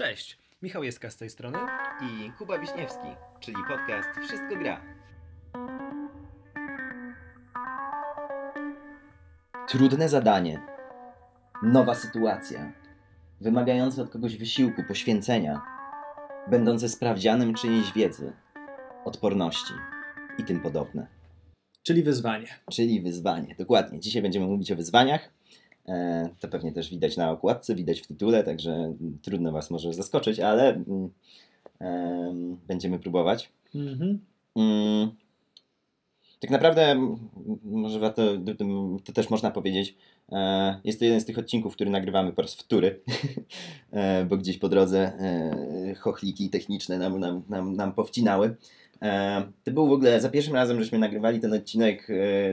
Cześć, 0.00 0.38
Michał 0.62 0.82
Jeska 0.82 1.10
z 1.10 1.16
tej 1.16 1.30
strony. 1.30 1.58
i 2.02 2.32
Kuba 2.38 2.58
Wiśniewski, 2.58 3.06
czyli 3.40 3.56
podcast 3.68 4.08
Wszystko 4.22 4.56
Gra. 4.56 4.80
Trudne 9.68 10.08
zadanie, 10.08 10.60
nowa 11.62 11.94
sytuacja, 11.94 12.72
wymagające 13.40 14.02
od 14.02 14.10
kogoś 14.10 14.36
wysiłku, 14.36 14.82
poświęcenia, 14.88 15.62
będące 16.50 16.88
sprawdzianem 16.88 17.54
czyjejś 17.54 17.92
wiedzy, 17.92 18.32
odporności 19.04 19.74
i 20.38 20.44
tym 20.44 20.60
podobne. 20.60 21.06
Czyli 21.82 22.02
wyzwanie. 22.02 22.46
Czyli 22.70 23.00
wyzwanie, 23.00 23.54
dokładnie. 23.58 24.00
Dzisiaj 24.00 24.22
będziemy 24.22 24.46
mówić 24.46 24.72
o 24.72 24.76
wyzwaniach. 24.76 25.39
E, 25.88 26.28
To 26.40 26.48
pewnie 26.48 26.72
też 26.72 26.90
widać 26.90 27.16
na 27.16 27.30
okładce, 27.30 27.74
widać 27.74 28.00
w 28.00 28.06
tytule, 28.06 28.44
także 28.44 28.94
trudno 29.22 29.52
Was 29.52 29.70
może 29.70 29.92
zaskoczyć, 29.92 30.40
ale 30.40 30.74
mm, 30.74 31.10
em, 31.78 32.56
będziemy 32.68 32.98
próbować. 32.98 33.50
Mhm. 33.74 34.20
Mm, 34.56 35.10
Tak 36.40 36.50
naprawdę, 36.50 37.14
może 37.64 37.98
warto, 37.98 38.22
to, 39.04 39.12
też 39.12 39.30
można 39.30 39.50
powiedzieć, 39.50 39.96
e, 40.32 40.80
jest 40.84 40.98
to 40.98 41.04
jeden 41.04 41.20
z 41.20 41.24
tych 41.24 41.38
odcinków, 41.38 41.74
który 41.74 41.90
nagrywamy 41.90 42.32
po 42.32 42.42
raz 42.42 42.54
wtóry, 42.54 43.00
e, 43.92 44.24
bo 44.24 44.36
gdzieś 44.36 44.58
po 44.58 44.68
drodze 44.68 45.12
chochliki 45.98 46.50
techniczne 46.50 46.98
nam, 46.98 47.20
nam, 47.20 47.42
nam, 47.48 47.76
nam 47.76 47.92
powcinały. 47.92 48.56
To 49.64 49.70
był 49.70 49.88
w 49.88 49.92
ogóle, 49.92 50.20
za 50.20 50.28
pierwszym 50.28 50.54
razem 50.54 50.80
żeśmy 50.80 50.98
nagrywali 50.98 51.40
ten 51.40 51.52
odcinek 51.52 52.08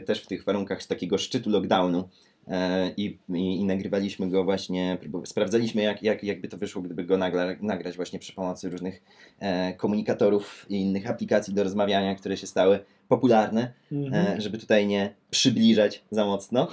też 0.06 0.22
w 0.22 0.28
tych 0.28 0.44
warunkach 0.44 0.84
z 0.84 0.88
takiego 0.88 1.18
szczytu 1.18 1.50
lockdownu. 1.50 2.10
E, 2.48 2.92
I, 2.98 3.18
i, 3.30 3.60
I 3.60 3.64
nagrywaliśmy 3.66 4.30
go 4.30 4.44
właśnie, 4.44 4.98
sprawdzaliśmy 5.26 5.82
jak, 5.82 6.04
jak, 6.04 6.24
jakby 6.24 6.48
to 6.48 6.58
wyszło, 6.58 6.82
gdyby 6.82 7.04
go 7.04 7.18
nagra, 7.18 7.46
nagrać 7.62 7.96
właśnie 7.96 8.20
przy 8.20 8.34
pomocy 8.34 8.70
różnych 8.70 9.02
e, 9.40 9.74
komunikatorów 9.74 10.66
i 10.70 10.82
innych 10.82 11.10
aplikacji 11.10 11.54
do 11.54 11.64
rozmawiania, 11.64 12.16
które 12.16 12.38
się 12.38 12.48
stały 12.48 12.80
popularne, 13.08 13.74
Mhm. 13.92 14.38
e, 14.38 14.42
żeby 14.42 14.58
tutaj 14.58 14.88
nie 14.88 15.14
przybliżać 15.30 16.04
za 16.12 16.26
mocno. 16.26 16.68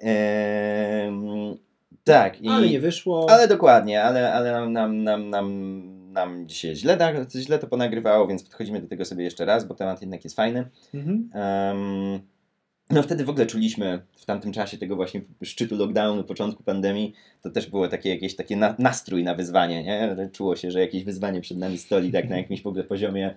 Em, 0.00 1.56
tak, 2.04 2.40
i, 2.40 2.48
Ale 2.48 2.68
nie 2.68 2.80
wyszło. 2.80 3.26
ale 3.30 3.48
dokładnie, 3.48 4.02
ale, 4.02 4.32
ale 4.32 4.52
nam, 4.52 4.72
nam, 4.72 5.02
nam, 5.02 5.30
nam, 5.30 6.12
nam 6.12 6.48
dzisiaj 6.48 6.76
źle, 6.76 6.98
źle 7.36 7.58
to 7.58 7.66
ponagrywało, 7.66 8.26
więc 8.26 8.42
podchodzimy 8.42 8.80
do 8.80 8.88
tego 8.88 9.04
sobie 9.04 9.24
jeszcze 9.24 9.44
raz, 9.44 9.64
bo 9.64 9.74
temat 9.74 10.00
jednak 10.00 10.24
jest 10.24 10.36
fajny. 10.36 10.68
Mhm. 10.94 11.30
No 12.90 13.02
wtedy 13.02 13.24
w 13.24 13.30
ogóle 13.30 13.46
czuliśmy 13.46 14.02
w 14.16 14.24
tamtym 14.24 14.52
czasie 14.52 14.78
tego 14.78 14.96
właśnie 14.96 15.20
szczytu 15.42 15.76
lockdownu, 15.76 16.24
początku 16.24 16.62
pandemii, 16.62 17.12
to 17.42 17.50
też 17.50 17.70
było 17.70 17.88
takie 17.88 18.10
jakieś 18.10 18.36
takie 18.36 18.56
na, 18.56 18.74
nastrój 18.78 19.24
na 19.24 19.34
wyzwanie, 19.34 19.84
nie? 19.84 20.28
Czuło 20.32 20.56
się, 20.56 20.70
że 20.70 20.80
jakieś 20.80 21.04
wyzwanie 21.04 21.40
przed 21.40 21.58
nami 21.58 21.78
stoi 21.78 22.12
tak 22.12 22.28
na 22.28 22.36
jakimś 22.36 22.62
w 22.62 22.66
ogóle 22.66 22.84
poziomie 22.84 23.34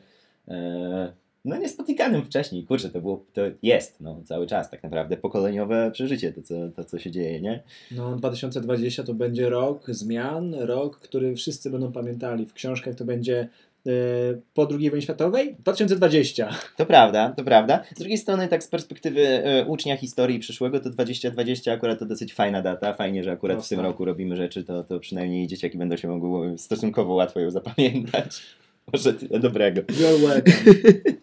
e, 0.48 1.14
no 1.46 1.58
niespotykanym 1.58 2.26
wcześniej. 2.26 2.64
Kurczę, 2.64 2.90
to 2.90 3.02
było, 3.02 3.26
to 3.34 3.42
jest 3.64 4.02
no, 4.02 4.22
cały 4.26 4.48
czas 4.48 4.70
tak 4.70 4.84
naprawdę 4.84 5.18
pokoleniowe 5.18 5.92
przeżycie, 5.92 6.34
to 6.34 6.42
co, 6.42 6.56
to 6.76 6.84
co 6.84 7.00
się 7.00 7.12
dzieje, 7.12 7.42
nie? 7.42 7.64
No 7.92 8.16
2020 8.16 9.04
to 9.04 9.14
będzie 9.14 9.50
rok 9.50 9.86
zmian, 9.88 10.54
rok, 10.54 11.00
który 11.00 11.36
wszyscy 11.36 11.70
będą 11.70 11.92
pamiętali. 11.92 12.46
W 12.46 12.54
książkach 12.54 12.96
to 12.96 13.06
będzie 13.06 13.50
po 14.54 14.68
II 14.80 14.90
wojnie 14.90 15.02
światowej 15.02 15.56
2020. 15.60 16.50
To 16.78 16.86
prawda, 16.86 17.34
to 17.38 17.44
prawda. 17.44 17.84
Z 17.96 18.00
drugiej 18.00 18.18
strony, 18.18 18.48
tak 18.48 18.64
z 18.64 18.68
perspektywy 18.68 19.28
e, 19.28 19.66
ucznia 19.66 19.98
historii 19.98 20.40
przyszłego, 20.40 20.80
to 20.80 20.90
2020 20.90 21.72
akurat 21.72 22.00
to 22.00 22.06
dosyć 22.06 22.34
fajna 22.34 22.62
data. 22.62 22.94
Fajnie, 22.94 23.24
że 23.24 23.32
akurat 23.32 23.66
w 23.66 23.70
tym 23.70 23.78
tak. 23.78 23.86
roku 23.86 24.06
robimy 24.06 24.36
rzeczy, 24.36 24.64
to, 24.64 24.84
to 24.84 25.00
przynajmniej 25.00 25.48
dzieciaki 25.48 25.78
będą 25.78 25.98
się 25.98 26.08
mogły 26.08 26.58
stosunkowo 26.58 27.14
łatwo 27.14 27.40
ją 27.40 27.52
zapamiętać. 27.52 28.42
Może 28.94 29.14
tyle 29.14 29.40
dobrego. 29.40 29.82
You're 29.82 30.20
welcome. 30.20 31.14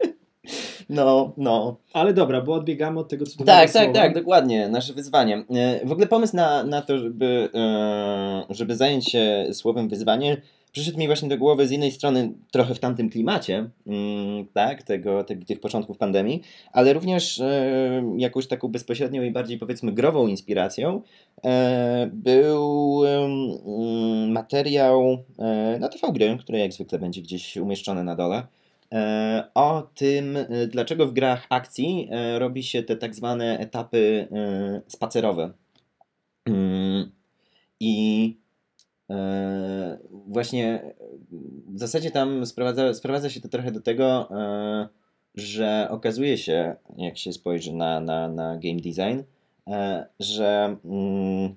No, 0.88 1.32
no. 1.36 1.76
Ale 1.92 2.12
dobra, 2.14 2.40
bo 2.40 2.52
odbiegamy 2.54 3.00
od 3.00 3.08
tego, 3.08 3.26
co 3.26 3.38
tu 3.38 3.44
Tak, 3.44 3.72
tak, 3.72 3.84
słowa. 3.84 4.00
tak, 4.00 4.14
dokładnie. 4.14 4.68
Nasze 4.68 4.92
wyzwanie. 4.92 5.44
E, 5.50 5.86
W 5.86 5.92
ogóle 5.92 6.06
pomysł 6.06 6.36
na, 6.36 6.64
na 6.64 6.82
to, 6.82 6.98
żeby, 6.98 7.48
e, 7.54 8.44
żeby 8.50 8.76
zająć 8.76 9.10
się 9.10 9.46
słowem 9.52 9.88
wyzwanie, 9.88 10.42
przyszedł 10.72 10.98
mi 10.98 11.06
właśnie 11.06 11.28
do 11.28 11.38
głowy 11.38 11.66
z 11.66 11.70
jednej 11.70 11.92
strony 11.92 12.32
trochę 12.50 12.74
w 12.74 12.78
tamtym 12.78 13.10
klimacie, 13.10 13.70
mm, 13.86 14.46
tak, 14.52 14.82
tego, 14.82 15.24
te, 15.24 15.36
tych 15.36 15.60
początków 15.60 15.98
pandemii, 15.98 16.42
ale 16.72 16.92
również 16.92 17.40
e, 17.40 18.14
jakąś 18.16 18.46
taką 18.46 18.68
bezpośrednią 18.68 19.22
i 19.22 19.30
bardziej 19.30 19.58
powiedzmy 19.58 19.92
grową 19.92 20.26
inspiracją 20.26 21.02
był 22.12 23.00
mm, 23.06 24.32
materiał 24.32 25.18
na 25.80 25.88
TV 25.88 26.12
Gry, 26.12 26.36
który 26.40 26.58
jak 26.58 26.72
zwykle 26.72 26.98
będzie 26.98 27.22
gdzieś 27.22 27.56
umieszczony 27.56 28.04
na 28.04 28.16
dole. 28.16 28.42
E, 28.94 29.44
o 29.54 29.82
tym, 29.94 30.36
e, 30.36 30.66
dlaczego 30.66 31.06
w 31.06 31.12
grach 31.12 31.46
akcji 31.50 32.08
e, 32.10 32.38
robi 32.38 32.62
się 32.62 32.82
te 32.82 32.96
tak 32.96 33.14
zwane 33.14 33.58
etapy 33.58 34.28
spacerowe. 34.86 35.52
Mm, 36.46 37.12
I 37.80 38.36
właśnie 40.26 40.94
w 41.68 41.78
zasadzie 41.78 42.10
tam 42.10 42.46
sprowadza, 42.46 42.94
sprowadza 42.94 43.30
się 43.30 43.40
to 43.40 43.48
trochę 43.48 43.72
do 43.72 43.80
tego, 43.80 44.28
że 45.34 45.88
okazuje 45.90 46.38
się, 46.38 46.76
jak 46.96 47.18
się 47.18 47.32
spojrzy 47.32 47.72
na, 47.72 48.00
na, 48.00 48.28
na 48.28 48.58
game 48.58 48.80
design, 48.80 49.22
że 50.20 50.76
mm, 50.84 51.56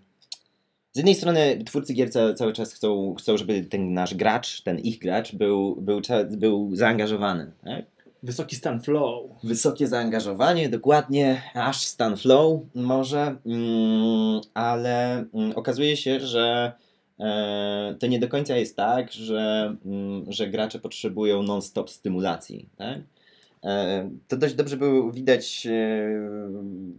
jednej 0.99 1.15
strony 1.15 1.63
twórcy 1.65 1.93
gier 1.93 2.11
ca, 2.11 2.33
cały 2.33 2.53
czas 2.53 2.73
chcą, 2.73 3.15
chcą, 3.19 3.37
żeby 3.37 3.61
ten 3.61 3.93
nasz 3.93 4.15
gracz, 4.15 4.61
ten 4.61 4.79
ich 4.79 4.99
gracz 4.99 5.35
był, 5.35 5.75
był, 5.75 6.01
był 6.29 6.75
zaangażowany. 6.75 7.51
Tak? 7.63 7.85
Wysoki 8.23 8.55
stan 8.55 8.81
flow. 8.81 9.29
Wysokie 9.43 9.87
zaangażowanie, 9.87 10.69
dokładnie, 10.69 11.41
aż 11.53 11.77
stan 11.77 12.17
flow 12.17 12.61
może, 12.75 13.35
mm, 13.45 14.41
ale 14.53 15.25
mm, 15.33 15.51
okazuje 15.55 15.97
się, 15.97 16.19
że 16.19 16.71
e, 17.19 17.95
to 17.99 18.07
nie 18.07 18.19
do 18.19 18.27
końca 18.27 18.57
jest 18.57 18.75
tak, 18.75 19.11
że, 19.11 19.75
mm, 19.85 20.25
że 20.31 20.47
gracze 20.47 20.79
potrzebują 20.79 21.43
non-stop 21.43 21.89
stymulacji. 21.89 22.69
Tak? 22.77 22.99
E, 23.63 24.09
To 24.27 24.37
dość 24.37 24.55
dobrze 24.55 24.77
było 24.77 25.11
widać 25.11 25.67
e, 25.67 26.09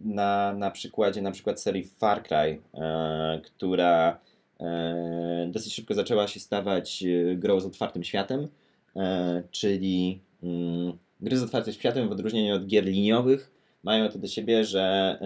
na, 0.05 0.55
na 0.55 0.71
przykładzie 0.71 1.23
na 1.23 1.31
przykład 1.31 1.61
serii 1.61 1.85
Far 1.85 2.23
Cry, 2.23 2.61
e, 2.75 3.41
która 3.45 4.21
dosyć 5.49 5.75
szybko 5.75 5.95
zaczęła 5.95 6.29
się 6.29 6.41
stawać 6.41 7.05
grą 7.37 7.61
z 7.61 7.67
otwartym 7.67 8.05
światem, 8.05 8.49
czyli 9.51 10.21
mm, 10.43 10.93
gry 11.21 11.37
z 11.37 11.43
otwartym 11.43 11.73
światem 11.73 12.09
w 12.09 12.13
odróżnieniu 12.13 12.55
od 12.55 12.67
gier 12.67 12.85
liniowych 12.85 13.51
mają 13.83 14.09
to 14.09 14.19
do 14.19 14.27
siebie, 14.27 14.65
że 14.65 15.19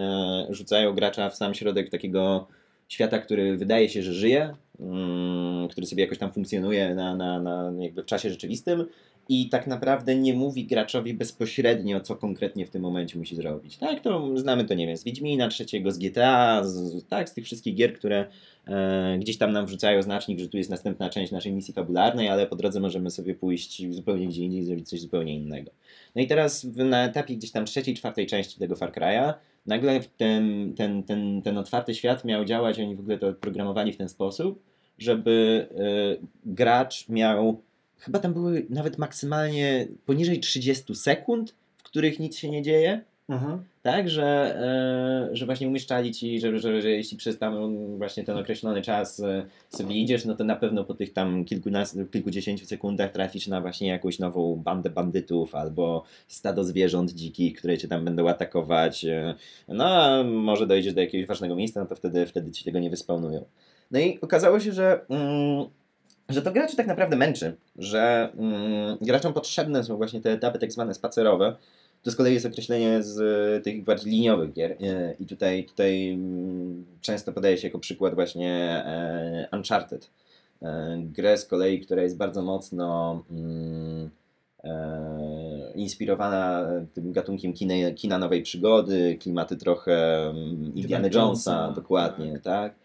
rzucają 0.49 0.93
gracza 0.93 1.29
w 1.29 1.35
sam 1.35 1.53
środek 1.53 1.89
takiego 1.89 2.47
świata, 2.87 3.19
który 3.19 3.57
wydaje 3.57 3.89
się, 3.89 4.03
że 4.03 4.13
żyje, 4.13 4.55
mm, 4.79 5.67
który 5.67 5.87
sobie 5.87 6.03
jakoś 6.03 6.17
tam 6.17 6.33
funkcjonuje 6.33 6.95
na, 6.95 7.15
na, 7.15 7.39
na 7.39 7.71
jakby 7.79 8.03
w 8.03 8.05
czasie 8.05 8.29
rzeczywistym 8.29 8.85
i 9.29 9.49
tak 9.49 9.67
naprawdę 9.67 10.15
nie 10.15 10.33
mówi 10.33 10.65
graczowi 10.65 11.13
bezpośrednio, 11.13 12.01
co 12.01 12.15
konkretnie 12.15 12.65
w 12.65 12.69
tym 12.69 12.81
momencie 12.81 13.19
musi 13.19 13.35
zrobić. 13.35 13.77
Tak, 13.77 14.01
to 14.01 14.37
znamy 14.37 14.65
to, 14.65 14.73
nie 14.73 14.87
wiem, 14.87 14.97
z 14.97 15.03
Wiedźmina 15.03 15.47
trzeciego, 15.47 15.91
z 15.91 15.97
GTA, 15.97 16.63
z, 16.63 17.05
tak, 17.07 17.29
z 17.29 17.33
tych 17.33 17.45
wszystkich 17.45 17.75
gier, 17.75 17.93
które 17.93 18.25
e, 18.67 19.17
gdzieś 19.19 19.37
tam 19.37 19.51
nam 19.51 19.65
wrzucają 19.65 20.01
znacznik, 20.01 20.39
że 20.39 20.47
tu 20.47 20.57
jest 20.57 20.69
następna 20.69 21.09
część 21.09 21.31
naszej 21.31 21.53
misji 21.53 21.73
fabularnej, 21.73 22.29
ale 22.29 22.47
po 22.47 22.55
drodze 22.55 22.79
możemy 22.79 23.11
sobie 23.11 23.35
pójść 23.35 23.93
zupełnie 23.93 24.27
gdzie 24.27 24.43
indziej 24.43 24.61
i 24.61 24.65
zrobić 24.65 24.89
coś 24.89 25.01
zupełnie 25.01 25.35
innego. 25.35 25.71
No 26.15 26.21
i 26.21 26.27
teraz 26.27 26.63
na 26.63 27.05
etapie 27.05 27.35
gdzieś 27.35 27.51
tam 27.51 27.65
trzeciej, 27.65 27.95
czwartej 27.95 28.27
części 28.27 28.59
tego 28.59 28.75
Far 28.75 28.91
Cry'a 28.91 29.33
nagle 29.65 29.99
ten, 30.17 30.73
ten, 30.73 31.03
ten, 31.03 31.41
ten 31.41 31.57
otwarty 31.57 31.95
świat 31.95 32.25
miał 32.25 32.45
działać, 32.45 32.79
oni 32.79 32.95
w 32.95 32.99
ogóle 32.99 33.17
to 33.17 33.33
programowali 33.33 33.93
w 33.93 33.97
ten 33.97 34.09
sposób, 34.09 34.63
żeby 34.97 35.67
y, 36.21 36.27
gracz 36.45 37.09
miał, 37.09 37.61
chyba 38.05 38.19
tam 38.19 38.33
były 38.33 38.65
nawet 38.69 38.97
maksymalnie 38.97 39.87
poniżej 40.05 40.39
30 40.39 40.95
sekund, 40.95 41.53
w 41.77 41.83
których 41.83 42.19
nic 42.19 42.37
się 42.37 42.49
nie 42.49 42.61
dzieje, 42.61 43.01
Aha. 43.27 43.59
tak, 43.81 44.09
że, 44.09 44.55
e, 45.31 45.35
że 45.35 45.45
właśnie 45.45 45.67
umieszczali 45.67 46.11
ci, 46.11 46.39
że, 46.39 46.59
że, 46.59 46.81
że 46.81 46.89
jeśli 46.89 47.17
przez 47.17 47.37
tam 47.39 47.77
właśnie 47.97 48.23
ten 48.23 48.37
określony 48.37 48.81
czas 48.81 49.19
e, 49.19 49.45
sobie 49.69 49.95
idziesz, 49.95 50.25
no 50.25 50.35
to 50.35 50.43
na 50.43 50.55
pewno 50.55 50.83
po 50.83 50.93
tych 50.93 51.13
tam 51.13 51.45
kilkunastu, 51.45 52.05
kilkudziesięciu 52.05 52.65
sekundach 52.65 53.11
trafisz 53.11 53.47
na 53.47 53.61
właśnie 53.61 53.87
jakąś 53.87 54.19
nową 54.19 54.55
bandę 54.55 54.89
bandytów 54.89 55.55
albo 55.55 56.03
stado 56.27 56.63
zwierząt 56.63 57.11
dzikich, 57.11 57.57
które 57.57 57.77
cię 57.77 57.87
tam 57.87 58.05
będą 58.05 58.29
atakować. 58.29 59.05
e, 59.05 59.35
No, 59.67 59.85
a 59.85 60.23
może 60.23 60.67
dojdziesz 60.67 60.93
do 60.93 61.01
jakiegoś 61.01 61.27
ważnego 61.27 61.55
miejsca, 61.55 61.79
no 61.79 61.85
to 61.85 61.95
wtedy, 61.95 62.25
wtedy 62.25 62.51
ci 62.51 62.65
tego 62.65 62.79
nie 62.79 62.89
wyspawnują. 62.89 63.45
No 63.91 63.99
i 63.99 64.19
okazało 64.21 64.59
się, 64.59 64.71
że 64.71 65.05
mm, 65.09 65.65
że 66.29 66.41
to 66.41 66.51
graczy 66.51 66.75
tak 66.75 66.87
naprawdę 66.87 67.15
męczy, 67.15 67.57
że 67.77 68.29
mm, 68.37 68.97
graczom 69.01 69.33
potrzebne 69.33 69.83
są 69.83 69.97
właśnie 69.97 70.21
te 70.21 70.31
etapy 70.31 70.59
tak 70.59 70.71
zwane 70.71 70.93
spacerowe. 70.93 71.55
To 72.03 72.11
z 72.11 72.15
kolei 72.15 72.33
jest 72.33 72.45
określenie 72.45 73.03
z 73.03 73.19
e, 73.19 73.61
tych 73.61 73.83
bardziej 73.83 74.11
liniowych 74.11 74.53
gier 74.53 74.71
e, 74.71 75.13
i 75.19 75.25
tutaj, 75.25 75.65
tutaj 75.65 76.09
mm, 76.09 76.85
często 77.01 77.33
podaje 77.33 77.57
się 77.57 77.67
jako 77.67 77.79
przykład 77.79 78.15
właśnie 78.15 78.51
e, 78.85 79.47
Uncharted. 79.53 80.09
E, 80.61 80.97
grę 80.97 81.37
z 81.37 81.45
kolei, 81.45 81.79
która 81.79 82.01
jest 82.01 82.17
bardzo 82.17 82.41
mocno 82.41 83.23
mm, 83.31 84.09
e, 84.63 85.71
inspirowana 85.75 86.67
tym 86.93 87.11
gatunkiem 87.11 87.53
kina, 87.53 87.91
kina 87.95 88.17
nowej 88.17 88.43
przygody, 88.43 89.17
klimaty 89.21 89.57
trochę 89.57 90.25
mm, 90.29 90.75
Indiana 90.75 91.07
Jonesa, 91.07 91.19
Jonesa, 91.51 91.71
dokładnie, 91.71 92.39
tak. 92.39 92.75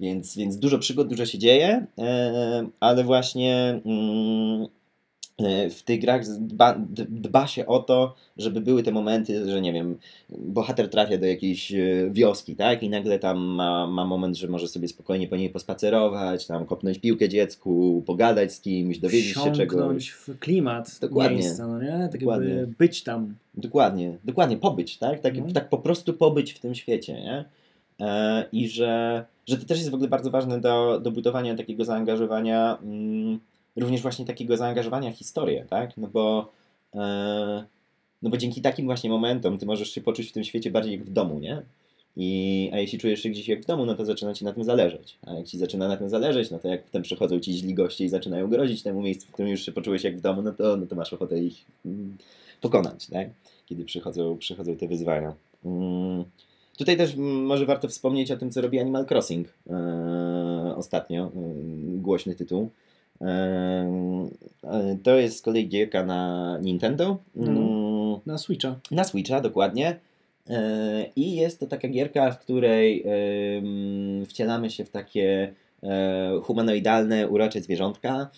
Więc, 0.00 0.36
więc 0.36 0.56
dużo 0.58 0.78
przygód, 0.78 1.08
dużo 1.08 1.26
się 1.26 1.38
dzieje, 1.38 1.86
e, 1.98 2.66
ale 2.80 3.04
właśnie 3.04 3.80
mm, 3.86 4.66
e, 5.38 5.70
w 5.70 5.82
tych 5.82 6.00
grach 6.00 6.22
dba, 6.38 6.74
dba 7.08 7.46
się 7.46 7.66
o 7.66 7.78
to, 7.78 8.14
żeby 8.36 8.60
były 8.60 8.82
te 8.82 8.92
momenty, 8.92 9.50
że 9.50 9.60
nie 9.60 9.72
wiem, 9.72 9.98
bohater 10.38 10.90
trafia 10.90 11.18
do 11.18 11.26
jakiejś 11.26 11.72
e, 11.72 11.78
wioski, 12.10 12.56
tak? 12.56 12.82
I 12.82 12.88
nagle 12.90 13.18
tam 13.18 13.38
ma, 13.38 13.86
ma 13.86 14.04
moment, 14.04 14.36
że 14.36 14.48
może 14.48 14.68
sobie 14.68 14.88
spokojnie 14.88 15.28
po 15.28 15.36
niej 15.36 15.50
pospacerować, 15.50 16.46
tam 16.46 16.66
kopnąć 16.66 16.98
piłkę 16.98 17.28
dziecku, 17.28 18.02
pogadać 18.06 18.52
z 18.52 18.60
kimś, 18.60 18.98
dowiedzieć 18.98 19.34
się 19.34 19.52
czegoś. 19.52 20.08
W 20.10 20.38
klimat 20.38 20.98
Dokładnie. 21.00 21.36
miejsca, 21.36 21.66
no 21.66 21.82
nie? 21.82 22.08
Tak 22.12 22.20
Dokładnie. 22.20 22.66
być 22.78 23.02
tam. 23.02 23.34
Dokładnie, 23.54 24.18
dokładnie, 24.24 24.56
pobyć, 24.56 24.98
tak? 24.98 25.20
Tak, 25.20 25.34
Mhm. 25.34 25.54
tak 25.54 25.68
po 25.68 25.78
prostu 25.78 26.12
pobyć 26.14 26.52
w 26.52 26.60
tym 26.60 26.74
świecie, 26.74 27.12
nie? 27.12 27.44
E, 28.00 28.44
I 28.52 28.68
że, 28.68 29.24
że 29.46 29.56
to 29.56 29.66
też 29.66 29.78
jest 29.78 29.90
w 29.90 29.94
ogóle 29.94 30.08
bardzo 30.08 30.30
ważne 30.30 30.60
do, 30.60 31.00
do 31.00 31.10
budowania 31.10 31.56
takiego 31.56 31.84
zaangażowania, 31.84 32.78
mm, 32.82 33.40
również 33.76 34.02
właśnie 34.02 34.24
takiego 34.24 34.56
zaangażowania 34.56 35.12
w 35.12 35.16
historię, 35.16 35.66
tak? 35.70 35.96
No 35.96 36.08
bo, 36.08 36.52
e, 36.94 37.64
no 38.22 38.30
bo 38.30 38.36
dzięki 38.36 38.62
takim 38.62 38.86
właśnie 38.86 39.10
momentom 39.10 39.58
ty 39.58 39.66
możesz 39.66 39.90
się 39.90 40.00
poczuć 40.00 40.28
w 40.28 40.32
tym 40.32 40.44
świecie 40.44 40.70
bardziej 40.70 40.92
jak 40.92 41.04
w 41.04 41.12
domu, 41.12 41.38
nie? 41.38 41.62
I, 42.16 42.70
a 42.72 42.78
jeśli 42.78 42.98
czujesz 42.98 43.20
się 43.22 43.28
gdzieś 43.28 43.48
jak 43.48 43.62
w 43.62 43.66
domu, 43.66 43.86
no 43.86 43.94
to 43.94 44.04
zaczyna 44.04 44.34
ci 44.34 44.44
na 44.44 44.52
tym 44.52 44.64
zależeć. 44.64 45.18
A 45.26 45.34
jak 45.34 45.46
ci 45.46 45.58
zaczyna 45.58 45.88
na 45.88 45.96
tym 45.96 46.08
zależeć, 46.08 46.50
no 46.50 46.58
to 46.58 46.68
jak 46.68 46.84
potem 46.84 47.02
przychodzą 47.02 47.40
ci 47.40 47.52
źli 47.52 47.74
goście 47.74 48.04
i 48.04 48.08
zaczynają 48.08 48.48
grozić 48.48 48.82
temu 48.82 49.02
miejscu, 49.02 49.26
w 49.26 49.32
którym 49.32 49.50
już 49.50 49.66
się 49.66 49.72
poczułeś 49.72 50.04
jak 50.04 50.16
w 50.16 50.20
domu, 50.20 50.42
no 50.42 50.52
to, 50.52 50.76
no 50.76 50.86
to 50.86 50.96
masz 50.96 51.12
ochotę 51.12 51.38
ich 51.38 51.64
mm, 51.86 52.16
pokonać, 52.60 53.06
tak? 53.06 53.28
Kiedy 53.66 53.84
przychodzą, 53.84 54.38
przychodzą 54.38 54.76
te 54.76 54.88
wyzwania. 54.88 55.34
Mm. 55.64 56.24
Tutaj 56.80 56.96
też 56.96 57.16
może 57.16 57.66
warto 57.66 57.88
wspomnieć 57.88 58.30
o 58.30 58.36
tym, 58.36 58.50
co 58.50 58.60
robi 58.60 58.80
Animal 58.80 59.06
Crossing 59.06 59.48
e, 59.70 60.74
ostatnio. 60.76 61.24
e, 61.24 61.30
głośny 61.96 62.34
tytuł. 62.34 62.68
E, 63.20 64.36
to 65.02 65.16
jest 65.16 65.38
z 65.38 65.42
kolei 65.42 65.68
gierka 65.68 66.04
na 66.04 66.58
Nintendo. 66.62 67.16
Mm, 67.36 68.20
Na 68.26 68.38
Switcha. 68.38 68.76
na 68.90 69.04
Switcha, 69.04 69.40
dokładnie. 69.40 69.96
I 71.16 71.36
jest 71.36 71.60
to 71.60 71.66
taka 71.66 71.88
gierka, 71.88 72.30
w 72.30 72.38
której 72.38 73.04
wcielamy 74.28 74.70
się 74.70 74.84
w 74.84 74.90
takie 74.90 75.52
humanoidalne, 76.42 77.28
urocze 77.28 77.60
zwierzątka. 77.60 78.30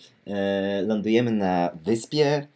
Lądujemy 0.87 1.31
na 1.31 1.69
wyspie 1.85 2.47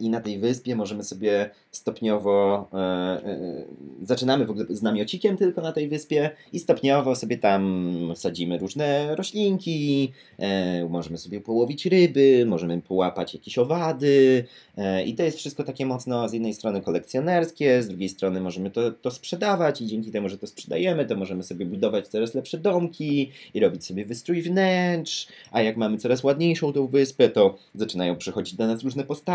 i 0.00 0.10
na 0.10 0.20
tej 0.20 0.38
wyspie 0.38 0.76
możemy 0.76 1.04
sobie 1.04 1.50
stopniowo 1.70 2.68
e, 2.72 2.76
e, 2.76 3.64
zaczynamy 4.02 4.46
w 4.46 4.50
ogóle 4.50 4.66
z 4.70 4.82
namiocikiem 4.82 5.36
tylko 5.36 5.60
na 5.60 5.72
tej 5.72 5.88
wyspie 5.88 6.30
i 6.52 6.58
stopniowo 6.58 7.16
sobie 7.16 7.38
tam 7.38 8.12
sadzimy 8.14 8.58
różne 8.58 9.16
roślinki, 9.16 10.12
e, 10.38 10.88
możemy 10.88 11.18
sobie 11.18 11.40
połowić 11.40 11.86
ryby, 11.86 12.44
możemy 12.46 12.82
połapać 12.82 13.34
jakieś 13.34 13.58
owady, 13.58 14.44
E, 14.76 15.04
I 15.04 15.14
to 15.14 15.22
jest 15.22 15.38
wszystko 15.38 15.64
takie 15.64 15.86
mocno 15.86 16.28
z 16.28 16.32
jednej 16.32 16.54
strony 16.54 16.80
kolekcjonerskie, 16.80 17.82
z 17.82 17.88
drugiej 17.88 18.08
strony 18.08 18.40
możemy 18.40 18.70
to, 18.70 18.90
to 18.90 19.10
sprzedawać 19.10 19.80
i 19.80 19.86
dzięki 19.86 20.10
temu, 20.10 20.28
że 20.28 20.38
to 20.38 20.46
sprzedajemy, 20.46 21.06
to 21.06 21.16
możemy 21.16 21.42
sobie 21.42 21.66
budować 21.66 22.08
coraz 22.08 22.34
lepsze 22.34 22.58
domki 22.58 23.30
i 23.54 23.60
robić 23.60 23.86
sobie 23.86 24.04
wystrój 24.04 24.42
wnętrz, 24.42 25.28
a 25.52 25.62
jak 25.62 25.76
mamy 25.76 25.98
coraz 25.98 26.24
ładniejszą 26.24 26.72
tą 26.72 26.86
wyspę, 26.86 27.28
to 27.28 27.56
zaczynają 27.74 28.16
przychodzić 28.16 28.54
do 28.54 28.66
nas 28.66 28.82
różne 28.82 29.04
postacie 29.04 29.33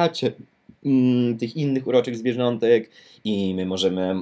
mm, 0.85 1.37
tych 1.37 1.55
innych 1.55 1.87
uroczych 1.87 2.17
zwierzątek 2.17 2.89
i 3.23 3.55
my 3.55 3.65
możemy, 3.65 4.15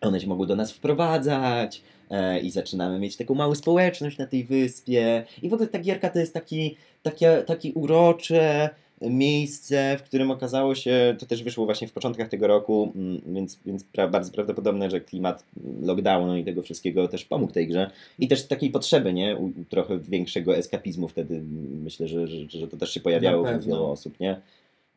one 0.00 0.20
się 0.20 0.26
mogą 0.26 0.46
do 0.46 0.56
nas 0.56 0.72
wprowadzać 0.72 1.82
e, 2.10 2.40
i 2.40 2.50
zaczynamy 2.50 2.98
mieć 2.98 3.16
taką 3.16 3.34
małą 3.34 3.54
społeczność 3.54 4.18
na 4.18 4.26
tej 4.26 4.44
wyspie 4.44 5.24
i 5.42 5.48
w 5.48 5.54
ogóle 5.54 5.68
ta 5.68 5.78
gierka 5.78 6.10
to 6.10 6.18
jest 6.18 6.34
taki, 6.34 6.76
takie, 7.02 7.42
taki 7.46 7.72
urocze, 7.72 8.70
miejsce, 9.00 9.96
w 9.98 10.02
którym 10.02 10.30
okazało 10.30 10.74
się, 10.74 11.16
to 11.18 11.26
też 11.26 11.42
wyszło 11.42 11.64
właśnie 11.64 11.88
w 11.88 11.92
początkach 11.92 12.28
tego 12.28 12.46
roku, 12.46 12.92
mm, 12.96 13.20
więc, 13.26 13.58
więc 13.66 13.84
pra, 13.84 14.08
bardzo 14.08 14.32
prawdopodobne, 14.32 14.90
że 14.90 15.00
klimat 15.00 15.44
lockdownu 15.82 16.36
i 16.36 16.44
tego 16.44 16.62
wszystkiego 16.62 17.08
też 17.08 17.24
pomógł 17.24 17.52
tej 17.52 17.68
grze. 17.68 17.90
I 18.18 18.28
też 18.28 18.46
takiej 18.46 18.70
potrzeby, 18.70 19.12
nie? 19.12 19.36
U, 19.36 19.52
trochę 19.68 19.98
większego 19.98 20.56
eskapizmu 20.56 21.08
wtedy 21.08 21.34
mm, 21.34 21.82
myślę, 21.82 22.08
że, 22.08 22.26
że, 22.26 22.48
że 22.48 22.68
to 22.68 22.76
też 22.76 22.94
się 22.94 23.00
pojawiało 23.00 23.42
u 23.42 23.60
wielu 23.60 23.84
osób, 23.84 24.20
nie? 24.20 24.40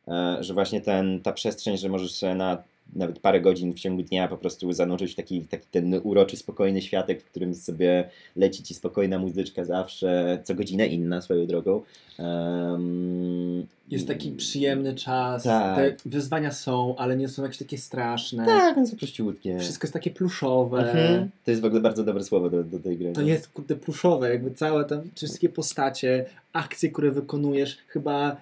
E, 0.08 0.36
że 0.40 0.54
właśnie 0.54 0.80
ten, 0.80 1.20
ta 1.20 1.32
przestrzeń, 1.32 1.78
że 1.78 1.88
możesz 1.88 2.12
sobie 2.14 2.34
na 2.34 2.62
nawet 2.96 3.18
parę 3.18 3.40
godzin 3.40 3.72
w 3.72 3.80
ciągu 3.80 4.02
dnia 4.02 4.28
po 4.28 4.36
prostu 4.36 4.72
zanurzyć 4.72 5.12
w 5.12 5.14
taki, 5.14 5.40
taki 5.40 5.66
ten 5.70 6.00
uroczy, 6.02 6.36
spokojny 6.36 6.82
światek, 6.82 7.22
w 7.22 7.24
którym 7.24 7.54
sobie 7.54 8.10
leci 8.36 8.62
ci 8.62 8.74
spokojna 8.74 9.18
muzyczka 9.18 9.64
zawsze, 9.64 10.38
co 10.44 10.54
godzinę 10.54 10.86
inna 10.86 11.20
swoją 11.20 11.46
drogą. 11.46 11.82
Em, 12.18 13.66
Jest 13.90 14.08
taki 14.08 14.30
przyjemny 14.30 14.94
czas. 14.94 15.42
Tak. 15.42 15.76
Te 15.76 15.96
wyzwania 16.06 16.52
są, 16.52 16.96
ale 16.96 17.16
nie 17.16 17.28
są 17.28 17.42
jakieś 17.42 17.58
takie 17.58 17.78
straszne. 17.78 18.46
Tak, 18.46 18.76
one 18.76 18.86
są 18.86 18.96
prościutkie. 18.96 19.58
Wszystko 19.58 19.86
jest 19.86 19.92
takie 19.92 20.10
pluszowe. 20.10 20.78
Mhm. 20.78 21.30
To 21.44 21.50
jest 21.50 21.62
w 21.62 21.64
ogóle 21.64 21.80
bardzo 21.80 22.04
dobre 22.04 22.24
słowo 22.24 22.50
do, 22.50 22.64
do 22.64 22.78
tej 22.78 22.96
gry. 22.96 23.12
To 23.12 23.22
jest 23.22 23.48
kurde 23.48 23.76
pluszowe, 23.76 24.30
jakby 24.30 24.50
całe 24.50 24.84
tam 24.84 25.00
wszystkie 25.14 25.48
postacie, 25.48 26.24
akcje, 26.52 26.90
które 26.90 27.10
wykonujesz, 27.10 27.78
chyba 27.88 28.36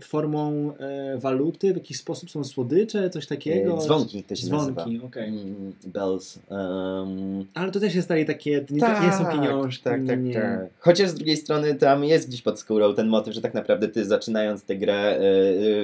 formą 0.00 0.72
e, 0.78 1.18
waluty 1.18 1.72
w 1.72 1.76
jakiś 1.76 1.96
sposób 1.96 2.30
są 2.30 2.44
słodycze, 2.44 3.10
coś 3.10 3.26
takiego. 3.26 3.74
E, 3.74 3.80
Dzwonki 3.80 4.22
to 4.22 4.34
się 4.36 4.48
nazywa. 4.48 4.82
Dzwonki, 4.82 5.06
okej. 5.06 5.28
Mm, 5.28 5.72
bells. 5.86 6.38
Um, 6.48 7.46
Ale 7.54 7.72
to 7.72 7.80
też 7.80 7.94
jest 7.94 8.08
dalej 8.08 8.26
takie, 8.26 8.64
nie, 8.70 8.76
nie 8.76 9.12
są 9.12 9.26
pieniążki. 9.32 9.84
Tak, 9.84 10.00
tak, 10.06 10.22
nie. 10.22 10.34
tak. 10.34 10.68
Chociaż 10.78 11.10
z 11.10 11.14
drugiej 11.14 11.36
strony 11.36 11.74
tam 11.74 12.04
jest 12.04 12.28
gdzieś 12.28 12.42
pod 12.42 12.60
skórą 12.60 12.94
ten 12.94 13.08
motyw, 13.08 13.34
że 13.34 13.40
tak 13.40 13.54
naprawdę 13.54 13.88
ty 13.88 14.04
zaczynając 14.04 14.64
tę 14.64 14.76
grę 14.76 14.94
e, 14.94 15.18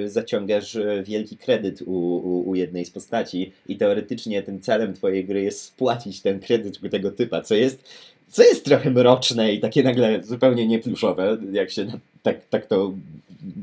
e, 0.05 0.09
zaciągasz 0.09 0.77
e, 0.77 1.03
wielki 1.03 1.37
kredyt 1.37 1.83
u, 1.83 1.93
u, 1.93 2.49
u 2.49 2.55
jednej 2.55 2.85
z 2.85 2.91
postaci 2.91 3.53
i 3.69 3.77
teoretycznie 3.77 4.43
tym 4.43 4.61
celem 4.61 4.95
twojej 4.95 5.25
gry 5.25 5.43
jest 5.43 5.63
spłacić 5.63 6.23
ten 6.23 6.41
kredyt 6.41 6.85
u 6.85 6.89
tego 6.89 7.11
typa, 7.11 7.43
co 7.43 7.55
jest, 7.55 7.89
co 8.31 8.43
jest 8.43 8.65
trochę 8.65 8.91
mroczne 8.91 9.53
i 9.53 9.61
takie 9.61 9.83
nagle 9.83 10.23
zupełnie 10.23 10.67
niepluszowe, 10.67 11.37
jak 11.53 11.71
się 11.71 11.87
tak, 12.23 12.45
tak 12.45 12.67
to 12.67 12.93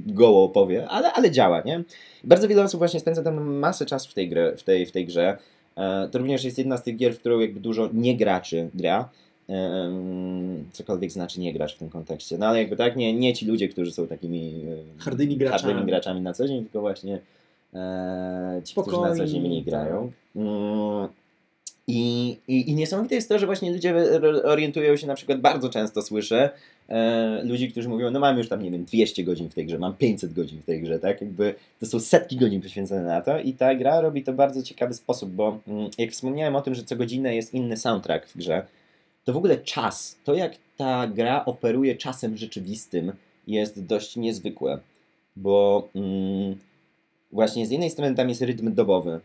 goło 0.08 0.50
powie, 0.50 0.88
ale, 0.90 1.14
ale 1.14 1.32
działa, 1.32 1.62
nie? 1.66 1.84
Bardzo 2.24 2.48
wiele 2.48 2.64
osób 2.64 2.78
właśnie 2.78 3.00
spędza 3.00 3.24
tam 3.24 3.54
masę 3.54 3.86
czasu 3.86 4.10
w 4.10 4.14
tej, 4.14 4.30
grze, 4.30 4.54
w 4.58 4.64
tej, 4.64 4.86
w 4.86 4.92
tej 4.92 5.06
grze. 5.06 5.38
E, 5.76 6.08
To 6.12 6.20
również 6.20 6.44
jest 6.44 6.58
jedna 6.58 6.78
z 6.78 6.84
tych 6.84 6.98
gier, 6.98 7.16
w 7.16 7.20
którą 7.20 7.40
jakby 7.40 7.60
dużo 7.60 7.90
niegraczy 7.94 8.70
gra. 8.74 9.10
Em, 9.50 10.66
Cokolwiek 10.72 11.12
znaczy 11.12 11.40
nie 11.40 11.54
grasz 11.54 11.76
w 11.76 11.78
tym 11.80 11.90
kontekście. 11.90 12.38
No 12.38 12.46
ale 12.46 12.60
jakby 12.60 12.76
tak, 12.76 12.96
nie, 12.96 13.14
nie 13.14 13.34
ci 13.34 13.46
ludzie, 13.46 13.68
którzy 13.68 13.92
są 13.92 14.08
takimi 14.08 14.66
e, 14.98 15.04
Hardymi 15.04 15.38
graczami. 15.38 15.62
hardymi 15.62 15.92
graczami 15.92 16.22
na 16.22 16.34
co 16.34 16.48
dzień, 16.48 16.64
tylko 16.64 16.82
właśnie 16.82 17.20
e, 17.74 18.62
ci, 18.64 18.76
którzy 18.82 18.98
na 19.02 19.16
co 19.16 19.26
dzień 19.26 19.42
mniej 19.42 19.64
grają. 19.64 20.12
tak. 20.34 21.27
I, 21.88 22.38
i, 22.48 22.70
I 22.70 22.76
niesamowite 22.76 23.16
jest 23.16 23.30
to, 23.30 23.40
że 23.40 23.46
właśnie 23.46 23.72
ludzie 23.72 23.96
orientują 24.44 24.98
się 24.98 25.08
na 25.08 25.16
przykład, 25.16 25.42
bardzo 25.42 25.70
często 25.70 26.02
słyszę 26.02 26.50
e, 26.90 27.44
ludzi, 27.44 27.72
którzy 27.72 27.90
mówią, 27.90 28.12
no 28.12 28.20
mam 28.20 28.38
już 28.38 28.50
tam, 28.50 28.62
nie 28.62 28.72
wiem, 28.72 28.86
200 28.86 29.24
godzin 29.24 29.50
w 29.50 29.54
tej 29.54 29.66
grze, 29.66 29.80
mam 29.80 29.94
500 29.94 30.34
godzin 30.34 30.62
w 30.62 30.66
tej 30.66 30.82
grze, 30.82 31.00
tak? 31.00 31.22
Jakby 31.22 31.56
to 31.80 31.86
są 31.86 32.00
setki 32.00 32.38
godzin 32.38 32.62
poświęcone 32.62 33.04
na 33.04 33.22
to 33.22 33.40
i 33.40 33.54
ta 33.54 33.76
gra 33.76 34.02
robi 34.02 34.24
to 34.24 34.34
w 34.34 34.36
bardzo 34.36 34.64
ciekawy 34.64 34.94
sposób, 34.94 35.32
bo 35.32 35.60
mm, 35.68 35.90
jak 35.98 36.12
wspomniałem 36.12 36.56
o 36.56 36.62
tym, 36.62 36.76
że 36.76 36.84
co 36.84 36.96
godzinę 36.96 37.36
jest 37.36 37.54
inny 37.54 37.78
soundtrack 37.78 38.28
w 38.28 38.38
grze, 38.38 38.66
to 39.26 39.34
w 39.34 39.38
ogóle 39.38 39.58
czas, 39.58 40.18
to 40.24 40.36
jak 40.36 40.56
ta 40.78 41.08
gra 41.08 41.46
operuje 41.46 41.96
czasem 41.96 42.38
rzeczywistym 42.38 43.12
jest 43.48 43.86
dość 43.86 44.16
niezwykłe, 44.16 44.80
bo 45.36 45.90
mm, 45.96 46.56
właśnie 47.32 47.68
z 47.68 47.72
jednej 47.72 47.90
strony 47.90 48.16
tam 48.16 48.30
jest 48.30 48.42
rytm 48.42 48.74
dobowy 48.74 49.20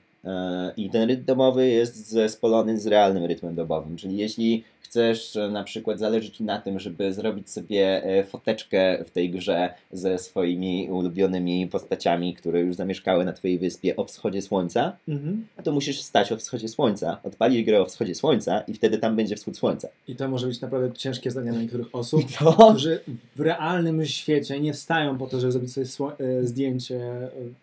i 0.77 0.91
ten 0.91 1.09
rytm 1.09 1.25
dobowy 1.25 1.69
jest 1.69 2.11
zespolony 2.11 2.81
z 2.81 2.87
realnym 2.87 3.25
rytmem 3.25 3.55
dobowym, 3.55 3.97
czyli 3.97 4.17
jeśli 4.17 4.65
chcesz 4.83 5.39
na 5.51 5.65
przykład 5.65 5.99
zależy 5.99 6.31
Ci 6.31 6.45
na 6.45 6.61
tym, 6.61 6.79
żeby 6.81 7.13
zrobić 7.13 7.51
sobie 7.51 8.05
e, 8.05 8.25
foteczkę 8.25 9.05
w 9.05 9.11
tej 9.11 9.31
grze 9.31 9.75
ze 9.93 10.19
swoimi 10.19 10.89
ulubionymi 10.91 11.67
postaciami, 11.67 12.35
które 12.35 12.61
już 12.61 12.77
zamieszkały 12.77 13.25
na 13.25 13.33
Twojej 13.33 13.59
wyspie 13.59 13.97
o 13.97 14.05
wschodzie 14.05 14.43
słońca, 14.43 14.97
Mhm. 15.09 15.47
to 15.65 15.73
musisz 15.73 16.01
stać 16.01 16.33
o 16.33 16.37
wschodzie 16.37 16.69
słońca, 16.69 17.21
odpalić 17.25 17.67
grę 17.67 17.81
o 17.81 17.85
wschodzie 17.85 18.15
słońca 18.15 18.61
i 18.61 18.75
wtedy 18.75 18.99
tam 18.99 19.17
będzie 19.17 19.37
wschód 19.37 19.57
słońca. 19.57 19.89
I 20.09 20.17
to 20.17 20.29
może 20.29 20.47
być 20.47 20.61
naprawdę 20.61 20.93
ciężkie 20.97 21.31
zadanie 21.31 21.53
dla 21.53 21.63
niektórych 21.63 21.87
osób, 22.03 22.23
to 22.39 22.53
którzy 22.53 23.01
w 23.37 23.41
realnym 23.41 24.07
świecie 24.07 24.61
nie 24.61 24.73
wstają 24.73 25.19
po 25.19 25.27
to, 25.27 25.41
żeby 25.41 25.53
zrobić 25.53 25.73
sobie 25.73 25.87
e, 26.19 26.47
zdjęcie 26.47 27.01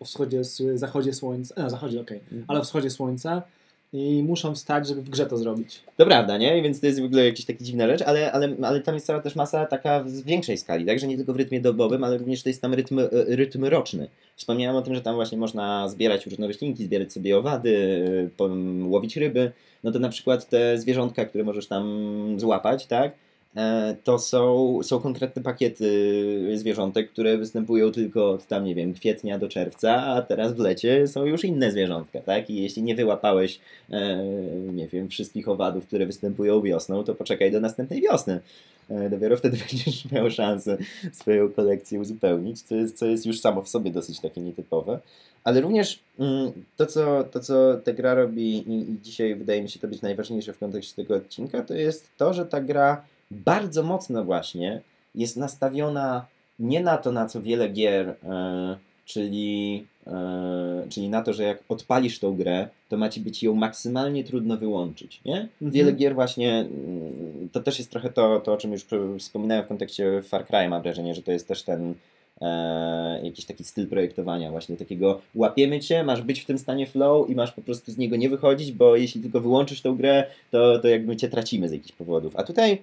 o 0.00 0.04
wschodzie, 0.04 0.40
zachodzie 0.74 1.12
słońca, 1.12 1.54
no 1.62 1.70
zachodzie 1.70 2.00
okej, 2.00 2.20
ale 2.48 2.60
o 2.60 2.64
wschodzie 2.64 2.90
słońca, 2.90 3.42
i 3.92 4.22
muszą 4.22 4.54
wstać, 4.54 4.88
żeby 4.88 5.02
w 5.02 5.10
grze 5.10 5.26
to 5.26 5.36
zrobić. 5.36 5.80
To 5.96 6.06
prawda, 6.06 6.38
nie? 6.38 6.62
Więc 6.62 6.80
to 6.80 6.86
jest 6.86 7.00
w 7.00 7.04
ogóle 7.04 7.24
jakaś 7.24 7.44
taka 7.44 7.64
dziwna 7.64 7.86
rzecz, 7.86 8.02
ale, 8.02 8.32
ale, 8.32 8.56
ale 8.62 8.80
tam 8.80 8.94
jest 8.94 9.06
cała 9.06 9.20
też 9.20 9.36
masa 9.36 9.66
taka 9.66 10.02
w 10.02 10.10
większej 10.10 10.58
skali, 10.58 10.86
tak? 10.86 10.98
Że 10.98 11.06
nie 11.06 11.16
tylko 11.16 11.32
w 11.32 11.36
rytmie 11.36 11.60
dobowym, 11.60 12.04
ale 12.04 12.18
również 12.18 12.42
to 12.42 12.48
jest 12.48 12.62
tam 12.62 12.74
rytm, 12.74 12.98
e, 12.98 13.08
rytm 13.12 13.64
roczny. 13.64 14.08
Wspomniałem 14.36 14.76
o 14.76 14.82
tym, 14.82 14.94
że 14.94 15.00
tam 15.00 15.14
właśnie 15.14 15.38
można 15.38 15.88
zbierać 15.88 16.26
różne 16.26 16.46
roślinki, 16.46 16.84
zbierać 16.84 17.12
sobie 17.12 17.38
owady, 17.38 18.04
e, 18.40 18.88
łowić 18.88 19.16
ryby. 19.16 19.52
No 19.84 19.92
to 19.92 19.98
na 19.98 20.08
przykład 20.08 20.48
te 20.48 20.78
zwierzątka, 20.78 21.24
które 21.24 21.44
możesz 21.44 21.66
tam 21.66 21.84
złapać, 22.36 22.86
tak? 22.86 23.12
E, 23.56 23.96
to 24.04 24.18
są, 24.18 24.78
są 24.82 25.00
konkretne 25.00 25.42
pakiety 25.42 26.56
zwierzątek, 26.58 27.10
które 27.10 27.38
występują 27.38 27.92
tylko 27.92 28.30
od 28.30 28.46
tam, 28.46 28.64
nie 28.64 28.74
wiem, 28.74 28.94
kwietnia 28.94 29.38
do 29.38 29.48
czerwca, 29.48 29.96
a 29.96 30.22
teraz 30.22 30.52
w 30.52 30.58
lecie 30.58 31.06
są 31.06 31.24
już 31.24 31.44
inne 31.44 31.70
zwierzątka, 31.70 32.20
tak? 32.20 32.50
I 32.50 32.62
jeśli 32.62 32.82
nie 32.82 32.94
wyłapałeś, 32.94 33.60
e, 33.90 34.24
nie 34.72 34.88
wiem, 34.88 35.08
wszystkich 35.08 35.48
owadów, 35.48 35.86
które 35.86 36.06
występują 36.06 36.62
wiosną, 36.62 37.04
to 37.04 37.14
poczekaj 37.14 37.52
do 37.52 37.60
następnej 37.60 38.00
wiosny. 38.00 38.40
E, 38.90 39.10
dopiero 39.10 39.36
wtedy 39.36 39.56
będziesz 39.68 40.10
miał 40.10 40.30
szansę 40.30 40.78
swoją 41.12 41.48
kolekcję 41.48 42.00
uzupełnić, 42.00 42.62
co 42.62 42.74
jest, 42.74 42.98
co 42.98 43.06
jest 43.06 43.26
już 43.26 43.40
samo 43.40 43.62
w 43.62 43.68
sobie 43.68 43.90
dosyć 43.90 44.20
takie 44.20 44.40
nietypowe. 44.40 44.98
Ale 45.44 45.60
również 45.60 45.98
mm, 46.18 46.52
to, 46.76 46.86
co, 46.86 47.24
to, 47.24 47.40
co 47.40 47.76
ta 47.84 47.92
gra 47.92 48.14
robi 48.14 48.58
i, 48.58 48.90
i 48.92 49.00
dzisiaj 49.02 49.34
wydaje 49.34 49.62
mi 49.62 49.68
się 49.68 49.80
to 49.80 49.88
być 49.88 50.02
najważniejsze 50.02 50.52
w 50.52 50.58
kontekście 50.58 51.02
tego 51.02 51.14
odcinka, 51.14 51.62
to 51.62 51.74
jest 51.74 52.08
to, 52.16 52.34
że 52.34 52.46
ta 52.46 52.60
gra 52.60 53.04
bardzo 53.30 53.82
mocno 53.82 54.24
właśnie 54.24 54.80
jest 55.14 55.36
nastawiona 55.36 56.26
nie 56.58 56.80
na 56.80 56.96
to, 56.96 57.12
na 57.12 57.26
co 57.26 57.42
wiele 57.42 57.68
gier, 57.68 58.08
e, 58.08 58.76
czyli, 59.04 59.84
e, 60.06 60.86
czyli 60.88 61.08
na 61.08 61.22
to, 61.22 61.32
że 61.32 61.42
jak 61.42 61.62
odpalisz 61.68 62.18
tą 62.18 62.36
grę, 62.36 62.68
to 62.88 62.96
ma 62.96 63.08
ci 63.08 63.20
być 63.20 63.42
ją 63.42 63.54
maksymalnie 63.54 64.24
trudno 64.24 64.56
wyłączyć. 64.56 65.20
Nie? 65.24 65.40
Mhm. 65.40 65.70
Wiele 65.70 65.92
gier 65.92 66.14
właśnie, 66.14 66.58
mm, 66.58 67.48
to 67.52 67.60
też 67.60 67.78
jest 67.78 67.90
trochę 67.90 68.10
to, 68.10 68.40
to, 68.40 68.52
o 68.52 68.56
czym 68.56 68.72
już 68.72 68.86
wspominałem 69.18 69.64
w 69.64 69.68
kontekście 69.68 70.22
Far 70.22 70.46
Cry, 70.46 70.68
mam 70.68 70.82
wrażenie, 70.82 71.14
że 71.14 71.22
to 71.22 71.32
jest 71.32 71.48
też 71.48 71.62
ten 71.62 71.94
e, 72.40 73.20
jakiś 73.24 73.44
taki 73.44 73.64
styl 73.64 73.86
projektowania, 73.86 74.50
właśnie 74.50 74.76
takiego 74.76 75.20
łapiemy 75.34 75.80
cię, 75.80 76.04
masz 76.04 76.22
być 76.22 76.40
w 76.40 76.46
tym 76.46 76.58
stanie 76.58 76.86
flow 76.86 77.30
i 77.30 77.34
masz 77.34 77.52
po 77.52 77.62
prostu 77.62 77.92
z 77.92 77.98
niego 77.98 78.16
nie 78.16 78.28
wychodzić, 78.28 78.72
bo 78.72 78.96
jeśli 78.96 79.20
tylko 79.20 79.40
wyłączysz 79.40 79.80
tą 79.80 79.96
grę, 79.96 80.26
to, 80.50 80.78
to 80.78 80.88
jakby 80.88 81.16
cię 81.16 81.28
tracimy 81.28 81.68
z 81.68 81.72
jakichś 81.72 81.92
powodów. 81.92 82.36
A 82.36 82.42
tutaj 82.42 82.78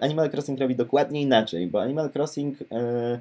Animal 0.00 0.30
Crossing 0.30 0.60
robi 0.60 0.74
dokładnie 0.74 1.22
inaczej, 1.22 1.66
bo 1.66 1.82
Animal 1.82 2.10
Crossing 2.14 2.58
e, 2.72 3.20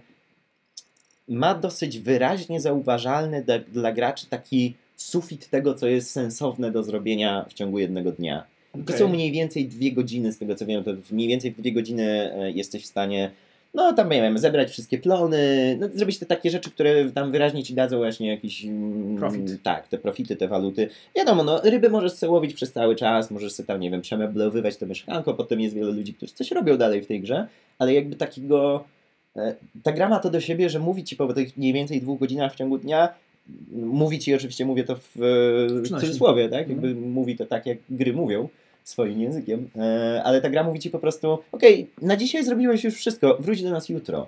ma 1.27 1.55
dosyć 1.55 1.99
wyraźnie 1.99 2.61
zauważalny 2.61 3.43
dla, 3.43 3.59
dla 3.59 3.91
graczy 3.91 4.27
taki 4.29 4.73
sufit 4.95 5.49
tego, 5.49 5.73
co 5.73 5.87
jest 5.87 6.11
sensowne 6.11 6.71
do 6.71 6.83
zrobienia 6.83 7.45
w 7.49 7.53
ciągu 7.53 7.79
jednego 7.79 8.11
dnia. 8.11 8.43
Okay. 8.73 8.85
To 8.85 8.93
są 8.93 9.07
mniej 9.07 9.31
więcej 9.31 9.67
dwie 9.67 9.91
godziny, 9.91 10.31
z 10.31 10.37
tego 10.37 10.55
co 10.55 10.65
wiem, 10.65 10.83
to 10.83 10.91
mniej 11.11 11.27
więcej 11.27 11.51
w 11.51 11.57
dwie 11.57 11.71
godziny 11.71 12.33
e, 12.33 12.51
jesteś 12.51 12.83
w 12.83 12.87
stanie 12.87 13.31
no 13.73 13.93
tam 13.93 14.09
nie 14.09 14.21
wiem, 14.21 14.37
zebrać 14.37 14.69
wszystkie 14.69 14.97
plony, 14.97 15.77
no, 15.79 15.87
zrobić 15.93 16.19
te 16.19 16.25
takie 16.25 16.49
rzeczy, 16.49 16.71
które 16.71 17.11
tam 17.11 17.31
wyraźnie 17.31 17.63
ci 17.63 17.73
dadzą 17.73 17.97
właśnie 17.97 18.29
jakiś 18.29 18.65
mm, 18.65 19.17
profit. 19.17 19.63
Tak, 19.63 19.87
te 19.87 19.97
profity, 19.97 20.35
te 20.35 20.47
waluty. 20.47 20.89
Wiadomo, 21.15 21.43
no 21.43 21.61
ryby 21.63 21.89
możesz 21.89 22.11
sobie 22.11 22.31
łowić 22.31 22.53
przez 22.53 22.71
cały 22.71 22.95
czas, 22.95 23.31
możesz 23.31 23.53
sobie 23.53 23.67
tam, 23.67 23.79
nie 23.79 23.91
wiem, 23.91 24.01
przemeblowywać 24.01 24.77
to 24.77 24.85
mieszkanko, 24.85 25.33
potem 25.33 25.61
jest 25.61 25.75
wiele 25.75 25.91
ludzi, 25.91 26.13
którzy 26.13 26.33
coś 26.33 26.51
robią 26.51 26.77
dalej 26.77 27.01
w 27.01 27.07
tej 27.07 27.21
grze, 27.21 27.47
ale 27.79 27.93
jakby 27.93 28.15
takiego 28.15 28.83
e, 29.35 29.55
ta 29.83 29.91
gra 29.91 30.09
ma 30.09 30.19
to 30.19 30.29
do 30.29 30.41
siebie, 30.41 30.69
że 30.69 30.79
mówi 30.79 31.03
ci 31.03 31.15
po 31.15 31.33
tych 31.33 31.57
mniej 31.57 31.73
więcej 31.73 32.01
dwóch 32.01 32.19
godzinach 32.19 32.53
w 32.53 32.55
ciągu 32.55 32.77
dnia, 32.77 33.09
mówi 33.71 34.19
ci 34.19 34.35
oczywiście, 34.35 34.65
mówię 34.65 34.83
to 34.83 34.95
w, 34.95 35.11
w 35.83 35.89
cudzysłowie, 35.89 36.49
tak? 36.49 36.69
Jakby 36.69 36.87
mhm. 36.87 37.11
mówi 37.11 37.35
to 37.35 37.45
tak, 37.45 37.65
jak 37.65 37.77
gry 37.89 38.13
mówią, 38.13 38.49
swoim 38.87 39.21
językiem, 39.21 39.69
e, 39.75 40.21
ale 40.23 40.41
ta 40.41 40.49
gra 40.49 40.63
mówi 40.63 40.79
ci 40.79 40.89
po 40.89 40.99
prostu, 40.99 41.31
okej, 41.51 41.87
okay, 41.93 42.07
na 42.07 42.17
dzisiaj 42.17 42.43
zrobiłeś 42.43 42.83
już 42.83 42.95
wszystko, 42.95 43.37
wróć 43.39 43.63
do 43.63 43.69
nas 43.69 43.89
jutro. 43.89 44.27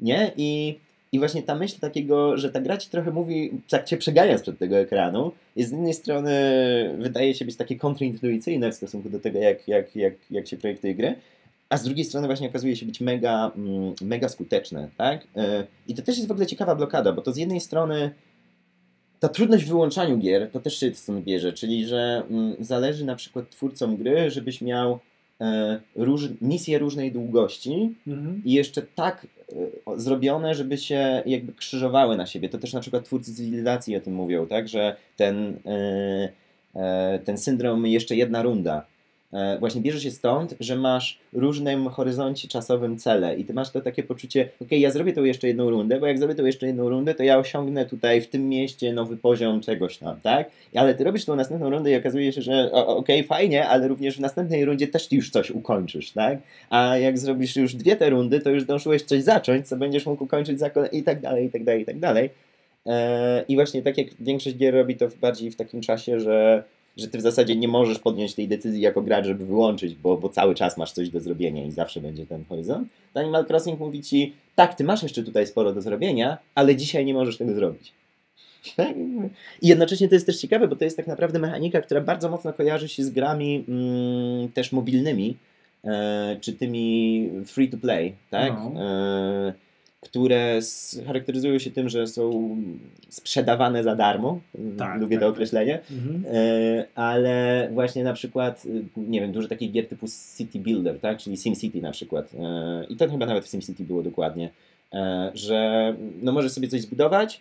Nie? 0.00 0.32
I, 0.36 0.78
I 1.12 1.18
właśnie 1.18 1.42
ta 1.42 1.54
myśl 1.54 1.80
takiego, 1.80 2.36
że 2.36 2.50
ta 2.50 2.60
gra 2.60 2.76
ci 2.76 2.90
trochę 2.90 3.10
mówi, 3.10 3.50
tak 3.68 3.84
cię 3.84 3.96
przegania 3.96 4.38
sprzed 4.38 4.58
tego 4.58 4.78
ekranu, 4.78 5.32
jest 5.56 5.70
z 5.70 5.72
jednej 5.72 5.94
strony 5.94 6.30
wydaje 6.98 7.34
się 7.34 7.44
być 7.44 7.56
takie 7.56 7.76
kontrintuicyjne 7.76 8.72
w 8.72 8.74
stosunku 8.74 9.10
do 9.10 9.20
tego, 9.20 9.38
jak, 9.38 9.68
jak, 9.68 9.96
jak, 9.96 10.14
jak 10.30 10.48
się 10.48 10.56
projektuje 10.56 10.94
gry, 10.94 11.14
a 11.68 11.76
z 11.76 11.82
drugiej 11.82 12.04
strony 12.04 12.26
właśnie 12.26 12.48
okazuje 12.48 12.76
się 12.76 12.86
być 12.86 13.00
mega, 13.00 13.52
mm, 13.56 13.94
mega 14.02 14.28
skuteczne, 14.28 14.88
tak? 14.96 15.26
E, 15.36 15.64
I 15.88 15.94
to 15.94 16.02
też 16.02 16.16
jest 16.16 16.28
w 16.28 16.32
ogóle 16.32 16.46
ciekawa 16.46 16.74
blokada, 16.74 17.12
bo 17.12 17.22
to 17.22 17.32
z 17.32 17.36
jednej 17.36 17.60
strony 17.60 18.10
ta 19.20 19.28
trudność 19.28 19.64
w 19.64 19.68
wyłączaniu 19.68 20.18
gier 20.18 20.50
to 20.50 20.60
też 20.60 20.80
się 20.80 20.94
stąd 20.94 21.24
bierze, 21.24 21.52
czyli 21.52 21.86
że 21.86 22.22
mm, 22.30 22.56
zależy 22.60 23.04
na 23.04 23.16
przykład 23.16 23.50
twórcom 23.50 23.96
gry, 23.96 24.30
żebyś 24.30 24.60
miał 24.60 24.98
e, 25.40 25.80
róż, 25.96 26.28
misje 26.40 26.78
różnej 26.78 27.12
długości 27.12 27.94
mhm. 28.06 28.42
i 28.44 28.52
jeszcze 28.52 28.82
tak 28.82 29.26
e, 29.86 29.98
zrobione, 30.00 30.54
żeby 30.54 30.78
się 30.78 31.22
jakby 31.26 31.52
krzyżowały 31.52 32.16
na 32.16 32.26
siebie. 32.26 32.48
To 32.48 32.58
też 32.58 32.72
na 32.72 32.80
przykład 32.80 33.04
twórcy 33.04 33.34
cywilizacji 33.34 33.96
o 33.96 34.00
tym 34.00 34.14
mówią, 34.14 34.46
tak, 34.46 34.68
że 34.68 34.96
ten, 35.16 35.58
e, 35.66 36.28
e 36.74 37.18
ten 37.24 37.38
syndrom 37.38 37.86
jeszcze 37.86 38.16
jedna 38.16 38.42
runda 38.42 38.86
właśnie 39.58 39.80
bierze 39.80 40.00
się 40.00 40.10
stąd, 40.10 40.54
że 40.60 40.76
masz 40.76 41.18
różnym 41.32 41.88
horyzoncie 41.88 42.48
czasowym 42.48 42.98
cele 42.98 43.36
i 43.36 43.44
ty 43.44 43.54
masz 43.54 43.70
to 43.70 43.80
takie 43.80 44.02
poczucie, 44.02 44.48
ok, 44.60 44.68
ja 44.70 44.90
zrobię 44.90 45.12
tą 45.12 45.24
jeszcze 45.24 45.48
jedną 45.48 45.70
rundę, 45.70 46.00
bo 46.00 46.06
jak 46.06 46.18
zrobię 46.18 46.34
tą 46.34 46.44
jeszcze 46.44 46.66
jedną 46.66 46.88
rundę, 46.88 47.14
to 47.14 47.22
ja 47.22 47.38
osiągnę 47.38 47.86
tutaj 47.86 48.20
w 48.20 48.28
tym 48.28 48.48
mieście 48.48 48.92
nowy 48.92 49.16
poziom 49.16 49.60
czegoś 49.60 49.98
tam, 49.98 50.20
tak? 50.20 50.50
Ale 50.74 50.94
ty 50.94 51.04
robisz 51.04 51.24
tą 51.24 51.36
następną 51.36 51.70
rundę 51.70 51.90
i 51.90 51.96
okazuje 51.96 52.32
się, 52.32 52.42
że 52.42 52.72
ok, 52.72 53.08
fajnie, 53.26 53.68
ale 53.68 53.88
również 53.88 54.16
w 54.16 54.20
następnej 54.20 54.64
rundzie 54.64 54.88
też 54.88 55.08
ty 55.08 55.16
już 55.16 55.30
coś 55.30 55.50
ukończysz, 55.50 56.10
tak? 56.10 56.38
A 56.70 56.98
jak 56.98 57.18
zrobisz 57.18 57.56
już 57.56 57.74
dwie 57.74 57.96
te 57.96 58.10
rundy, 58.10 58.40
to 58.40 58.50
już 58.50 58.62
zdążyłeś 58.62 59.02
coś 59.02 59.22
zacząć, 59.22 59.68
co 59.68 59.76
będziesz 59.76 60.06
mógł 60.06 60.24
ukończyć 60.24 60.58
za 60.58 60.70
kolei 60.70 60.98
i 60.98 61.02
tak 61.02 61.20
dalej, 61.20 61.46
i 61.46 61.50
tak 61.50 61.64
dalej, 61.64 61.82
i 61.82 61.84
tak 61.84 61.98
dalej. 61.98 62.30
E, 62.86 63.44
I 63.48 63.54
właśnie 63.54 63.82
tak 63.82 63.98
jak 63.98 64.06
większość 64.20 64.56
gier 64.56 64.74
robi 64.74 64.96
to 64.96 65.08
bardziej 65.20 65.50
w 65.50 65.56
takim 65.56 65.80
czasie, 65.80 66.20
że 66.20 66.64
że 66.98 67.08
ty 67.08 67.18
w 67.18 67.20
zasadzie 67.20 67.56
nie 67.56 67.68
możesz 67.68 67.98
podjąć 67.98 68.34
tej 68.34 68.48
decyzji 68.48 68.80
jako 68.80 69.02
gracz, 69.02 69.26
żeby 69.26 69.46
wyłączyć, 69.46 69.94
bo, 69.94 70.16
bo 70.16 70.28
cały 70.28 70.54
czas 70.54 70.76
masz 70.76 70.92
coś 70.92 71.10
do 71.10 71.20
zrobienia 71.20 71.64
i 71.64 71.70
zawsze 71.70 72.00
będzie 72.00 72.26
ten 72.26 72.44
horyzont. 72.44 72.88
To 73.14 73.20
Animal 73.20 73.46
Crossing 73.46 73.80
mówi 73.80 74.02
ci, 74.02 74.34
tak, 74.54 74.74
ty 74.74 74.84
masz 74.84 75.02
jeszcze 75.02 75.22
tutaj 75.22 75.46
sporo 75.46 75.72
do 75.72 75.80
zrobienia, 75.80 76.38
ale 76.54 76.76
dzisiaj 76.76 77.04
nie 77.04 77.14
możesz 77.14 77.36
tego 77.36 77.54
zrobić. 77.54 77.92
I 79.62 79.68
jednocześnie 79.68 80.08
to 80.08 80.14
jest 80.14 80.26
też 80.26 80.40
ciekawe, 80.40 80.68
bo 80.68 80.76
to 80.76 80.84
jest 80.84 80.96
tak 80.96 81.06
naprawdę 81.06 81.38
mechanika, 81.38 81.80
która 81.80 82.00
bardzo 82.00 82.28
mocno 82.28 82.52
kojarzy 82.52 82.88
się 82.88 83.04
z 83.04 83.10
grami 83.10 83.64
mm, 83.68 84.52
też 84.52 84.72
mobilnymi, 84.72 85.36
e, 85.84 86.36
czy 86.40 86.52
tymi 86.52 87.30
free 87.46 87.68
to 87.68 87.76
play, 87.76 88.14
tak? 88.30 88.52
No. 88.52 88.82
E, 88.82 89.67
które 90.00 90.60
charakteryzują 91.06 91.58
się 91.58 91.70
tym, 91.70 91.88
że 91.88 92.06
są 92.06 92.56
sprzedawane 93.08 93.82
za 93.82 93.96
darmo. 93.96 94.40
Tak, 94.78 95.00
Lubię 95.00 95.16
tak, 95.16 95.20
to 95.20 95.26
tak. 95.26 95.34
określenie. 95.34 95.80
Mhm. 95.90 96.24
E, 96.34 96.84
ale 96.94 97.68
właśnie 97.72 98.04
na 98.04 98.12
przykład, 98.12 98.62
nie 98.96 99.20
wiem, 99.20 99.32
dużo 99.32 99.48
takich 99.48 99.72
gier 99.72 99.88
typu 99.88 100.06
City 100.36 100.58
Builder, 100.58 101.00
tak? 101.00 101.18
czyli 101.18 101.36
SimCity 101.36 101.80
na 101.80 101.90
przykład. 101.90 102.32
E, 102.34 102.84
I 102.88 102.96
to 102.96 103.08
chyba 103.08 103.26
nawet 103.26 103.44
w 103.44 103.48
SimCity 103.48 103.84
było 103.84 104.02
dokładnie. 104.02 104.50
E, 104.92 105.30
że 105.34 105.94
no 106.22 106.32
możesz 106.32 106.52
sobie 106.52 106.68
coś 106.68 106.80
zbudować, 106.80 107.40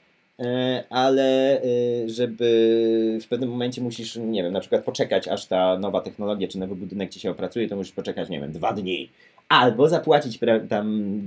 ale 0.90 1.62
żeby 2.06 3.20
w 3.22 3.28
pewnym 3.28 3.50
momencie 3.50 3.82
musisz, 3.82 4.16
nie 4.16 4.44
wiem, 4.44 4.54
na 4.54 4.60
przykład 4.60 4.84
poczekać, 4.84 5.28
aż 5.28 5.46
ta 5.46 5.78
nowa 5.80 6.02
technologia 6.02 6.48
czy 6.48 6.60
nowy 6.60 6.76
budynek 6.76 7.10
ci 7.10 7.20
się 7.20 7.32
opracuje, 7.32 7.70
to 7.70 7.76
musisz 7.76 7.94
poczekać, 7.94 8.30
nie 8.30 8.40
wiem, 8.40 8.52
dwa 8.52 8.74
dni 8.74 9.10
albo 9.50 9.90
zapłacić 9.90 10.40
tam 10.70 11.22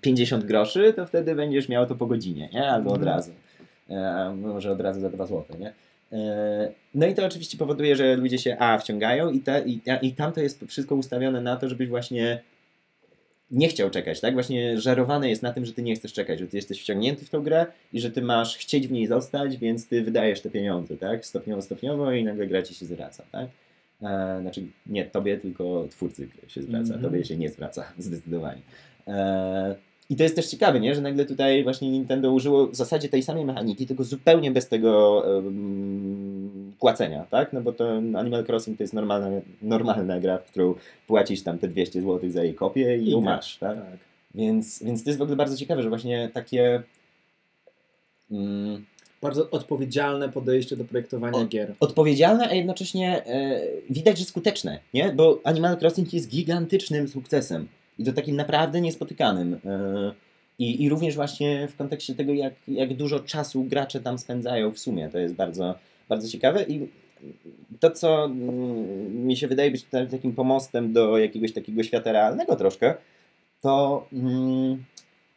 50 0.00 0.44
groszy, 0.44 0.92
to 0.92 1.06
wtedy 1.06 1.34
będziesz 1.34 1.68
miał 1.68 1.86
to 1.86 1.94
po 1.94 2.06
godzinie, 2.06 2.48
nie? 2.52 2.70
albo 2.70 2.90
od 2.90 2.98
mhm. 2.98 3.16
razu. 3.16 3.32
E, 3.90 4.34
może 4.36 4.72
od 4.72 4.80
razu 4.80 5.00
za 5.00 5.10
2 5.10 5.26
zł. 5.26 5.44
Nie? 5.58 5.72
E, 6.12 6.72
no 6.94 7.06
i 7.06 7.14
to 7.14 7.26
oczywiście 7.26 7.58
powoduje, 7.58 7.96
że 7.96 8.16
ludzie 8.16 8.38
się 8.38 8.56
a 8.58 8.78
wciągają 8.78 9.30
i, 9.30 9.40
ta, 9.40 9.58
i, 9.58 9.80
i 10.02 10.12
tam 10.12 10.32
to 10.32 10.40
jest 10.40 10.64
wszystko 10.68 10.94
ustawione 10.94 11.40
na 11.40 11.56
to, 11.56 11.68
żebyś 11.68 11.88
właśnie 11.88 12.42
nie 13.50 13.68
chciał 13.68 13.90
czekać, 13.90 14.20
tak? 14.20 14.34
Właśnie 14.34 14.80
żerowane 14.80 15.30
jest 15.30 15.42
na 15.42 15.52
tym, 15.52 15.66
że 15.66 15.72
ty 15.72 15.82
nie 15.82 15.94
chcesz 15.94 16.12
czekać, 16.12 16.38
że 16.38 16.46
ty 16.46 16.56
jesteś 16.56 16.82
wciągnięty 16.82 17.24
w 17.24 17.30
tą 17.30 17.42
grę 17.42 17.66
i 17.92 18.00
że 18.00 18.10
ty 18.10 18.22
masz 18.22 18.56
chcieć 18.56 18.88
w 18.88 18.92
niej 18.92 19.06
zostać, 19.06 19.56
więc 19.56 19.88
ty 19.88 20.02
wydajesz 20.02 20.40
te 20.40 20.50
pieniądze, 20.50 20.96
tak? 20.96 21.26
Stopniowo, 21.26 21.62
stopniowo 21.62 22.12
i 22.12 22.24
nagle 22.24 22.46
gra 22.46 22.62
ci 22.62 22.74
się 22.74 22.86
zwraca, 22.86 23.24
tak? 23.32 23.46
E, 24.02 24.38
znaczy 24.40 24.62
nie 24.86 25.04
tobie, 25.04 25.38
tylko 25.38 25.86
twórcy 25.90 26.28
się 26.48 26.62
zwraca. 26.62 26.88
Mm 26.88 27.00
-hmm. 27.00 27.04
Tobie 27.04 27.24
się 27.24 27.36
nie 27.36 27.48
zwraca, 27.48 27.92
zdecydowanie. 27.98 28.60
E, 29.06 29.74
I 30.10 30.16
to 30.16 30.22
jest 30.22 30.36
też 30.36 30.46
ciekawe, 30.46 30.80
nie? 30.80 30.94
że 30.94 31.00
nagle 31.00 31.24
tutaj 31.24 31.62
właśnie 31.62 31.90
Nintendo 31.90 32.32
użyło 32.32 32.66
w 32.66 32.76
zasadzie 32.76 33.08
tej 33.08 33.22
samej 33.22 33.44
mechaniki, 33.44 33.86
tylko 33.86 34.04
zupełnie 34.04 34.50
bez 34.50 34.68
tego 34.68 35.22
um, 35.26 36.72
płacenia, 36.80 37.26
tak? 37.30 37.52
No 37.52 37.60
bo 37.60 37.72
to 37.72 37.96
Animal 37.96 38.44
Crossing 38.48 38.78
to 38.78 38.82
jest 38.82 38.94
normalna, 38.94 39.28
normalna 39.62 40.20
gra, 40.20 40.38
w 40.38 40.44
którą 40.44 40.74
płacisz 41.06 41.42
tam 41.42 41.58
te 41.58 41.68
200 41.68 42.02
zł 42.02 42.30
za 42.30 42.44
jej 42.44 42.54
kopię 42.54 42.98
i, 42.98 43.08
I 43.08 43.10
ją 43.10 43.18
tak, 43.18 43.24
masz, 43.24 43.58
tak? 43.58 43.76
tak? 43.76 43.98
Więc, 44.34 44.82
więc 44.82 45.04
to 45.04 45.10
jest 45.10 45.18
w 45.18 45.22
ogóle 45.22 45.36
bardzo 45.36 45.56
ciekawe, 45.56 45.82
że 45.82 45.88
właśnie 45.88 46.30
takie... 46.32 46.82
Um, 48.30 48.84
bardzo 49.22 49.50
odpowiedzialne 49.50 50.28
podejście 50.28 50.76
do 50.76 50.84
projektowania 50.84 51.38
O- 51.38 51.46
gier. 51.46 51.74
odpowiedzialne, 51.80 52.48
a 52.48 52.54
jednocześnie 52.54 53.26
e, 53.26 53.60
widać, 53.90 54.18
że 54.18 54.24
skuteczne, 54.24 54.78
nie? 54.94 55.12
Bo 55.12 55.40
Animal 55.44 55.76
Crossing 55.80 56.12
jest 56.12 56.28
gigantycznym 56.28 57.08
sukcesem 57.08 57.68
i 57.98 58.04
to 58.04 58.12
takim 58.12 58.36
naprawdę 58.36 58.80
niespotykanym. 58.80 59.60
E, 59.64 60.12
i, 60.58 60.82
I 60.82 60.88
również 60.88 61.14
właśnie 61.14 61.68
w 61.68 61.76
kontekście 61.76 62.14
tego, 62.14 62.32
jak, 62.32 62.54
jak 62.68 62.94
dużo 62.94 63.20
czasu 63.20 63.64
gracze 63.64 64.00
tam 64.00 64.18
spędzają 64.18 64.70
w 64.72 64.78
sumie. 64.78 65.08
To 65.08 65.18
jest 65.18 65.34
bardzo, 65.34 65.74
bardzo 66.08 66.28
ciekawe 66.28 66.62
i 66.62 66.88
to, 67.80 67.90
co 67.90 68.24
mm, 68.24 69.26
mi 69.26 69.36
się 69.36 69.48
wydaje 69.48 69.70
być 69.70 69.86
takim 70.10 70.32
pomostem 70.32 70.92
do 70.92 71.18
jakiegoś 71.18 71.52
takiego 71.52 71.82
świata 71.82 72.12
realnego 72.12 72.56
troszkę, 72.56 72.94
to 73.60 74.06
mm, 74.12 74.84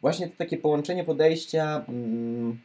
właśnie 0.00 0.28
to 0.28 0.32
takie 0.38 0.56
połączenie 0.56 1.04
podejścia 1.04 1.84
mm, 1.88 2.58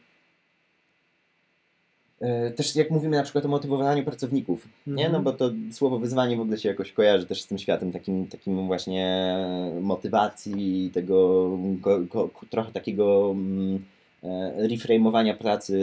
też 2.56 2.76
jak 2.76 2.90
mówimy 2.90 3.16
na 3.16 3.22
przykład 3.22 3.44
o 3.44 3.48
motywowaniu 3.48 4.04
pracowników, 4.04 4.68
nie? 4.86 4.94
No 4.94 5.18
Mhm. 5.18 5.24
bo 5.24 5.32
to 5.32 5.50
słowo 5.72 5.98
wyzwanie 5.98 6.36
w 6.36 6.40
ogóle 6.40 6.58
się 6.58 6.68
jakoś 6.68 6.92
kojarzy 6.92 7.26
też 7.26 7.42
z 7.42 7.46
tym 7.46 7.58
światem 7.58 7.92
takim, 7.92 8.26
takim 8.26 8.66
właśnie 8.66 9.36
motywacji, 9.80 10.90
tego 10.94 11.50
ko, 11.82 12.00
ko, 12.08 12.30
trochę 12.50 12.72
takiego 12.72 13.30
mm, 13.30 13.84
e, 14.24 14.68
reframowania 14.68 15.34
pracy, 15.34 15.76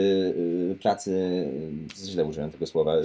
y, 0.72 0.76
pracy, 0.82 1.44
źle 2.04 2.24
użyłem 2.24 2.50
tego 2.50 2.66
słowa, 2.66 2.96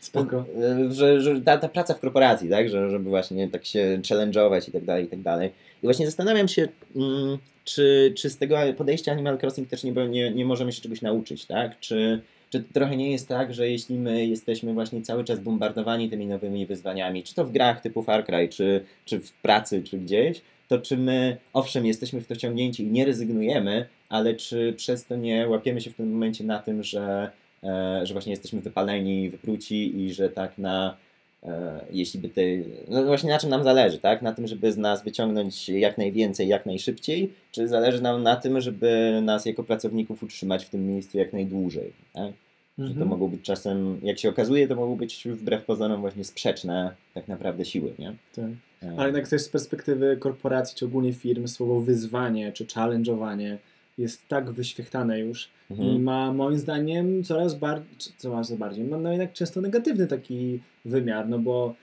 Spoko. 0.00 0.44
E, 0.62 0.92
że, 0.92 1.20
że 1.20 1.40
ta, 1.40 1.58
ta 1.58 1.68
praca 1.68 1.94
w 1.94 2.00
korporacji, 2.00 2.48
tak, 2.48 2.68
że, 2.68 2.90
żeby 2.90 3.10
właśnie 3.10 3.48
tak 3.48 3.64
się 3.64 4.00
challenge'ować 4.02 4.68
i 4.68 4.72
tak 4.72 4.84
dalej, 4.84 5.04
i 5.04 5.08
tak 5.08 5.20
dalej. 5.20 5.50
I 5.82 5.86
właśnie 5.86 6.06
zastanawiam 6.06 6.48
się, 6.48 6.68
mm, 6.96 7.38
czy, 7.64 8.12
czy 8.16 8.30
z 8.30 8.38
tego 8.38 8.56
podejścia 8.76 9.12
Animal 9.12 9.38
Crossing 9.38 9.68
też 9.68 9.84
nie, 9.84 9.92
nie, 9.92 10.30
nie 10.30 10.44
możemy 10.44 10.72
się 10.72 10.82
czegoś 10.82 11.02
nauczyć, 11.02 11.46
tak? 11.46 11.80
Czy, 11.80 12.20
czy 12.56 12.64
trochę 12.72 12.96
nie 12.96 13.10
jest 13.12 13.28
tak, 13.28 13.54
że 13.54 13.70
jeśli 13.70 13.98
my 13.98 14.26
jesteśmy 14.26 14.74
właśnie 14.74 15.02
cały 15.02 15.24
czas 15.24 15.40
bombardowani 15.40 16.10
tymi 16.10 16.26
nowymi 16.26 16.66
wyzwaniami, 16.66 17.22
czy 17.22 17.34
to 17.34 17.44
w 17.44 17.52
grach 17.52 17.80
typu 17.80 18.02
Far 18.02 18.24
Cry, 18.24 18.48
czy, 18.48 18.84
czy 19.04 19.20
w 19.20 19.32
pracy, 19.32 19.82
czy 19.82 19.98
gdzieś, 19.98 20.42
to 20.68 20.78
czy 20.78 20.96
my, 20.96 21.36
owszem, 21.52 21.86
jesteśmy 21.86 22.20
w 22.20 22.26
to 22.26 22.34
wciągnięci 22.34 22.82
i 22.82 22.90
nie 22.90 23.04
rezygnujemy, 23.04 23.86
ale 24.08 24.34
czy 24.34 24.74
przez 24.76 25.06
to 25.06 25.16
nie 25.16 25.48
łapiemy 25.48 25.80
się 25.80 25.90
w 25.90 25.94
tym 25.94 26.12
momencie 26.12 26.44
na 26.44 26.58
tym, 26.58 26.82
że, 26.82 27.30
e, 27.64 28.00
że 28.06 28.14
właśnie 28.14 28.30
jesteśmy 28.30 28.60
wypaleni, 28.60 29.30
wypruci 29.30 30.00
i 30.00 30.14
że 30.14 30.28
tak 30.28 30.58
na 30.58 30.96
e, 31.42 31.80
jeśli 31.90 32.20
by 32.20 32.28
tej, 32.28 32.64
no 32.88 33.04
właśnie 33.04 33.30
na 33.30 33.38
czym 33.38 33.50
nam 33.50 33.64
zależy, 33.64 33.98
tak? 33.98 34.22
Na 34.22 34.32
tym, 34.32 34.46
żeby 34.46 34.72
z 34.72 34.76
nas 34.76 35.04
wyciągnąć 35.04 35.68
jak 35.68 35.98
najwięcej, 35.98 36.48
jak 36.48 36.66
najszybciej, 36.66 37.32
czy 37.52 37.68
zależy 37.68 38.02
nam 38.02 38.22
na 38.22 38.36
tym, 38.36 38.60
żeby 38.60 39.20
nas 39.22 39.46
jako 39.46 39.64
pracowników 39.64 40.22
utrzymać 40.22 40.64
w 40.64 40.70
tym 40.70 40.88
miejscu 40.88 41.18
jak 41.18 41.32
najdłużej, 41.32 41.92
tak? 42.12 42.32
Że 42.78 42.84
to 42.84 42.90
Mhm. 42.90 43.08
mogą 43.08 43.28
być 43.28 43.42
czasem, 43.42 44.00
jak 44.02 44.18
się 44.18 44.28
okazuje, 44.28 44.68
to 44.68 44.74
mogą 44.74 44.96
być 44.96 45.28
wbrew 45.30 45.64
pozorom 45.64 46.00
właśnie 46.00 46.24
sprzeczne 46.24 46.94
tak 47.14 47.28
naprawdę 47.28 47.64
siły, 47.64 47.92
nie? 47.98 48.14
Tak. 48.34 48.44
E, 48.82 48.92
Ale 48.96 49.04
jednak 49.04 49.28
też 49.28 49.42
z 49.42 49.48
perspektywy 49.48 50.16
korporacji, 50.16 50.76
czy 50.78 50.84
ogólnie 50.86 51.12
firm, 51.12 51.46
słowo 51.46 51.80
wyzwanie, 51.80 52.52
czy 52.52 52.64
challenge'owanie 52.66 53.56
jest 53.98 54.28
tak 54.28 54.50
wyświechtane 54.50 55.20
już 55.20 55.48
i 55.70 55.72
mhm. 55.72 56.02
ma 56.02 56.32
moim 56.32 56.58
zdaniem 56.58 57.24
coraz 57.24 57.54
bardziej, 57.54 58.12
coraz 58.16 58.52
bardziej, 58.52 58.84
ma 58.84 58.98
no 58.98 59.10
jednak 59.10 59.32
często 59.32 59.60
negatywny 59.60 60.06
taki 60.06 60.60
wymiar, 60.84 61.28
no 61.28 61.38
bo 61.38 61.74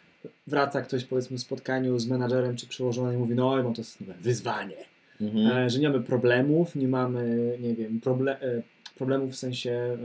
wraca 0.48 0.82
ktoś 0.82 1.06
powiedzmy 1.06 1.38
w 1.38 1.42
spotkaniu 1.42 2.00
z 2.00 2.08
menadżerem 2.08 2.56
czy 2.56 2.68
przełożonym 2.68 3.16
i 3.16 3.18
mówi, 3.18 3.36
no 3.36 3.64
mam 3.64 3.74
to 3.74 3.82
jest 3.82 4.02
nowe 4.02 4.14
wyzwanie, 4.22 4.78
Mhm. 5.22 5.58
e, 5.58 5.70
że 5.70 5.80
nie 5.80 5.90
mamy 5.90 6.04
problemów, 6.04 6.76
nie 6.76 6.88
mamy, 6.88 7.58
nie 7.62 7.76
wiem, 7.76 8.00
proble 8.02 8.42
e, 8.42 8.62
problemów 8.98 9.32
w 9.32 9.36
sensie 9.36 9.98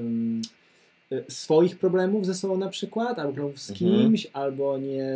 swoich 1.29 1.79
problemów 1.79 2.27
ze 2.27 2.35
sobą 2.35 2.57
na 2.57 2.69
przykład, 2.69 3.19
albo 3.19 3.33
problemów 3.33 3.61
z 3.61 3.71
Mhm. 3.71 3.91
kimś, 4.03 4.27
albo 4.33 4.79
nie, 4.79 5.07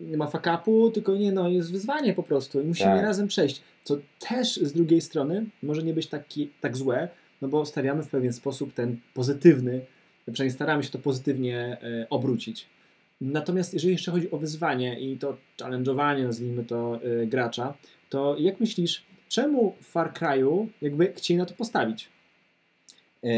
nie 0.00 0.16
ma 0.16 0.26
fakapu, 0.26 0.90
tylko 0.90 1.16
nie, 1.16 1.32
no 1.32 1.48
jest 1.48 1.72
wyzwanie 1.72 2.14
po 2.14 2.22
prostu 2.22 2.60
i 2.60 2.64
musimy 2.64 2.90
Tak. 2.94 3.02
razem 3.02 3.28
przejść. 3.28 3.60
Co 3.84 3.96
też 4.28 4.56
z 4.56 4.72
drugiej 4.72 5.00
strony 5.00 5.46
może 5.62 5.82
nie 5.82 5.94
być 5.94 6.06
taki, 6.06 6.50
tak 6.60 6.76
złe, 6.76 7.08
no 7.42 7.48
bo 7.48 7.66
stawiamy 7.66 8.02
w 8.02 8.08
pewien 8.08 8.32
sposób 8.32 8.72
ten 8.74 8.96
pozytywny, 9.14 9.80
przynajmniej 10.32 10.54
staramy 10.54 10.82
się 10.82 10.90
to 10.90 10.98
pozytywnie 10.98 11.58
e, 11.82 12.06
obrócić. 12.10 12.66
Natomiast 13.20 13.74
jeżeli 13.74 13.92
jeszcze 13.92 14.10
chodzi 14.10 14.30
o 14.30 14.38
wyzwanie 14.38 15.00
i 15.00 15.16
to 15.18 15.36
challenge'owanie, 15.58 16.22
nazwijmy 16.24 16.64
to, 16.64 17.00
e, 17.22 17.26
gracza, 17.26 17.74
to 18.10 18.36
jak 18.38 18.60
myślisz, 18.60 19.02
czemu 19.28 19.74
w 19.80 19.86
Far 19.86 20.12
Cry'u 20.12 20.66
jakby 20.82 21.12
chcieli 21.16 21.38
na 21.38 21.46
to 21.46 21.54
postawić? 21.54 22.08
E, 23.24 23.28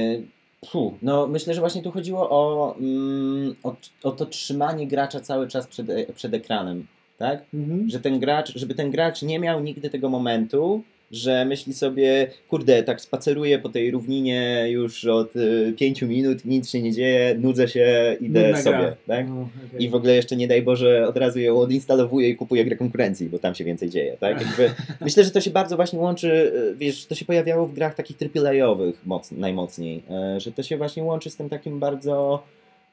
Puh, 0.61 0.93
no 1.03 1.27
myślę, 1.27 1.55
że 1.55 1.61
właśnie 1.61 1.83
tu 1.83 1.91
chodziło 1.91 2.31
o, 2.31 2.75
mm, 2.77 3.55
o, 3.63 3.77
o 4.03 4.11
to 4.13 4.27
trzymanie 4.27 4.87
gracza 4.87 5.21
cały 5.21 5.49
czas 5.49 5.67
przed, 5.67 5.91
e- 5.91 6.13
przed 6.13 6.35
ekranem, 6.35 6.87
tak? 7.19 7.45
Mhm. 7.55 7.91
Że 7.91 8.01
ten 8.01 8.21
gracz, 8.21 8.53
żeby 8.59 8.75
ten 8.75 8.91
gracz 8.91 9.23
nie 9.23 9.39
miał 9.39 9.61
nigdy 9.61 9.91
tego 9.91 10.09
momentu, 10.09 10.83
że 11.11 11.45
myśli 11.45 11.75
sobie, 11.75 12.31
kurde, 12.49 12.83
tak 12.83 13.01
spaceruję 13.01 13.59
po 13.59 13.69
tej 13.69 13.91
równinie 13.91 14.65
już 14.69 15.05
od 15.05 15.37
y, 15.37 15.75
pięciu 15.79 16.07
minut, 16.07 16.45
nic 16.45 16.71
się 16.71 16.83
nie 16.83 16.93
dzieje, 16.93 17.35
nudzę 17.39 17.69
się, 17.69 18.17
idę 18.21 18.43
Nudna 18.43 18.63
sobie, 18.63 18.79
gra. 18.79 18.97
tak? 19.07 19.29
No, 19.29 19.49
okej. 19.69 19.85
I 19.85 19.89
w 19.89 19.95
ogóle 19.95 20.15
jeszcze 20.15 20.37
nie 20.37 20.49
daj 20.49 20.63
Boże 20.63 21.09
od 21.09 21.17
razu 21.17 21.41
ją 21.41 21.59
odinstalowuję 21.59 22.29
i 22.29 22.37
kupuję 22.37 22.65
grę 22.65 22.77
konkurencji, 22.77 23.29
bo 23.29 23.39
tam 23.39 23.55
się 23.55 23.65
więcej 23.65 23.91
dzieje, 23.91 24.17
tak? 24.21 24.41
Jakby, 24.47 24.75
myślę, 25.01 25.25
że 25.25 25.31
to 25.31 25.41
się 25.41 25.51
bardzo 25.51 25.77
właśnie 25.77 25.99
łączy, 25.99 26.53
e, 26.73 26.75
wiesz, 26.75 27.07
to 27.07 27.15
się 27.15 27.25
pojawiało 27.25 27.67
w 27.67 27.75
grach 27.75 27.95
takich 27.95 28.17
AAA-owych 28.37 29.07
moc, 29.07 29.33
najmocniej, 29.33 30.03
e, 30.11 30.41
że 30.41 30.53
to 30.53 30.63
się 30.63 30.77
właśnie 30.77 31.03
łączy 31.03 31.31
z 31.31 31.37
tym 31.37 31.49
takim 31.49 31.81
bardzo 31.81 32.43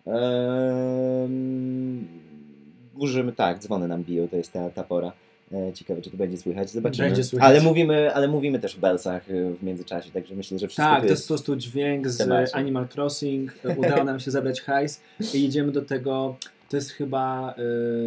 em, 0.08 2.08
dużym, 2.99 3.32
tak, 3.32 3.60
dzwony 3.60 3.88
nam 3.88 4.04
biją, 4.04 4.28
to 4.28 4.38
jest 4.38 4.51
ta, 4.51 4.69
ta 4.69 4.84
pora. 4.84 5.12
E, 5.51 5.73
Ciekawe, 5.73 6.01
czy 6.01 6.12
to 6.12 6.17
będzie 6.17 6.38
słychać, 6.38 6.69
zobaczymy. 6.69 7.08
Będzie 7.08 7.23
słychać. 7.23 7.49
Ale 7.49 7.62
mówimy, 7.62 8.13
ale 8.13 8.27
mówimy 8.27 8.60
też 8.60 8.75
o 8.75 8.79
Belsach 8.79 9.29
e, 9.29 9.53
w 9.53 9.63
międzyczasie, 9.63 10.12
także 10.12 10.36
myślę, 10.36 10.60
że 10.60 10.67
wszystko 10.67 10.93
Tak, 10.93 11.03
to 11.03 11.10
jest 11.10 11.23
po 11.23 11.27
prostu 11.27 11.55
dźwięk 11.55 12.08
z 12.08 12.17
temacie. 12.17 12.55
Animal 12.55 12.88
Crossing. 12.95 13.53
Udało 13.77 14.03
nam 14.03 14.19
się 14.19 14.31
zebrać 14.31 14.62
hajs 14.62 15.01
i 15.34 15.45
idziemy 15.45 15.71
do 15.71 15.81
tego. 15.81 16.38
To 16.69 16.77
jest 16.77 16.91
chyba 16.91 17.55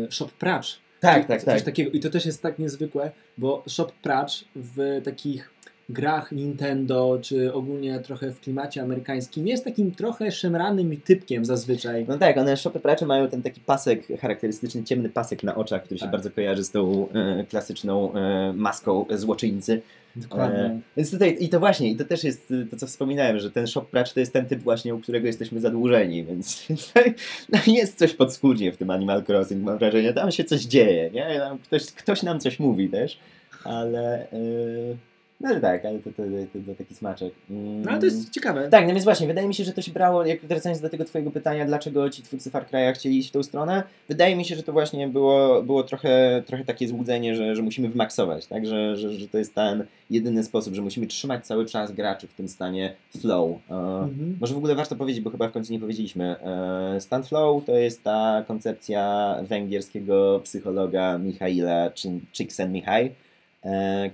y, 0.07 0.13
Shop 0.13 0.29
Pracz. 0.39 0.81
Tak, 1.01 1.27
tak, 1.27 1.43
coś 1.43 1.55
tak. 1.55 1.63
takiego. 1.63 1.91
I 1.91 2.01
to 2.01 2.11
też 2.11 2.27
jest 2.27 2.43
tak 2.43 2.59
niezwykłe, 2.59 3.11
bo 3.39 3.63
Shop 3.69 3.93
Pracz 4.03 4.45
w 4.57 5.01
takich 5.05 5.51
grach 5.89 6.33
Nintendo, 6.33 7.19
czy 7.23 7.53
ogólnie 7.53 8.01
trochę 8.01 8.31
w 8.31 8.41
klimacie 8.41 8.83
amerykańskim 8.83 9.47
jest 9.47 9.65
takim 9.65 9.95
trochę 9.95 10.33
szemranym 10.33 11.01
typkiem 11.01 11.45
zazwyczaj. 11.45 12.05
No 12.09 12.19
tak, 12.19 12.39
one 12.39 12.57
shopy 12.57 12.81
pracze 12.81 13.07
mają 13.07 13.29
ten 13.29 13.43
taki 13.43 13.61
pasek 13.61 14.21
charakterystyczny, 14.21 14.85
ciemny 14.85 15.09
pasek 15.09 15.43
na 15.43 15.55
oczach, 15.55 15.85
który 15.85 15.99
się 15.99 16.05
Tak. 16.05 16.13
bardzo 16.13 16.31
kojarzy 16.31 16.65
z 16.65 16.71
tą 16.71 17.09
e, 17.11 17.45
klasyczną 17.45 18.15
e, 18.15 18.53
maską 18.53 19.05
złoczyńcy. 19.11 19.83
Dokładnie. 20.17 20.59
E, 20.59 20.81
więc 20.97 21.11
tutaj, 21.11 21.37
i 21.41 21.49
to 21.49 21.61
właśnie, 21.61 21.91
i 21.91 21.97
to 21.97 22.05
też 22.05 22.25
jest 22.25 22.53
to, 22.71 22.77
co 22.77 22.87
wspominałem, 22.87 23.39
że 23.39 23.51
ten 23.51 23.67
shop 23.67 23.83
pracz 23.83 24.13
to 24.13 24.21
jest 24.21 24.33
ten 24.33 24.47
typ 24.47 24.61
właśnie, 24.61 24.95
u 24.95 25.01
którego 25.01 25.27
jesteśmy 25.27 25.61
zadłużeni, 25.61 26.25
więc 26.25 26.67
no, 27.53 27.59
jest 27.67 27.99
coś 27.99 28.15
podskórnie 28.15 28.73
w 28.73 28.77
tym 28.77 28.91
Animal 28.91 29.25
Crossing, 29.29 29.65
mam 29.65 29.79
wrażenie, 29.79 30.13
tam 30.13 30.31
się 30.33 30.45
coś 30.45 30.61
dzieje, 30.61 31.11
nie? 31.11 31.39
Tam 31.39 31.59
ktoś, 31.59 31.87
ktoś 31.87 32.23
nam 32.23 32.41
coś 32.41 32.59
mówi 32.59 32.89
też, 32.89 33.19
ale... 33.65 34.31
E, 34.33 35.08
no 35.41 35.49
ale 35.49 35.61
tak, 35.61 35.85
ale 35.85 35.99
to, 35.99 36.11
to, 36.11 36.23
to, 36.53 36.59
to 36.67 36.75
taki 36.75 36.95
smaczek. 36.95 37.33
Mm. 37.51 37.83
No 37.83 37.91
ale 37.91 38.01
to 38.01 38.05
jest 38.05 38.31
ciekawe. 38.31 38.69
Tak, 38.69 38.87
no 38.87 38.93
więc 38.93 39.05
właśnie, 39.05 39.27
wydaje 39.27 39.49
mi 39.49 39.55
się, 39.55 39.65
że 39.65 39.73
to 39.73 39.83
się 39.83 39.93
brało, 39.93 40.27
jak 40.27 40.41
wracając 40.41 40.81
do 40.81 40.89
tego 40.89 41.05
twojego 41.05 41.31
pytania, 41.31 41.65
dlaczego 41.67 42.11
ci 42.11 42.23
twórcy 42.23 42.51
Far 42.51 42.67
Cry'a 42.67 42.93
chcieli 42.95 43.19
iść 43.19 43.29
w 43.29 43.33
tą 43.33 43.43
stronę, 43.43 43.83
wydaje 44.09 44.37
mi 44.37 44.45
się, 44.45 44.57
że 44.57 44.63
to 44.63 44.73
właśnie 44.73 45.09
było, 45.09 45.63
było 45.63 45.83
trochę, 45.83 46.43
trochę 46.47 46.65
takie 46.65 46.89
złudzenie, 46.89 47.37
że, 47.37 47.57
że 47.57 47.63
musimy 47.63 47.89
wymaksować, 47.89 48.47
tak, 48.47 48.67
że, 48.67 48.97
że, 48.97 49.13
że 49.13 49.29
to 49.29 49.39
jest 49.39 49.55
ten 49.55 49.85
jedyny 50.11 50.45
sposób, 50.45 50.75
że 50.75 50.83
musimy 50.83 51.07
trzymać 51.07 51.47
cały 51.47 51.67
czas 51.67 51.93
graczy 51.93 52.27
w 52.27 52.35
tym 52.35 52.49
stanie 52.49 52.95
flow. 53.21 53.51
E, 53.71 53.75
Mhm. 53.99 54.37
może 54.41 54.55
w 54.55 54.59
ogóle 54.59 54.75
warto 54.75 54.97
powiedzieć, 54.97 55.23
bo 55.23 55.31
chyba 55.31 55.49
w 55.49 55.53
końcu 55.53 55.73
nie 55.73 55.81
powiedzieliśmy. 55.81 56.37
E, 56.41 57.01
Stan 57.01 57.23
flow 57.23 57.65
to 57.65 57.73
jest 57.73 58.03
ta 58.03 58.45
koncepcja 58.49 59.35
węgierskiego 59.43 60.41
psychologa 60.45 61.19
Michaila 61.19 61.91
Csikszentmihalyi, 62.33 63.09
e, 63.09 63.13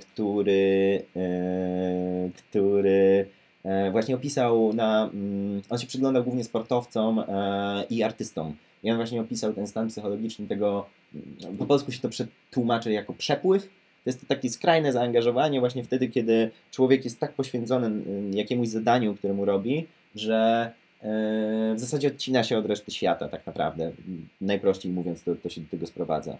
który, 0.00 1.02
e, 1.16 2.30
który 2.36 3.26
e, 3.64 3.90
właśnie 3.90 4.14
opisał 4.14 4.72
na. 4.72 5.10
Mm, 5.14 5.62
on 5.70 5.78
się 5.78 5.86
przyglądał 5.86 6.24
głównie 6.24 6.44
sportowcom 6.44 7.18
e, 7.18 7.84
i 7.90 8.02
artystom. 8.02 8.56
I 8.82 8.90
on 8.90 8.96
właśnie 8.96 9.20
opisał 9.20 9.52
ten 9.52 9.66
stan 9.66 9.88
psychologiczny 9.88 10.46
tego. 10.46 10.86
mm, 11.14 11.56
Po 11.56 11.66
polsku 11.66 11.92
się 11.92 12.00
to 12.00 12.08
przetłumaczy 12.08 12.92
jako 12.92 13.12
przepływ. 13.12 13.62
To 14.04 14.10
jest 14.10 14.20
to 14.20 14.26
takie 14.26 14.50
skrajne 14.50 14.92
zaangażowanie 14.92 15.60
właśnie 15.60 15.84
wtedy, 15.84 16.08
kiedy 16.08 16.50
człowiek 16.70 17.04
jest 17.04 17.20
tak 17.20 17.32
poświęcony 17.32 17.86
mm, 17.86 18.34
jakiemuś 18.34 18.68
zadaniu, 18.68 19.14
które 19.14 19.34
mu 19.34 19.44
robi, 19.44 19.86
że 20.14 20.70
e, 21.02 21.74
w 21.74 21.80
zasadzie 21.80 22.08
odcina 22.08 22.44
się 22.44 22.58
od 22.58 22.66
reszty 22.66 22.90
świata 22.90 23.28
tak 23.28 23.46
naprawdę. 23.46 23.92
Najprościej 24.40 24.92
mówiąc, 24.92 25.22
to, 25.22 25.34
to 25.36 25.48
się 25.48 25.60
do 25.60 25.68
tego 25.70 25.86
sprowadza. 25.86 26.38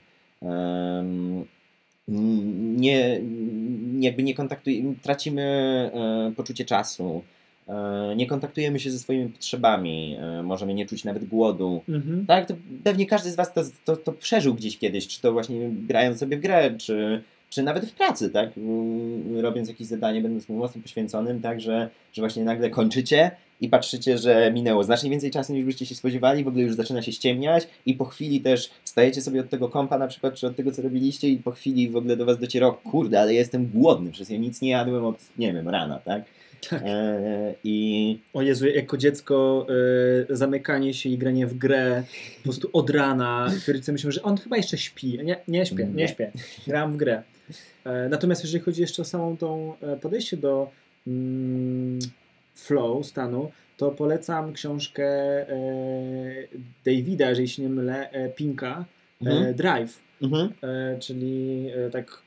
Nie, 2.09 3.21
jakby 4.01 4.23
nie 4.23 4.35
kontaktujemy, 4.35 4.95
tracimy 5.03 5.43
e, 5.95 6.33
poczucie 6.37 6.65
czasu, 6.65 7.23
e, 7.69 8.15
nie 8.17 8.27
kontaktujemy 8.27 8.81
się 8.81 8.91
ze 8.91 8.99
swoimi 8.99 9.29
potrzebami, 9.29 10.17
e, 10.21 10.43
możemy 10.43 10.75
nie 10.75 10.87
czuć 10.87 11.05
nawet 11.05 11.25
głodu. 11.25 11.83
Mhm. 11.89 12.27
Tak, 12.27 12.49
to 12.49 12.55
pewnie 12.85 13.07
każdy 13.07 13.31
z 13.31 13.37
Was 13.37 13.53
to, 13.53 13.63
to, 13.85 13.97
to 13.97 14.13
przeżył 14.13 14.55
gdzieś 14.55 14.79
kiedyś, 14.79 15.09
czy 15.09 15.21
to 15.21 15.33
właśnie 15.33 15.71
grając 15.71 16.19
sobie 16.19 16.37
w 16.37 16.41
grę, 16.41 16.75
czy, 16.79 17.23
czy 17.51 17.63
nawet 17.63 17.87
w 17.87 17.95
pracy, 17.95 18.31
tak, 18.31 18.59
Mm, 18.59 19.41
robiąc 19.41 19.69
jakieś 19.69 19.87
zadanie, 19.87 20.21
będąc 20.21 20.49
mocno 20.49 20.83
poświęconym, 20.83 21.41
tak, 21.41 21.61
że, 21.61 21.91
że 22.13 22.23
właśnie 22.23 22.45
nagle 22.45 22.71
kończycie 22.71 23.31
i 23.65 23.69
patrzycie, 23.69 24.19
że 24.19 24.53
minęło 24.53 24.85
znacznie 24.85 25.11
więcej 25.11 25.31
czasu 25.31 25.53
niż 25.53 25.65
byście 25.65 25.87
się 25.87 25.95
spodziewali, 25.95 26.45
w 26.45 26.49
ogóle 26.49 26.65
już 26.65 26.75
zaczyna 26.75 27.03
się 27.03 27.13
ściemniać 27.13 27.69
i 27.87 27.95
po 27.95 28.05
chwili 28.05 28.41
też 28.41 28.71
wstajecie 28.85 29.23
sobie 29.23 29.41
od 29.41 29.49
tego 29.49 29.69
kompa 29.69 29.99
na 29.99 30.07
przykład, 30.07 30.35
czy 30.35 30.47
od 30.47 30.57
tego, 30.57 30.73
co 30.73 30.83
robiliście 30.83 31.29
i 31.29 31.37
po 31.37 31.51
chwili 31.51 31.91
w 31.91 31.97
ogóle 31.97 32.17
do 32.17 32.25
Was 32.25 32.39
dociera, 32.39 32.71
kurde, 32.71 33.21
ale 33.21 33.35
jestem 33.35 33.67
głodny, 33.75 34.11
przecież 34.11 34.31
ja 34.31 34.39
nic 34.39 34.61
nie 34.63 34.71
jadłem 34.71 35.05
od, 35.05 35.17
nie 35.39 35.53
wiem, 35.53 35.69
rana, 35.69 35.99
tak? 35.99 36.25
Tak. 36.71 36.83
E, 36.87 37.55
I 37.65 38.19
O 38.35 38.43
Jezu, 38.43 38.67
jako 38.67 38.97
dziecko 38.97 39.67
y, 40.31 40.37
zamykanie 40.37 40.95
się 40.95 41.09
i 41.09 41.19
granie 41.19 41.47
w 41.47 41.55
grę 41.55 42.03
po 42.37 42.43
prostu 42.43 42.71
od 42.73 42.91
rana. 42.91 43.51
Rodzice 43.69 43.93
myślą, 43.93 44.11
że 44.11 44.23
on 44.23 44.37
chyba 44.37 44.57
jeszcze 44.57 44.79
śpi. 44.79 45.19
Nie, 45.25 45.37
nie 45.49 45.67
śpię, 45.67 45.85
nie 45.87 45.95
Nie. 45.95 46.09
śpię. 46.09 46.33
Grałem 46.67 46.93
w 46.93 46.97
grę. 46.97 47.23
E, 47.85 48.09
natomiast 48.09 48.43
jeżeli 48.45 48.65
chodzi 48.65 48.81
jeszcze 48.81 49.03
o 49.03 49.05
samą 49.05 49.37
tą 49.37 49.73
e, 49.83 49.97
podejście 49.97 50.37
do 50.37 50.71
mm, 51.07 51.99
flow, 52.55 53.07
stanu, 53.07 53.51
to 53.77 53.91
polecam 53.91 54.53
książkę 54.53 55.05
e, 55.05 55.57
Davida, 56.85 57.29
jeżeli 57.29 57.49
się 57.49 57.63
nie 57.63 57.69
mylę, 57.69 58.11
e, 58.11 58.29
Pinka, 58.29 58.85
e, 59.27 59.31
Mhm. 59.31 59.55
Drive. 59.55 60.05
mhm. 60.23 60.51
czyli 61.01 61.67
tak 61.93 62.23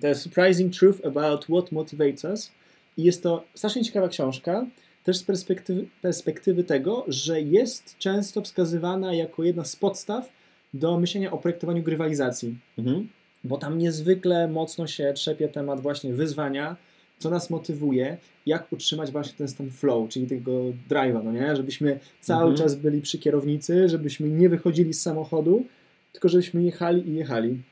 The 0.00 0.14
Surprising 0.14 0.74
Truth 0.76 1.06
About 1.06 1.44
What 1.44 1.72
Motivates 1.72 2.24
Us. 2.24 2.52
I 2.96 3.02
jest 3.04 3.22
to 3.22 3.44
strasznie 3.54 3.84
ciekawa 3.84 4.08
książka, 4.08 4.66
też 5.04 5.16
z 5.16 5.22
perspektywy, 5.22 5.86
perspektywy 6.02 6.64
tego, 6.64 7.04
że 7.08 7.40
jest 7.40 7.98
często 7.98 8.42
wskazywana 8.42 9.14
jako 9.14 9.44
jedna 9.44 9.64
z 9.64 9.76
podstaw 9.76 10.28
do 10.74 11.00
myślenia 11.00 11.32
o 11.32 11.38
projektowaniu 11.38 11.82
grywalizacji, 11.82 12.58
Mhm. 12.78 13.08
bo 13.44 13.58
tam 13.58 13.78
niezwykle 13.78 14.48
mocno 14.48 14.86
się 14.86 15.12
trzepie 15.12 15.48
temat 15.48 15.80
właśnie 15.80 16.12
wyzwania, 16.12 16.76
co 17.18 17.30
nas 17.30 17.50
motywuje, 17.50 18.16
jak 18.46 18.72
utrzymać 18.72 19.10
właśnie 19.10 19.34
ten 19.38 19.48
stan 19.48 19.70
flow, 19.70 20.08
czyli 20.08 20.26
tego 20.26 20.60
drive'a, 20.90 21.24
no 21.24 21.32
nie? 21.32 21.56
Żebyśmy 21.56 21.98
cały 22.20 22.50
Mhm. 22.50 22.56
czas 22.58 22.74
byli 22.74 23.00
przy 23.00 23.18
kierownicy, 23.18 23.88
żebyśmy 23.88 24.28
nie 24.28 24.48
wychodzili 24.48 24.94
z 24.94 25.02
samochodu, 25.02 25.64
tylko 26.12 26.28
żebyśmy 26.28 26.62
jechali 26.62 27.08
i 27.08 27.14
jechali. 27.14 27.62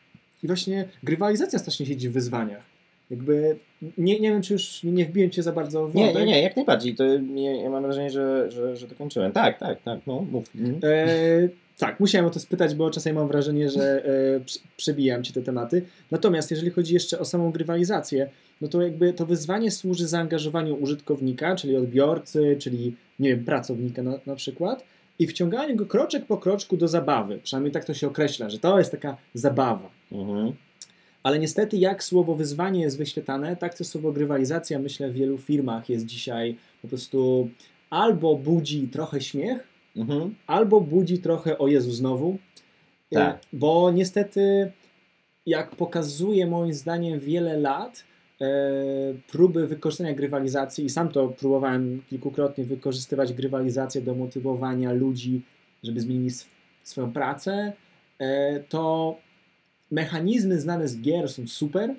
I 0.43 0.47
właśnie 0.47 0.89
grywalizacja 1.03 1.59
strasznie 1.59 1.87
siedzi 1.87 2.09
w 2.09 2.13
wyzwaniach. 2.13 2.63
Jakby, 3.11 3.57
nie, 3.99 4.21
nie 4.21 4.31
wiem, 4.31 4.43
czy 4.43 4.53
już 4.53 4.83
nie, 4.83 5.05
wbiłem 5.05 5.31
cię 5.31 5.43
za 5.43 5.53
bardzo 5.53 5.89
w 5.89 5.95
Nie, 5.95 6.15
nie, 6.15 6.25
nie, 6.25 6.43
jak 6.43 6.57
najbardziej. 6.57 6.95
To 6.95 7.19
nie, 7.19 7.63
ja 7.63 7.71
mam 7.71 7.83
wrażenie, 7.83 8.11
że, 8.11 8.51
że, 8.51 8.77
że 8.77 8.87
dokończyłem. 8.89 9.33
Tak, 9.33 9.59
tak, 9.59 9.83
tak, 9.83 10.01
no 10.07 10.27
mów. 10.33 10.45
Mhm. 10.57 10.81
E, 10.83 11.49
tak, 11.79 12.01
musiałem 12.01 12.27
o 12.27 12.31
to 12.31 12.41
spytać, 12.41 12.75
bo 12.75 12.91
czasami 12.91 13.17
mam 13.17 13.29
wrażenie, 13.29 13.71
że 13.71 14.05
e, 14.07 14.41
przebijam 14.77 15.23
ci 15.23 15.33
te 15.33 15.43
tematy. 15.43 15.83
Natomiast 16.11 16.51
jeżeli 16.51 16.71
chodzi 16.71 16.95
jeszcze 16.95 17.19
o 17.19 17.25
samą 17.25 17.51
grywalizację, 17.53 18.29
no 18.61 18.69
to 18.69 18.83
jakby 18.83 19.13
to 19.13 19.27
wyzwanie 19.27 19.71
służy 19.71 20.07
zaangażowaniu 20.09 20.75
użytkownika, 20.77 21.57
czyli 21.57 21.77
odbiorcy, 21.77 22.57
czyli 22.59 22.97
nie 23.19 23.29
wiem, 23.29 23.45
pracownika 23.45 24.03
na, 24.03 24.19
na 24.27 24.37
przykład 24.37 24.85
i 25.19 25.27
wciąganiu 25.27 25.77
go 25.77 25.87
kroczek 25.87 26.27
po 26.27 26.37
kroczku 26.37 26.77
do 26.77 26.89
zabawy. 26.89 27.39
Przynajmniej 27.43 27.73
tak 27.73 27.85
to 27.85 27.95
się 27.95 28.07
określa, 28.07 28.51
że 28.51 28.59
to 28.59 28.79
jest 28.79 28.91
taka 28.91 29.17
zabawa. 29.35 29.91
Mhm. 30.13 30.53
Ale 31.23 31.39
niestety, 31.39 31.77
jak 31.77 32.05
słowo 32.05 32.35
wyzwanie 32.35 32.81
jest 32.81 32.99
wyświetlane, 32.99 33.57
tak 33.57 33.75
to 33.79 33.85
słowo 33.85 34.13
grywalizacja, 34.13 34.79
myślę, 34.79 35.11
w 35.11 35.15
wielu 35.15 35.39
firmach 35.39 35.89
jest 35.89 36.07
dzisiaj 36.07 36.57
po 36.83 36.89
prostu 36.89 37.49
albo 37.91 38.37
budzi 38.37 38.89
trochę 38.89 39.21
śmiech, 39.21 39.75
Mhm. 39.97 40.35
albo 40.47 40.81
budzi 40.81 41.19
trochę 41.19 41.59
o 41.59 41.69
Jezu 41.69 41.93
znowu. 41.93 42.39
Tak. 43.11 43.41
Bo 43.53 43.91
niestety, 43.91 44.73
jak 45.47 45.77
pokazuje 45.77 46.47
moim 46.47 46.75
zdaniem 46.75 47.21
wiele 47.21 47.57
lat, 47.57 48.05
próby 49.29 49.67
wykorzystania 49.67 50.15
grywalizacji, 50.15 50.85
i 50.85 50.91
sam 50.91 51.09
to 51.09 51.29
próbowałem 51.29 52.03
kilkukrotnie 52.11 52.65
wykorzystywać 52.65 53.33
grywalizację 53.33 54.01
do 54.01 54.15
motywowania 54.15 54.93
ludzi, 54.93 55.43
żeby 55.83 56.01
zmienili 56.01 56.29
sw- 56.31 56.51
swoją 56.83 57.13
pracę, 57.13 57.73
e, 58.19 58.61
to 58.61 59.17
mechanizmy 59.91 60.61
znane 60.61 60.89
z 60.89 61.01
gier 61.01 61.29
są 61.29 61.47
super 61.47 61.95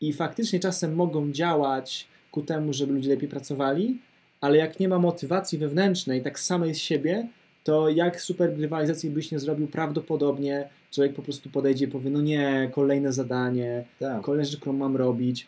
i 0.00 0.12
faktycznie 0.12 0.60
czasem 0.60 0.94
mogą 0.94 1.32
działać 1.32 2.06
ku 2.30 2.42
temu, 2.42 2.72
żeby 2.72 2.92
ludzie 2.92 3.10
lepiej 3.10 3.28
pracowali, 3.28 3.98
ale 4.40 4.56
jak 4.58 4.80
nie 4.80 4.88
ma 4.88 4.98
motywacji 4.98 5.58
wewnętrznej, 5.58 6.22
tak 6.22 6.38
samej 6.40 6.74
z 6.74 6.78
siebie, 6.78 7.28
to 7.64 7.88
jak 7.88 8.20
super 8.20 8.54
grywalizacji 8.56 9.10
byś 9.10 9.30
nie 9.32 9.38
zrobił, 9.38 9.66
prawdopodobnie 9.68 10.68
człowiek 10.90 11.14
po 11.14 11.22
prostu 11.22 11.50
podejdzie 11.50 11.84
i 11.84 11.88
powie, 11.88 12.10
no 12.10 12.20
nie, 12.20 12.70
kolejne 12.74 13.12
zadanie, 13.12 13.84
Tak. 13.98 14.22
kolejne 14.22 14.44
rzeczy, 14.44 14.56
którą 14.60 14.72
mam 14.72 14.96
robić. 14.96 15.46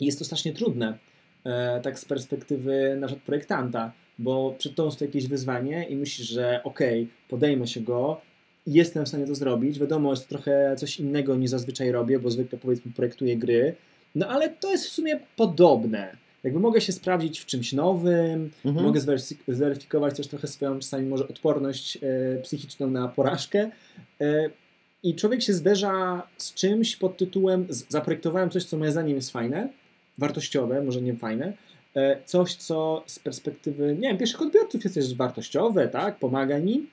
I 0.00 0.06
jest 0.06 0.18
to 0.18 0.24
strasznie 0.24 0.52
trudne, 0.52 0.98
e, 1.44 1.80
tak 1.80 1.98
z 1.98 2.04
perspektywy 2.04 2.96
na 3.00 3.06
przykład 3.06 3.26
projektanta, 3.26 3.92
bo 4.18 4.54
przed 4.58 4.74
tobą 4.74 4.90
stoi 4.90 5.08
jakieś 5.08 5.26
wyzwanie 5.26 5.86
i 5.88 5.96
myślisz, 5.96 6.28
że 6.28 6.60
okej, 6.64 7.08
podejmę 7.28 7.66
się 7.66 7.80
go, 7.80 8.20
jestem 8.66 9.04
w 9.04 9.08
stanie 9.08 9.26
to 9.26 9.34
zrobić. 9.34 9.78
Wiadomo, 9.78 10.10
jest 10.10 10.22
to 10.22 10.28
trochę 10.28 10.74
coś 10.78 11.00
innego 11.00 11.36
niż 11.36 11.50
zazwyczaj 11.50 11.92
robię, 11.92 12.18
bo 12.18 12.30
zwykle 12.30 12.58
powiedzmy 12.58 12.92
projektuję 12.92 13.36
gry, 13.36 13.74
no 14.14 14.26
ale 14.28 14.48
to 14.48 14.70
jest 14.70 14.86
w 14.86 14.92
sumie 14.92 15.20
podobne. 15.36 16.16
Jakby 16.44 16.60
mogę 16.60 16.80
się 16.80 16.92
sprawdzić 16.92 17.40
w 17.40 17.46
czymś 17.46 17.72
nowym, 17.72 18.50
Mhm. 18.64 18.86
mogę 18.86 19.00
zweryfik- 19.00 19.54
zweryfikować 19.54 20.16
też 20.16 20.26
trochę 20.28 20.46
swoją 20.48 20.78
czasami 20.78 21.06
może 21.06 21.28
odporność 21.28 21.98
e, 22.02 22.36
psychiczną 22.42 22.90
na 22.90 23.08
porażkę. 23.08 23.70
E, 24.20 24.50
I 25.02 25.14
człowiek 25.14 25.42
się 25.42 25.52
zderza 25.52 26.22
z 26.36 26.54
czymś 26.54 26.96
pod 26.96 27.16
tytułem 27.16 27.66
zaprojektowałem 27.88 28.50
coś, 28.50 28.64
co 28.64 28.78
moim 28.78 28.90
zdaniem 28.92 29.16
jest 29.16 29.30
fajne, 29.30 29.68
wartościowe, 30.20 30.82
może 30.82 31.02
nie 31.02 31.14
fajne, 31.16 31.52
e, 31.96 32.16
coś, 32.24 32.54
co 32.54 33.02
z 33.06 33.18
perspektywy, 33.18 33.94
nie 34.00 34.08
wiem, 34.08 34.18
pierwszych 34.18 34.42
odbiorców 34.42 34.84
jest 34.84 34.94
też 34.94 35.14
wartościowe, 35.14 35.88
tak, 35.88 36.18
pomaga 36.18 36.58
mi, 36.58 36.86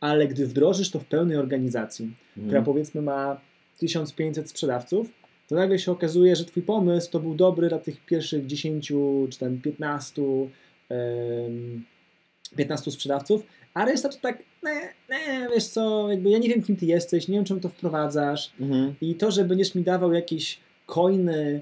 ale 0.00 0.28
gdy 0.28 0.46
wdrożysz 0.46 0.90
to 0.90 0.98
w 1.00 1.04
pełnej 1.04 1.36
organizacji, 1.36 2.14
która 2.32 2.46
Mhm. 2.46 2.64
powiedzmy 2.64 3.02
ma 3.02 3.40
1500 3.78 4.50
sprzedawców, 4.50 5.08
to 5.48 5.54
nagle 5.54 5.78
się 5.78 5.92
okazuje, 5.92 6.36
że 6.36 6.44
twój 6.44 6.62
pomysł 6.62 7.10
to 7.10 7.20
był 7.20 7.34
dobry 7.34 7.68
dla 7.68 7.78
tych 7.78 8.04
pierwszych 8.06 8.46
10 8.46 8.92
czy 9.30 9.38
tam 9.38 9.58
15, 9.60 10.22
em, 10.88 11.84
15 12.56 12.90
sprzedawców, 12.90 13.42
a 13.74 13.84
reszta 13.84 14.08
to 14.08 14.18
tak, 14.22 14.42
ne, 14.62 14.74
ne, 15.08 15.48
wiesz 15.54 15.66
co, 15.66 16.10
jakby 16.10 16.30
ja 16.30 16.38
nie 16.38 16.48
wiem 16.48 16.62
kim 16.62 16.76
ty 16.76 16.86
jesteś, 16.86 17.28
nie 17.28 17.34
wiem 17.34 17.44
czemu 17.44 17.60
to 17.60 17.68
wprowadzasz 17.68 18.50
Mhm. 18.60 18.94
i 19.00 19.14
to, 19.14 19.30
że 19.30 19.44
będziesz 19.44 19.74
mi 19.74 19.82
dawał 19.82 20.12
jakieś 20.12 20.58
coiny, 20.86 21.60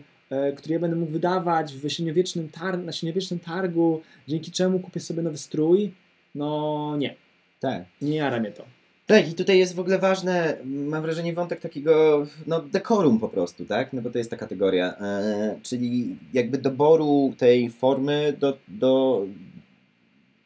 które 0.57 0.75
ja 0.75 0.81
będę 0.81 0.97
mógł 0.97 1.12
wydawać 1.12 1.75
w 1.75 1.88
średniowiecznym 1.90 2.49
na 2.85 2.92
średniowiecznym 2.92 3.40
targu, 3.40 4.03
dzięki 4.29 4.51
czemu 4.51 4.81
kupię 4.81 5.01
sobie 5.01 5.23
nowy 5.23 5.38
strój, 5.38 5.92
no 6.35 6.97
nie, 6.99 7.14
Tak. 7.61 7.85
nie 8.03 8.16
jara 8.16 8.40
mnie 8.40 8.53
to. 8.53 8.64
Tak, 9.07 9.29
i 9.31 9.35
tutaj 9.35 9.59
jest 9.59 9.75
w 9.75 9.81
ogóle 9.81 9.99
ważne, 9.99 10.57
mam 10.64 11.03
wrażenie, 11.03 11.33
wątek 11.33 11.61
takiego 11.61 12.27
no, 12.47 12.61
dekorum 12.61 13.20
po 13.20 13.29
prostu, 13.29 13.64
tak? 13.64 13.92
No 13.92 14.03
bo 14.03 14.11
to 14.11 14.18
jest 14.18 14.31
ta 14.31 14.37
kategoria. 14.37 14.94
E, 15.01 15.59
czyli 15.62 16.16
jakby 16.33 16.59
doboru 16.59 17.35
tej 17.38 17.70
formy 17.70 18.37
do, 18.40 18.59
do, 18.68 19.27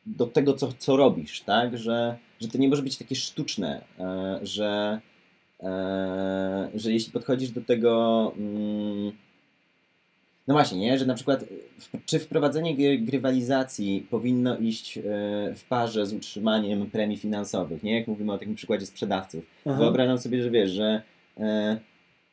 do 0.06 0.26
tego, 0.26 0.54
co, 0.54 0.72
co 0.78 0.96
robisz, 0.96 1.40
tak? 1.40 1.78
Że, 1.78 2.16
że 2.40 2.48
to 2.48 2.58
nie 2.58 2.68
może 2.68 2.82
być 2.82 2.96
takie 2.96 3.14
sztuczne, 3.14 3.84
e, 3.98 4.38
że, 4.42 5.00
e, 5.60 6.70
że 6.74 6.92
jeśli 6.92 7.12
podchodzisz 7.12 7.50
do 7.50 7.60
tego. 7.60 8.32
Mm, 8.38 9.12
no 10.48 10.54
właśnie, 10.54 10.78
nie? 10.78 10.98
że 10.98 11.06
na 11.06 11.14
przykład 11.14 11.44
czy 12.06 12.18
wprowadzenie 12.18 12.76
gry- 12.76 13.04
grywalizacji 13.04 14.06
powinno 14.10 14.58
iść 14.58 14.98
e, 14.98 15.02
w 15.54 15.64
parze 15.68 16.06
z 16.06 16.12
utrzymaniem 16.12 16.90
premii 16.90 17.16
finansowych, 17.16 17.82
nie? 17.82 17.98
Jak 17.98 18.08
mówimy 18.08 18.32
o 18.32 18.38
takim 18.38 18.54
przykładzie 18.54 18.86
sprzedawców. 18.86 19.46
Aha. 19.66 19.78
Wyobrażam 19.78 20.18
sobie, 20.18 20.42
że 20.42 20.50
wiesz, 20.50 20.70
że 20.70 21.02
e, 21.40 21.78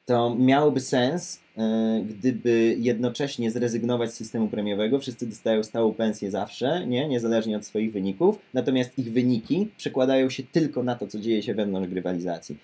to 0.06 0.36
miałoby 0.36 0.80
sens, 0.80 1.41
e, 1.58 2.04
gdyby 2.10 2.75
jednocześnie 2.80 3.51
zrezygnować 3.51 4.12
z 4.12 4.13
systemu 4.13 4.47
premiowego. 4.47 4.99
Wszyscy 4.99 5.28
dostają 5.28 5.63
stałą 5.63 5.93
pensję 5.93 6.32
zawsze, 6.32 6.88
nie? 6.88 7.08
niezależnie 7.08 7.58
od 7.58 7.65
swoich 7.65 7.93
wyników, 7.93 8.39
natomiast 8.54 8.99
ich 8.99 9.13
wyniki 9.13 9.67
przekładają 9.78 10.30
się 10.30 10.43
tylko 10.43 10.84
na 10.84 10.95
to, 10.95 11.08
co 11.08 11.19
dzieje 11.19 11.43
się 11.43 11.54
wewnątrz 11.54 11.89
grywalizacji. 11.89 12.58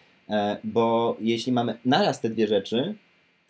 Bo 0.64 1.18
jeśli 1.20 1.52
mamy 1.52 1.78
naraz 1.86 2.22
te 2.22 2.30
dwie 2.30 2.48
rzeczy, 2.48 2.96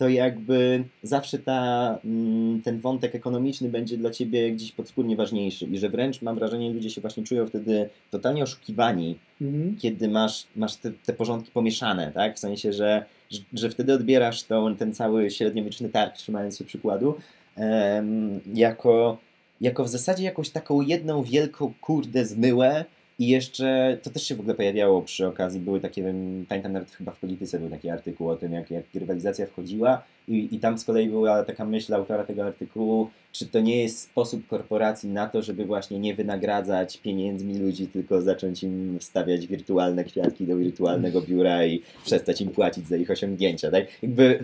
to 0.02 0.10
jakby 0.10 0.84
zawsze 1.04 1.40
ta, 1.40 2.00
mm, 2.06 2.62
ten 2.62 2.80
wątek 2.80 3.16
ekonomiczny 3.16 3.70
będzie 3.70 3.98
dla 3.98 4.10
ciebie 4.10 4.52
gdzieś 4.52 4.72
podskórnie 4.72 5.16
ważniejszy 5.16 5.66
i 5.66 5.78
że 5.78 5.90
wręcz 5.90 6.22
mam 6.22 6.36
wrażenie, 6.36 6.74
ludzie 6.74 6.90
się 6.90 7.02
właśnie 7.02 7.24
czują 7.24 7.48
wtedy 7.48 7.90
totalnie 8.12 8.44
oszukiwani, 8.44 9.16
Mhm. 9.42 9.78
kiedy 9.78 10.10
masz, 10.10 10.48
masz 10.56 10.76
te, 10.76 10.92
te 11.06 11.14
porządki 11.14 11.52
pomieszane, 11.52 12.12
tak? 12.12 12.36
W 12.36 12.40
sensie, 12.40 12.74
że, 12.74 13.06
że, 13.32 13.40
że 13.54 13.70
wtedy 13.70 13.94
odbierasz 13.94 14.44
tą, 14.44 14.76
ten 14.76 14.94
cały 14.94 15.32
średniowieczny 15.32 15.90
targ, 15.90 16.16
trzymając 16.18 16.58
się 16.58 16.66
przykładu, 16.66 17.16
em, 17.56 18.40
jako 18.54 19.18
jako 19.62 19.84
w 19.84 19.90
zasadzie 19.90 20.24
jakąś 20.24 20.50
taką 20.50 20.82
jedną 20.82 21.24
wielką 21.24 21.74
kurde 21.82 22.26
zmyłę 22.26 22.86
i 23.22 23.28
jeszcze, 23.28 23.98
to 24.04 24.10
też 24.10 24.24
się 24.24 24.36
w 24.36 24.40
ogóle 24.40 24.56
pojawiało 24.56 25.02
przy 25.02 25.28
okazji, 25.28 25.60
były 25.60 25.80
takie, 25.80 26.14
pamiętam 26.50 26.74
nawet 26.74 26.92
chyba 26.92 27.12
w 27.12 27.20
Polityce 27.20 27.60
był 27.60 27.70
taki 27.70 27.90
artykuł 27.90 28.30
o 28.30 28.36
tym, 28.36 28.54
jak, 28.54 28.72
jak 28.72 28.84
rywalizacja 28.94 29.46
wchodziła 29.46 30.04
i, 30.28 30.56
i 30.56 30.60
tam 30.60 30.78
z 30.78 30.86
kolei 30.86 31.10
była 31.10 31.44
taka 31.44 31.66
myśl 31.66 31.94
autora 31.94 32.24
tego 32.24 32.46
artykułu, 32.46 33.10
czy 33.32 33.46
to 33.46 33.60
nie 33.60 33.84
jest 33.84 34.00
sposób 34.00 34.48
korporacji 34.48 35.10
na 35.10 35.28
to, 35.28 35.42
żeby 35.42 35.66
właśnie 35.66 36.00
nie 36.00 36.16
wynagradzać 36.16 36.98
pieniędzmi 36.98 37.58
ludzi, 37.58 37.88
tylko 37.88 38.22
zacząć 38.22 38.64
im 38.64 39.00
wstawiać 39.00 39.48
wirtualne 39.48 40.04
kwiatki 40.04 40.48
do 40.48 40.58
wirtualnego 40.58 41.22
biura 41.22 41.66
i 41.66 41.82
przestać 42.06 42.42
im 42.42 42.50
płacić 42.50 42.88
za 42.88 42.96
ich 42.98 43.12
osiągnięcia, 43.12 43.72
tak? 43.72 43.86
Jakby 44.04 44.40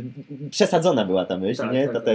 przesadzona 0.52 1.06
była 1.06 1.26
ta 1.26 1.38
myśl, 1.38 1.62
Tak, 1.62 1.74
nie? 1.74 1.84
tak, 1.84 1.94
ta 1.94 2.02
tak. 2.02 2.06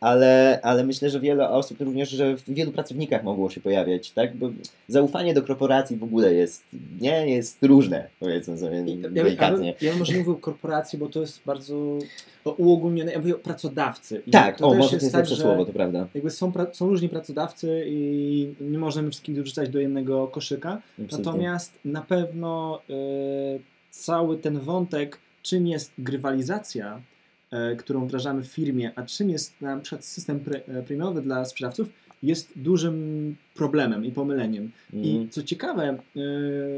Ale, 0.00 0.60
ale 0.62 0.84
myślę, 0.84 1.10
że 1.10 1.20
wiele 1.20 1.48
osób, 1.48 1.80
również, 1.80 2.10
że 2.10 2.36
w 2.36 2.50
wielu 2.50 2.72
pracownikach 2.72 3.24
mogło 3.24 3.50
się 3.50 3.60
pojawiać, 3.60 4.10
tak? 4.10 4.36
Bo 4.36 4.50
zaufanie 4.88 5.34
do 5.34 5.42
korporacji 5.42 5.96
w 5.96 6.04
ogóle 6.04 6.34
jest, 6.34 6.64
nie? 7.00 7.28
Jest 7.30 7.62
różne, 7.62 8.08
powiedzmy 8.20 8.58
sobie 8.58 8.76
Ja, 8.76 8.94
ja, 9.02 9.10
delikatnie. 9.10 9.74
ja 9.80 9.90
bym 9.90 9.98
może 9.98 10.12
nie 10.12 10.18
mówił 10.18 10.36
korporacji, 10.36 10.98
bo 10.98 11.08
to 11.08 11.20
jest 11.20 11.40
bardzo 11.46 11.98
uogólnione. 12.56 13.12
Ja 13.12 13.18
mówię 13.18 13.36
o 13.36 13.38
pracodawcy. 13.38 14.22
I 14.26 14.30
Tak, 14.30 14.58
to 14.58 14.66
o, 14.68 14.70
też 14.70 14.78
może 14.78 14.90
to 14.90 14.96
jest 14.96 15.12
tak, 15.12 15.18
lepsze 15.20 15.36
słowo, 15.36 15.64
to 15.64 15.72
prawda. 15.72 16.06
Jakby 16.14 16.30
są, 16.30 16.52
są 16.72 16.86
różni 16.88 17.08
pracodawcy 17.08 17.84
i 17.86 18.54
nie 18.60 18.78
możemy 18.78 19.10
wszystkich 19.10 19.42
wrzucać 19.42 19.68
do 19.68 19.78
jednego 19.80 20.26
koszyka. 20.28 20.82
Absolutnie. 21.04 21.18
Natomiast 21.32 21.78
na 21.84 22.00
pewno 22.02 22.80
e, 22.90 22.94
cały 23.90 24.38
ten 24.38 24.58
wątek, 24.58 25.18
czym 25.42 25.66
jest 25.66 25.92
grywalizacja, 25.98 27.00
którą 27.78 28.06
wdrażamy 28.06 28.42
w 28.42 28.46
firmie, 28.46 28.92
a 28.96 29.02
czym 29.02 29.30
jest 29.30 29.60
na 29.60 29.76
przykład 29.76 30.04
system 30.04 30.40
pre, 30.40 30.60
e, 30.68 30.82
premiowy 30.82 31.22
dla 31.22 31.44
sprzedawców, 31.44 31.88
jest 32.22 32.52
dużym 32.56 33.36
problemem 33.54 34.04
i 34.04 34.10
pomyleniem. 34.12 34.70
I 34.92 35.10
Mhm. 35.10 35.30
co 35.30 35.42
ciekawe, 35.42 35.98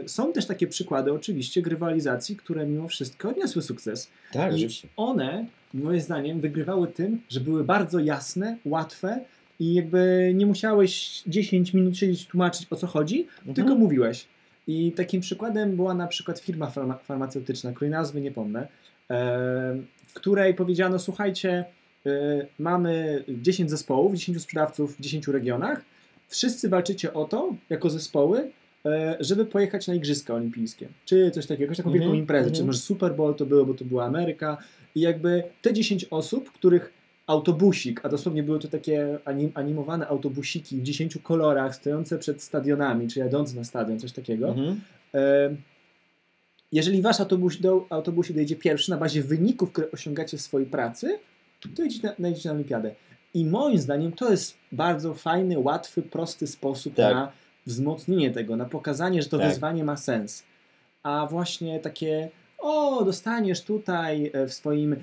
e, 0.04 0.08
są 0.08 0.32
też 0.32 0.46
takie 0.46 0.66
przykłady 0.66 1.12
oczywiście 1.12 1.62
grywalizacji, 1.62 2.36
które 2.36 2.66
mimo 2.66 2.88
wszystko 2.88 3.28
odniosły 3.28 3.62
sukces. 3.62 4.10
Tak, 4.32 4.52
I 4.52 4.54
oczywiście. 4.54 4.88
one, 4.96 5.46
moim 5.74 6.00
zdaniem, 6.00 6.40
wygrywały 6.40 6.88
tym, 6.88 7.20
że 7.28 7.40
były 7.40 7.64
bardzo 7.64 7.98
jasne, 7.98 8.56
łatwe 8.64 9.20
i 9.60 9.74
jakby 9.74 10.32
nie 10.34 10.46
musiałeś 10.46 11.22
10 11.26 11.74
minut 11.74 11.96
siedzieć 11.96 12.26
tłumaczyć 12.26 12.66
o 12.70 12.76
co 12.76 12.86
chodzi, 12.86 13.26
Mhm. 13.38 13.54
tylko 13.54 13.74
mówiłeś. 13.74 14.26
I 14.66 14.92
takim 14.92 15.20
przykładem 15.20 15.76
była 15.76 15.94
na 15.94 16.06
przykład 16.06 16.38
firma 16.40 16.66
farma 16.66 16.94
farmaceutyczna, 16.98 17.72
której 17.72 17.90
nazwy 17.90 18.20
nie 18.20 18.30
pomnę, 18.32 18.68
e, 19.10 19.76
w 20.12 20.14
której 20.14 20.54
powiedziano: 20.54 20.98
Słuchajcie, 20.98 21.64
e, 22.06 22.46
mamy 22.58 23.24
10 23.28 23.70
zespołów, 23.70 24.14
10 24.14 24.42
sprzedawców 24.42 24.96
w 24.96 25.00
10 25.00 25.28
regionach. 25.28 25.84
Wszyscy 26.28 26.68
walczycie 26.68 27.12
o 27.12 27.24
to, 27.24 27.54
jako 27.70 27.90
zespoły, 27.90 28.50
e, 28.86 29.16
żeby 29.20 29.46
pojechać 29.46 29.88
na 29.88 29.94
Igrzyska 29.94 30.34
Olimpijskie, 30.34 30.88
czy 31.04 31.30
coś 31.30 31.46
takiego, 31.46 31.62
jakąś 31.62 31.76
taką 31.76 31.88
Mhm, 31.88 32.02
wielką 32.02 32.18
imprezę, 32.18 32.46
czy 32.46 32.50
mhm. 32.50 32.66
może 32.66 32.78
Super 32.78 33.14
Bowl 33.14 33.34
to 33.34 33.46
było, 33.46 33.66
bo 33.66 33.74
to 33.74 33.84
była 33.84 34.04
Ameryka. 34.04 34.58
I 34.94 35.00
jakby 35.00 35.42
te 35.62 35.72
10 35.72 36.04
osób, 36.10 36.52
których 36.52 36.92
autobusik, 37.26 38.00
a 38.04 38.08
dosłownie 38.08 38.42
były 38.42 38.58
to 38.58 38.68
takie 38.68 39.18
anim, 39.24 39.52
animowane 39.54 40.08
autobusiki 40.08 40.76
w 40.76 40.82
10 40.82 41.18
kolorach, 41.22 41.74
stojące 41.74 42.18
przed 42.18 42.42
stadionami, 42.42 43.08
czy 43.08 43.18
jadące 43.18 43.56
na 43.56 43.64
stadion, 43.64 43.98
coś 43.98 44.12
takiego. 44.12 44.48
Mhm. 44.48 44.80
E, 45.14 45.50
jeżeli 46.72 47.02
wasz 47.02 47.20
autobus 47.20 47.60
do, 47.60 47.86
autobusie 47.90 48.34
dojedzie 48.34 48.56
pierwszy 48.56 48.90
na 48.90 48.96
bazie 48.96 49.22
wyników, 49.22 49.72
które 49.72 49.90
osiągacie 49.90 50.38
w 50.38 50.40
swojej 50.40 50.68
pracy, 50.68 51.18
to 51.76 51.82
jedziecie 51.82 52.14
na, 52.18 52.28
jedziecie 52.28 52.48
na 52.48 52.54
olimpiadę. 52.54 52.94
I 53.34 53.44
moim 53.44 53.78
zdaniem 53.78 54.12
to 54.12 54.30
jest 54.30 54.54
bardzo 54.72 55.14
fajny, 55.14 55.58
łatwy, 55.58 56.02
prosty 56.02 56.46
sposób 56.46 56.94
Tak. 56.94 57.14
na 57.14 57.32
wzmocnienie 57.66 58.30
tego, 58.30 58.56
na 58.56 58.64
pokazanie, 58.64 59.22
że 59.22 59.28
to 59.28 59.38
Tak. 59.38 59.48
wyzwanie 59.48 59.84
ma 59.84 59.96
sens. 59.96 60.42
A 61.02 61.26
właśnie 61.30 61.80
takie, 61.80 62.30
o, 62.58 63.04
dostaniesz 63.04 63.64
tutaj 63.64 64.30
e, 64.34 64.46
w 64.46 64.54
swoim 64.54 64.96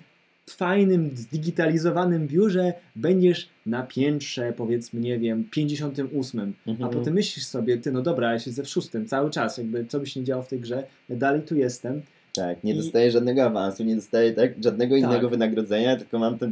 fajnym, 0.51 1.12
zdigitalizowanym 1.13 2.27
biurze, 2.27 2.73
będziesz 2.95 3.49
na 3.65 3.83
piętrze, 3.83 4.53
powiedzmy, 4.57 4.99
nie 4.99 5.19
wiem, 5.19 5.43
58. 5.51 6.53
A 6.67 6.69
Mhm. 6.69 6.91
potem 6.91 7.13
myślisz 7.13 7.45
sobie, 7.45 7.77
ty, 7.77 7.91
no 7.91 8.01
dobra, 8.01 8.31
ja 8.33 8.39
siedzę 8.39 8.63
w 8.63 8.69
szóstym 8.69 9.05
cały 9.07 9.29
czas, 9.31 9.57
jakby 9.57 9.85
co 9.85 9.99
by 9.99 10.05
się 10.05 10.19
nie 10.19 10.25
działo 10.25 10.43
w 10.43 10.47
tej 10.47 10.59
grze, 10.59 10.83
ja 11.09 11.15
dalej 11.15 11.41
tu 11.41 11.55
jestem. 11.55 12.01
Tak, 12.35 12.63
nie 12.63 12.73
I- 12.73 12.77
dostaję 12.77 13.12
żadnego 13.12 13.43
awansu, 13.43 13.83
nie 13.83 13.95
dostaję 13.95 14.33
tak, 14.33 14.51
żadnego 14.63 14.95
Tak. 14.95 15.03
innego 15.03 15.29
wynagrodzenia, 15.29 15.95
tylko 15.97 16.19
mam 16.19 16.38
ten, 16.39 16.51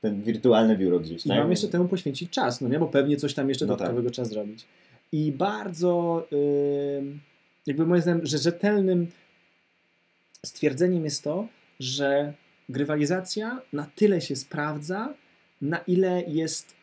ten 0.00 0.22
wirtualne 0.22 0.76
biuro 0.76 1.00
gdzieś. 1.00 1.26
I 1.26 1.28
tak? 1.28 1.38
mam 1.38 1.50
jeszcze 1.50 1.68
temu 1.68 1.88
poświęcić 1.88 2.30
czas, 2.30 2.60
no 2.60 2.68
nie, 2.68 2.78
bo 2.78 2.86
pewnie 2.86 3.16
coś 3.16 3.34
tam 3.34 3.48
jeszcze 3.48 3.66
No 3.66 3.72
tak. 3.72 3.78
dodatkowego 3.78 4.10
trzeba 4.10 4.28
zrobić. 4.28 4.64
I 5.12 5.32
bardzo, 5.32 6.26
ym, 6.98 7.20
jakby 7.66 7.86
moim 7.86 8.02
zdaniem, 8.02 8.26
że 8.26 8.38
rzetelnym 8.38 9.06
stwierdzeniem 10.46 11.04
jest 11.04 11.24
to, 11.24 11.46
że 11.80 12.32
grywalizacja 12.68 13.60
na 13.72 13.86
tyle 13.94 14.20
się 14.20 14.36
sprawdza, 14.36 15.14
na 15.62 15.78
ile 15.78 16.22
jest 16.26 16.74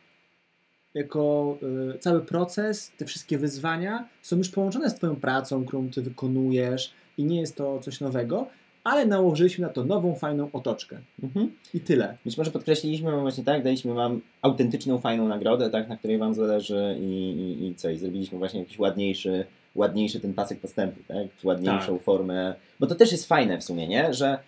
jako 0.94 1.58
y, 1.94 1.98
cały 1.98 2.20
proces, 2.20 2.92
te 2.96 3.04
wszystkie 3.04 3.38
wyzwania 3.38 4.08
są 4.22 4.36
już 4.36 4.48
połączone 4.48 4.90
z 4.90 4.94
Twoją 4.94 5.16
pracą, 5.16 5.64
którą 5.64 5.90
Ty 5.90 6.02
wykonujesz 6.02 6.92
i 7.18 7.24
nie 7.24 7.40
jest 7.40 7.56
to 7.56 7.78
coś 7.78 8.00
nowego, 8.00 8.46
ale 8.84 9.06
nałożyliśmy 9.06 9.66
na 9.66 9.72
to 9.72 9.84
nową, 9.84 10.14
fajną 10.14 10.48
otoczkę. 10.52 10.98
Mhm. 11.22 11.52
I 11.74 11.80
tyle. 11.80 12.16
Być 12.24 12.38
może 12.38 12.50
podkreśliliśmy 12.50 13.20
właśnie 13.20 13.44
tak, 13.44 13.64
daliśmy 13.64 13.94
wam 13.94 14.20
autentyczną, 14.42 14.98
fajną 14.98 15.28
nagrodę, 15.28 15.70
tak, 15.70 15.88
na 15.88 15.96
której 15.96 16.18
wam 16.18 16.34
zależy 16.34 16.96
i, 17.00 17.04
i, 17.04 17.66
i 17.66 17.74
co, 17.74 17.90
i 17.90 17.98
zrobiliśmy 17.98 18.38
właśnie 18.38 18.60
jakiś 18.60 18.78
ładniejszy, 18.78 19.44
ładniejszy 19.74 20.20
ten 20.20 20.34
pasek 20.34 20.60
postępu, 20.60 21.00
tak, 21.08 21.26
ładniejszą 21.44 21.98
formę, 21.98 22.54
bo 22.80 22.86
to 22.86 22.94
też 22.94 23.12
jest 23.12 23.28
fajne 23.28 23.58
w 23.58 23.64
sumie, 23.64 23.88
nie, 23.88 24.14
że 24.14 24.38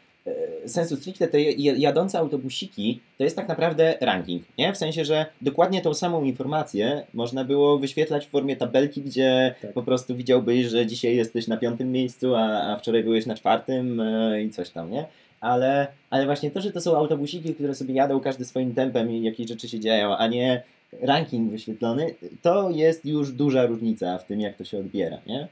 sensu 0.67 0.97
stricte 0.97 1.29
te 1.29 1.41
jadące 1.43 2.19
autobusiki 2.19 3.01
to 3.19 3.25
jest 3.25 3.37
tak 3.37 3.49
naprawdę 3.49 3.95
ranking, 4.01 4.43
nie? 4.59 4.73
W 4.73 4.77
sensie, 4.77 5.05
że 5.05 5.27
dokładnie 5.43 5.83
tą 5.83 5.95
samą 5.95 6.25
informację 6.25 7.07
można 7.15 7.45
było 7.45 7.79
wyświetlać 7.79 8.27
w 8.27 8.31
formie 8.31 8.57
tabelki, 8.57 9.03
gdzie 9.03 9.55
Tak. 9.63 9.73
po 9.73 9.83
prostu 9.83 10.17
widziałbyś, 10.17 10.67
że 10.67 10.87
dzisiaj 10.87 11.17
jesteś 11.17 11.49
na 11.49 11.57
piątym 11.57 11.93
miejscu, 11.93 12.35
a, 12.35 12.73
a 12.73 12.77
wczoraj 12.77 13.05
byłeś 13.05 13.27
na 13.27 13.35
czwartym 13.35 14.01
e, 14.01 14.43
i 14.43 14.51
coś 14.51 14.71
tam, 14.71 14.91
nie? 14.91 15.05
Ale, 15.41 15.87
ale 16.11 16.25
właśnie 16.27 16.51
to, 16.51 16.61
że 16.61 16.73
to 16.73 16.81
są 16.81 16.97
autobusiki, 16.97 17.55
które 17.55 17.75
sobie 17.75 17.95
jadą 17.95 18.21
każdy 18.21 18.45
swoim 18.45 18.75
tempem 18.75 19.11
i 19.11 19.23
jakieś 19.23 19.49
rzeczy 19.49 19.69
się 19.69 19.81
dzieją, 19.81 20.17
a 20.17 20.27
nie 20.27 20.63
ranking 21.03 21.51
wyświetlony, 21.51 22.15
to 22.43 22.71
jest 22.71 23.05
już 23.05 23.33
duża 23.33 23.67
różnica 23.67 24.19
w 24.19 24.27
tym, 24.27 24.41
jak 24.41 24.57
to 24.57 24.65
się 24.65 24.79
odbiera, 24.79 25.19
nie? 25.27 25.49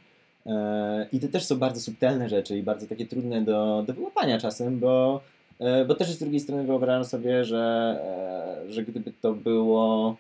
E, 0.47 1.07
I 1.13 1.21
to 1.21 1.29
też 1.29 1.45
są 1.45 1.59
bardzo 1.59 1.81
subtelne 1.81 2.29
rzeczy 2.29 2.59
i 2.59 2.63
bardzo 2.63 2.87
takie 2.87 3.07
trudne 3.07 3.43
do, 3.43 3.85
do 3.87 3.95
wyłapania 3.95 4.39
czasem, 4.39 4.79
bo, 4.79 5.21
e, 5.59 5.85
bo 5.85 5.95
też 5.95 6.11
z 6.11 6.19
drugiej 6.19 6.41
strony 6.41 6.65
wyobrażam 6.65 7.05
sobie, 7.05 7.45
że, 7.45 7.97
e, 8.69 8.73
że 8.73 8.83
gdyby 8.83 9.13
to 9.21 9.33
było. 9.33 10.17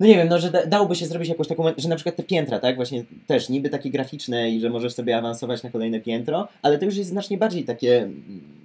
No 0.00 0.06
nie 0.06 0.14
wiem, 0.14 0.28
no, 0.28 0.38
że 0.38 0.50
da, 0.50 0.66
dałoby 0.66 0.94
się 0.94 1.06
zrobić 1.06 1.28
jakąś 1.28 1.48
taką, 1.48 1.64
że 1.78 1.88
na 1.88 1.94
przykład 1.96 2.16
te 2.16 2.22
piętra, 2.22 2.58
tak, 2.60 2.76
właśnie 2.76 3.04
też 3.26 3.48
niby 3.48 3.68
takie 3.68 3.90
graficzne 3.90 4.50
i 4.50 4.60
że 4.60 4.70
możesz 4.70 4.94
sobie 4.94 5.16
awansować 5.16 5.62
na 5.62 5.70
kolejne 5.70 6.00
piętro, 6.00 6.48
ale 6.62 6.78
to 6.78 6.84
już 6.84 6.96
jest 6.96 7.10
znacznie 7.10 7.38
bardziej 7.38 7.64
takie, 7.64 8.08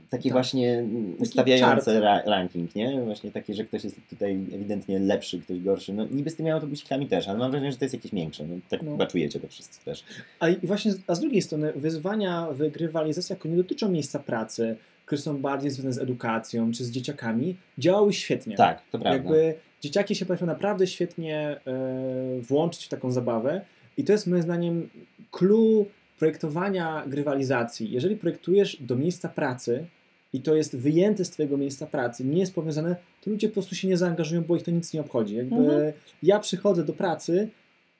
takie 0.09 0.23
Tak. 0.29 0.33
właśnie 0.33 0.83
ustawiające 1.19 1.99
ra, 1.99 2.21
ranking, 2.25 2.75
nie? 2.75 3.01
Właśnie 3.01 3.31
takie, 3.31 3.53
że 3.53 3.65
ktoś 3.65 3.83
jest 3.83 3.95
tutaj 4.09 4.31
ewidentnie 4.53 4.99
lepszy, 4.99 5.39
ktoś 5.41 5.59
gorszy. 5.59 5.93
No 5.93 6.05
niby 6.11 6.29
z 6.29 6.35
tymi 6.35 6.49
autobusikami 6.51 7.07
też, 7.07 7.27
ale 7.27 7.39
mam 7.39 7.51
wrażenie, 7.51 7.71
że 7.71 7.77
to 7.77 7.85
jest 7.85 7.93
jakieś 7.95 8.11
większe. 8.11 8.43
No, 8.47 8.55
tak 8.69 8.81
No. 8.83 8.91
chyba 8.91 9.05
czujecie 9.07 9.39
to 9.39 9.47
wszyscy 9.47 9.85
też. 9.85 10.03
A 10.39 10.49
i 10.49 10.55
właśnie, 10.67 10.91
z- 10.91 10.99
a 11.07 11.15
z 11.15 11.19
drugiej 11.19 11.41
strony 11.41 11.73
wyzwania 11.75 12.47
w 12.51 12.69
grywalizacji 12.71 13.33
jako 13.33 13.47
nie 13.49 13.57
dotyczą 13.57 13.89
miejsca 13.91 14.19
pracy, 14.19 14.75
które 15.05 15.21
są 15.21 15.37
bardziej 15.41 15.71
związane 15.71 15.93
z 15.93 15.97
edukacją 15.99 16.71
czy 16.71 16.83
z 16.85 16.91
dzieciakami, 16.91 17.55
działały 17.77 18.13
świetnie. 18.13 18.55
Tak, 18.55 18.81
to 18.91 18.99
prawda. 18.99 19.09
Jakby 19.13 19.53
dzieciaki 19.81 20.15
się 20.15 20.25
potrafią 20.25 20.45
naprawdę 20.45 20.87
świetnie 20.87 21.59
e, 21.67 22.41
włączyć 22.41 22.85
w 22.85 22.89
taką 22.89 23.11
zabawę 23.11 23.61
i 23.97 24.03
to 24.03 24.11
jest 24.11 24.27
moim 24.27 24.41
zdaniem 24.41 24.89
clue 25.31 25.85
projektowania 26.19 27.03
grywalizacji. 27.07 27.91
Jeżeli 27.91 28.15
projektujesz 28.15 28.77
do 28.81 28.95
miejsca 28.95 29.29
pracy 29.29 29.85
i 30.33 30.41
to 30.41 30.55
jest 30.55 30.77
wyjęte 30.77 31.25
z 31.25 31.29
twojego 31.29 31.57
miejsca 31.57 31.85
pracy, 31.87 32.25
nie 32.25 32.39
jest 32.39 32.55
powiązane, 32.55 32.95
to 33.21 33.31
ludzie 33.31 33.47
po 33.47 33.53
prostu 33.53 33.75
się 33.75 33.87
nie 33.87 33.97
zaangażują, 33.97 34.41
bo 34.43 34.55
ich 34.55 34.63
to 34.63 34.71
nic 34.71 34.93
nie 34.93 35.01
obchodzi. 35.01 35.35
Jakby 35.35 35.55
Mhm. 35.55 35.93
ja 36.23 36.39
przychodzę 36.39 36.83
do 36.85 36.93
pracy, 36.93 37.49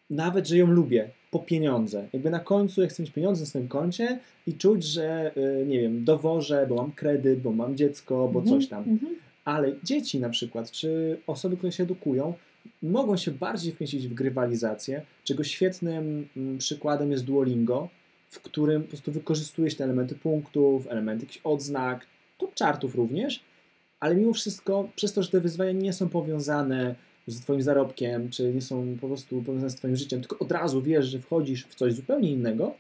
nawet 0.10 0.48
że 0.48 0.58
ją 0.58 0.68
lubię, 0.68 1.10
po 1.32 1.40
pieniądze. 1.40 2.08
Jakby 2.14 2.30
na 2.30 2.40
końcu 2.40 2.82
ja 2.82 2.88
chcę 2.88 3.04
mieć 3.04 3.12
pieniądze 3.12 3.42
na 3.42 3.46
swoim 3.46 3.68
koncie 3.68 4.20
i 4.48 4.54
czuć, 4.54 4.84
że 4.84 5.32
y, 5.62 5.66
nie 5.66 5.80
wiem, 5.82 6.04
dowożę, 6.06 6.66
bo 6.70 6.76
mam 6.76 6.92
kredyt, 6.92 7.40
bo 7.42 7.52
mam 7.52 7.76
dziecko, 7.78 8.30
bo 8.34 8.40
Mhm, 8.40 8.60
coś 8.60 8.70
tam. 8.70 8.84
mhm. 8.90 9.16
Ale 9.50 9.76
dzieci 9.84 10.20
na 10.20 10.30
przykład, 10.30 10.72
czy 10.72 11.20
osoby, 11.28 11.58
które 11.58 11.72
się 11.72 11.84
edukują, 11.84 12.34
mogą 12.82 13.18
się 13.18 13.32
bardziej 13.32 13.74
wkręcić 13.74 14.08
w 14.08 14.14
grywalizację, 14.14 15.06
czego 15.24 15.44
świetnym 15.44 16.28
mm, 16.38 16.58
przykładem 16.58 17.12
jest 17.12 17.26
Duolingo, 17.26 17.90
w 18.30 18.40
którym 18.40 18.82
po 18.82 18.88
prostu 18.88 19.12
wykorzystujesz 19.12 19.76
te 19.76 19.84
elementy 19.84 20.16
punktów, 20.16 20.88
elementy 20.88 21.26
jakichś 21.26 21.42
odznak, 21.44 22.06
top 22.38 22.56
chartów 22.60 22.96
również, 22.96 23.44
ale 24.00 24.16
mimo 24.16 24.34
wszystko, 24.34 24.90
przez 24.96 25.14
to, 25.14 25.24
że 25.24 25.30
te 25.30 25.40
wyzwania 25.40 25.72
nie 25.72 25.94
są 25.94 26.10
powiązane 26.10 26.96
z 27.28 27.42
Twoim 27.42 27.62
zarobkiem, 27.62 28.30
czy 28.30 28.54
nie 28.54 28.62
są 28.62 28.98
po 29.02 29.08
prostu 29.08 29.42
powiązane 29.42 29.70
z 29.70 29.76
Twoim 29.76 29.96
życiem, 29.96 30.22
tylko 30.22 30.40
od 30.40 30.52
razu 30.52 30.82
wiesz, 30.82 31.06
że 31.06 31.20
wchodzisz 31.20 31.66
w 31.66 31.76
coś 31.76 31.94
zupełnie 31.94 32.32
innego, 32.32 32.76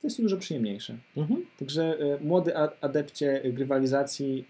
to 0.00 0.06
jest 0.06 0.22
dużo 0.22 0.36
przyjemniejsze. 0.36 0.96
Mhm. 1.16 1.46
Także 1.58 2.00
y, 2.00 2.24
młody 2.24 2.52
adepcie 2.80 3.40
grywalizacji, 3.44 4.44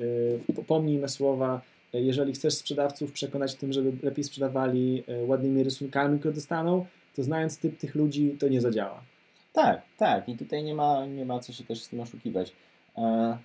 y, 0.58 0.64
pomnij 0.64 0.98
me 0.98 1.08
słowa, 1.08 1.60
y, 1.94 2.00
jeżeli 2.00 2.32
chcesz 2.32 2.54
sprzedawców 2.54 3.12
przekonać 3.12 3.54
tym, 3.54 3.72
żeby 3.72 3.92
lepiej 4.02 4.24
sprzedawali 4.24 5.04
ładnymi 5.26 5.62
rysunkami, 5.62 6.18
które 6.18 6.34
dostaną, 6.34 6.86
to 7.16 7.22
znając 7.22 7.58
typ 7.58 7.78
tych 7.78 7.94
ludzi, 7.94 8.36
to 8.38 8.48
nie 8.48 8.60
zadziała. 8.60 9.02
Tak, 9.52 9.82
tak. 9.96 10.28
I 10.28 10.36
tutaj 10.36 10.64
nie 10.64 10.74
ma, 10.74 11.06
nie 11.06 11.24
ma 11.24 11.40
co 11.40 11.52
się 11.52 11.64
też 11.64 11.82
z 11.82 11.88
tym 11.88 12.00
oszukiwać. 12.00 12.52
E, 12.98 13.38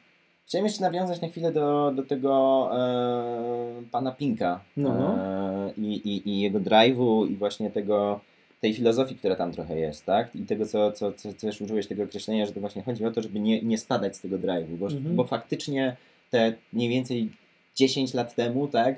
chciałem 0.45 0.65
jeszcze 0.65 0.81
nawiązać 0.81 1.21
na 1.21 1.27
chwilę 1.27 1.51
do, 1.51 1.91
do 1.95 2.03
tego 2.03 2.69
e, 2.73 3.83
pana 3.91 4.11
Pinka 4.11 4.59
no. 4.77 5.15
e, 5.17 5.73
i, 5.77 5.93
i, 5.93 6.29
i 6.29 6.41
jego 6.41 6.59
drive'u 6.59 7.31
i 7.31 7.35
właśnie 7.35 7.71
tego, 7.71 8.21
tej 8.65 8.73
filozofii, 8.73 9.15
która 9.15 9.35
tam 9.35 9.51
trochę 9.51 9.79
jest, 9.79 10.05
tak? 10.05 10.35
I 10.35 10.45
tego, 10.45 10.65
co, 10.65 10.91
co, 10.91 11.11
co, 11.13 11.33
też 11.33 11.61
użyłeś 11.61 11.87
tego 11.87 12.03
określenia, 12.03 12.45
że 12.45 12.51
to 12.51 12.59
właśnie 12.59 12.81
chodzi 12.81 13.05
o 13.05 13.11
to, 13.11 13.21
żeby 13.21 13.39
nie, 13.39 13.61
nie 13.61 13.77
spadać 13.77 14.15
z 14.17 14.21
tego 14.21 14.37
drive'u, 14.37 14.75
bo, 14.77 14.85
Mhm. 14.85 15.15
bo 15.15 15.23
faktycznie 15.23 15.95
te 16.31 16.53
mniej 16.73 16.89
więcej 16.89 17.29
10 17.75 18.13
lat 18.13 18.35
temu, 18.35 18.67
tak? 18.67 18.95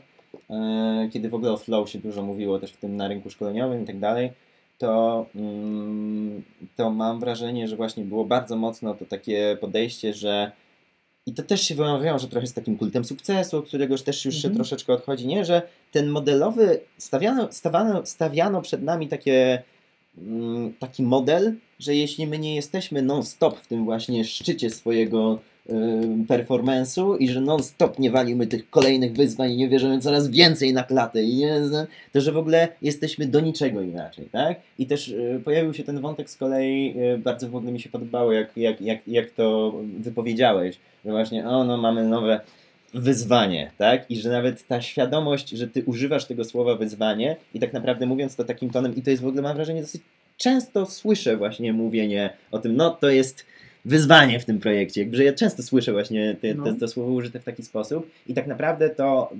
E, 0.49 1.10
kiedy 1.13 1.30
w 1.30 1.34
ogóle 1.36 1.51
o 1.51 1.58
flow 1.58 1.89
się 1.89 1.99
dużo 1.99 2.23
mówiło 2.23 2.60
też 2.60 2.71
w 2.71 2.77
tym 2.77 2.95
na 2.95 3.08
rynku 3.08 3.30
szkoleniowym 3.30 3.84
i 3.84 3.88
tak 3.88 3.99
dalej, 3.99 4.32
to, 4.77 5.25
mm, 5.36 6.43
to 6.75 6.91
mam 6.91 7.19
wrażenie, 7.19 7.67
że 7.67 7.75
właśnie 7.75 8.03
było 8.03 8.25
bardzo 8.25 8.56
mocno 8.56 8.93
to 8.93 9.06
takie 9.06 9.58
podejście, 9.62 10.13
że 10.13 10.51
i 11.27 11.33
to 11.33 11.43
też 11.43 11.61
się 11.61 11.75
wiąże 11.75 12.27
trochę 12.27 12.47
z 12.47 12.53
takim 12.53 12.77
kultem 12.77 13.05
sukcesu, 13.05 13.57
od 13.57 13.67
którego 13.67 13.93
już 13.93 14.01
też 14.01 14.25
już 14.25 14.35
się 14.35 14.47
Mhm. 14.47 14.55
troszeczkę 14.55 14.93
odchodzi, 14.93 15.27
nie? 15.27 15.45
Że 15.45 15.61
ten 15.91 16.09
modelowy, 16.09 16.79
stawiano, 16.97 17.47
stawiano, 17.51 18.05
stawiano 18.05 18.61
przed 18.61 18.83
nami 18.83 19.07
takie, 19.07 19.63
mm, 20.17 20.73
taki 20.79 21.03
model, 21.03 21.55
że 21.79 21.95
jeśli 21.95 22.27
my 22.27 22.39
nie 22.39 22.55
jesteśmy 22.55 23.01
non-stop 23.01 23.59
w 23.59 23.67
tym 23.67 23.85
właśnie 23.85 24.25
szczycie 24.25 24.69
swojego 24.69 25.39
performance'u 26.27 27.17
i 27.19 27.30
że 27.30 27.41
non-stop 27.41 27.99
nie 27.99 28.12
walimy 28.12 28.47
tych 28.47 28.69
kolejnych 28.69 29.13
wyzwań 29.13 29.51
i 29.51 29.58
nie 29.58 29.69
wierzymy 29.69 29.99
coraz 29.99 30.30
więcej 30.30 30.73
na 30.73 30.84
klatę 30.84 31.23
i 31.23 31.36
nie, 31.36 31.62
to 32.13 32.21
że 32.21 32.32
w 32.32 32.38
ogóle 32.38 32.67
jesteśmy 32.82 33.25
do 33.25 33.39
niczego 33.39 33.82
inaczej, 33.82 34.30
tak? 34.32 34.60
I 34.80 34.86
też 34.86 35.08
y, 35.08 35.41
pojawił 35.45 35.73
się 35.73 35.84
ten 35.84 36.01
wątek 36.01 36.30
z 36.30 36.38
kolei, 36.38 36.95
y, 37.15 37.17
bardzo 37.17 37.49
w 37.49 37.56
ogóle 37.56 37.71
mi 37.71 37.80
się 37.80 37.89
podobało, 37.89 38.32
jak, 38.32 38.58
jak, 38.58 38.82
jak, 38.82 39.08
jak 39.08 39.32
to 39.32 39.73
wypowiedziałeś, 39.99 40.77
że 41.06 41.12
właśnie, 41.12 41.47
o 41.47 41.63
no 41.63 41.77
mamy 41.77 42.03
nowe 42.03 42.39
wyzwanie, 42.93 43.71
tak? 43.77 44.12
I 44.12 44.15
że 44.15 44.30
nawet 44.30 44.67
ta 44.67 44.82
świadomość, 44.82 45.49
że 45.49 45.67
ty 45.67 45.84
używasz 45.84 46.25
tego 46.25 46.45
słowa 46.45 46.75
wyzwanie 46.75 47.36
i 47.53 47.60
tak 47.60 47.73
naprawdę 47.73 48.06
mówiąc 48.06 48.36
to 48.36 48.43
takim 48.43 48.69
tonem, 48.69 48.95
i 48.95 49.01
to 49.01 49.10
jest 49.10 49.23
w 49.23 49.27
ogóle 49.27 49.41
mam 49.41 49.56
wrażenie 49.56 49.82
dosyć 49.82 50.01
często 50.38 50.86
słyszę 50.86 51.38
właśnie 51.38 51.73
mówienie 51.73 52.30
o 52.51 52.60
tym, 52.60 52.75
no 52.75 52.89
to 52.89 53.10
jest 53.10 53.45
wyzwanie 53.88 54.39
w 54.39 54.45
tym 54.45 54.60
projekcie, 54.60 55.02
jakby, 55.02 55.17
że 55.17 55.23
ja 55.23 55.34
często 55.34 55.63
słyszę 55.63 55.91
właśnie 55.91 56.36
te, 56.41 56.56
te, 56.56 56.56
No. 56.56 56.76
to 56.80 56.88
słowo 56.88 57.12
użyte 57.12 57.39
w 57.39 57.43
taki 57.43 57.63
sposób 57.63 58.12
i 58.28 58.34
tak 58.34 58.47
naprawdę 58.47 58.89
to 58.89 59.34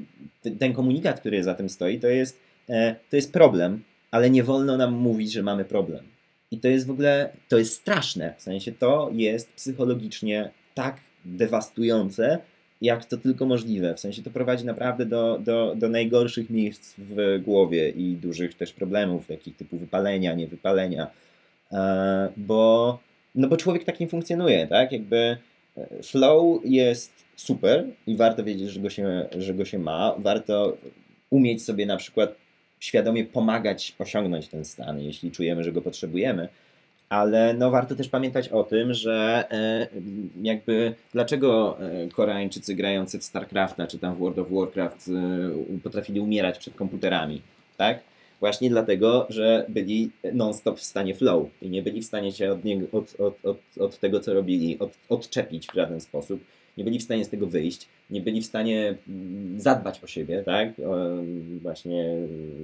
ten 0.60 0.74
komunikat, 0.74 1.20
który 1.20 1.44
za 1.44 1.54
tym 1.54 1.70
stoi, 1.70 2.00
to 2.00 2.08
jest, 2.08 2.40
e, 2.70 2.96
to 3.10 3.16
jest 3.16 3.34
problem, 3.34 3.84
ale 4.12 4.30
nie 4.30 4.44
wolno 4.44 4.78
nam 4.78 4.94
mówić, 4.94 5.32
że 5.32 5.44
mamy 5.44 5.66
problem. 5.66 6.04
I 6.52 6.58
to 6.58 6.68
jest 6.68 6.88
w 6.88 6.92
ogóle, 6.92 7.30
to 7.50 7.58
jest 7.58 7.74
straszne, 7.74 8.34
w 8.38 8.42
sensie 8.42 8.72
to 8.72 9.10
jest 9.14 9.54
psychologicznie 9.54 10.50
tak 10.74 10.98
dewastujące, 11.26 12.40
jak 12.82 13.06
to 13.06 13.18
tylko 13.18 13.46
możliwe. 13.46 13.96
W 13.96 14.00
sensie 14.00 14.24
to 14.24 14.30
prowadzi 14.30 14.66
naprawdę 14.66 15.06
do, 15.06 15.40
do, 15.40 15.76
do 15.76 15.90
najgorszych 15.90 16.50
miejsc 16.50 16.94
w 16.98 17.42
głowie 17.46 17.90
i 17.90 18.16
dużych 18.16 18.54
też 18.54 18.74
problemów, 18.74 19.28
takich 19.28 19.58
typu 19.58 19.78
wypalenia, 19.78 20.34
niewypalenia. 20.34 21.08
E, 21.72 22.30
bo, 22.38 23.00
no 23.38 23.48
bo 23.48 23.58
człowiek 23.58 23.84
takim 23.84 24.10
funkcjonuje, 24.10 24.68
tak? 24.68 24.92
Jakby 24.92 25.38
e, 25.78 26.04
flow 26.04 26.62
jest 26.66 27.14
super 27.36 27.86
i 28.08 28.16
warto 28.16 28.44
wiedzieć, 28.44 28.70
że 28.70 28.80
go 28.80 28.90
się, 28.90 29.26
że 29.38 29.54
go 29.54 29.66
się 29.66 29.80
ma. 29.80 30.16
Warto 30.18 30.78
umieć 31.30 31.64
sobie 31.64 31.86
na 31.86 31.98
przykład 31.98 32.36
świadomie 32.80 33.26
pomagać 33.26 33.96
osiągnąć 34.00 34.48
ten 34.48 34.66
stan, 34.66 35.00
jeśli 35.00 35.32
czujemy, 35.32 35.64
że 35.64 35.72
go 35.72 35.82
potrzebujemy. 35.82 36.50
Ale 37.10 37.54
no 37.54 37.72
warto 37.72 37.96
też 37.96 38.10
pamiętać 38.10 38.50
o 38.50 38.64
tym, 38.64 38.94
że 38.94 39.46
e, 39.52 39.88
jakby 40.42 40.96
dlaczego 41.14 41.78
e, 41.80 42.08
Koreańczycy 42.08 42.76
grający 42.76 43.20
w 43.20 43.24
StarCrafta 43.24 43.88
czy 43.88 44.00
tam 44.00 44.16
w 44.16 44.18
World 44.18 44.40
of 44.40 44.48
Warcraft 44.52 45.10
e, 45.10 45.80
potrafili 45.80 46.20
umierać 46.20 46.60
przed 46.60 46.76
komputerami, 46.76 47.42
tak? 47.78 48.00
Właśnie 48.40 48.70
dlatego, 48.70 49.26
że 49.30 49.66
byli 49.70 50.12
non-stop 50.34 50.80
w 50.80 50.84
stanie 50.84 51.16
flow 51.16 51.48
i 51.62 51.70
nie 51.70 51.82
byli 51.82 52.02
w 52.02 52.06
stanie 52.06 52.32
się 52.32 52.52
od, 52.52 52.64
niego, 52.64 52.98
od, 52.98 53.20
od, 53.20 53.46
od, 53.46 53.58
od 53.80 54.00
tego, 54.00 54.20
co 54.20 54.34
robili, 54.34 54.80
od, 54.80 54.92
odczepić 55.10 55.68
w 55.68 55.74
żaden 55.74 56.02
sposób. 56.02 56.40
Nie 56.78 56.84
byli 56.84 57.00
w 57.00 57.04
stanie 57.04 57.26
z 57.26 57.30
tego 57.30 57.48
wyjść, 57.48 57.88
nie 58.10 58.22
byli 58.22 58.42
w 58.42 58.46
stanie 58.46 58.96
mm, 59.08 59.60
zadbać 59.62 60.04
o 60.04 60.08
siebie, 60.08 60.44
tak? 60.46 60.70
Właśnie 61.62 62.16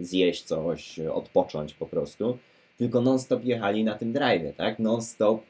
zjeść 0.02 0.44
coś, 0.44 1.00
odpocząć 1.00 1.74
po 1.74 1.86
prostu. 1.86 2.38
Tylko 2.78 3.02
non-stop 3.02 3.46
jechali 3.46 3.84
na 3.84 3.96
tym 3.96 4.14
drive, 4.14 4.56
tak? 4.56 4.80
Non-stop 4.80 5.42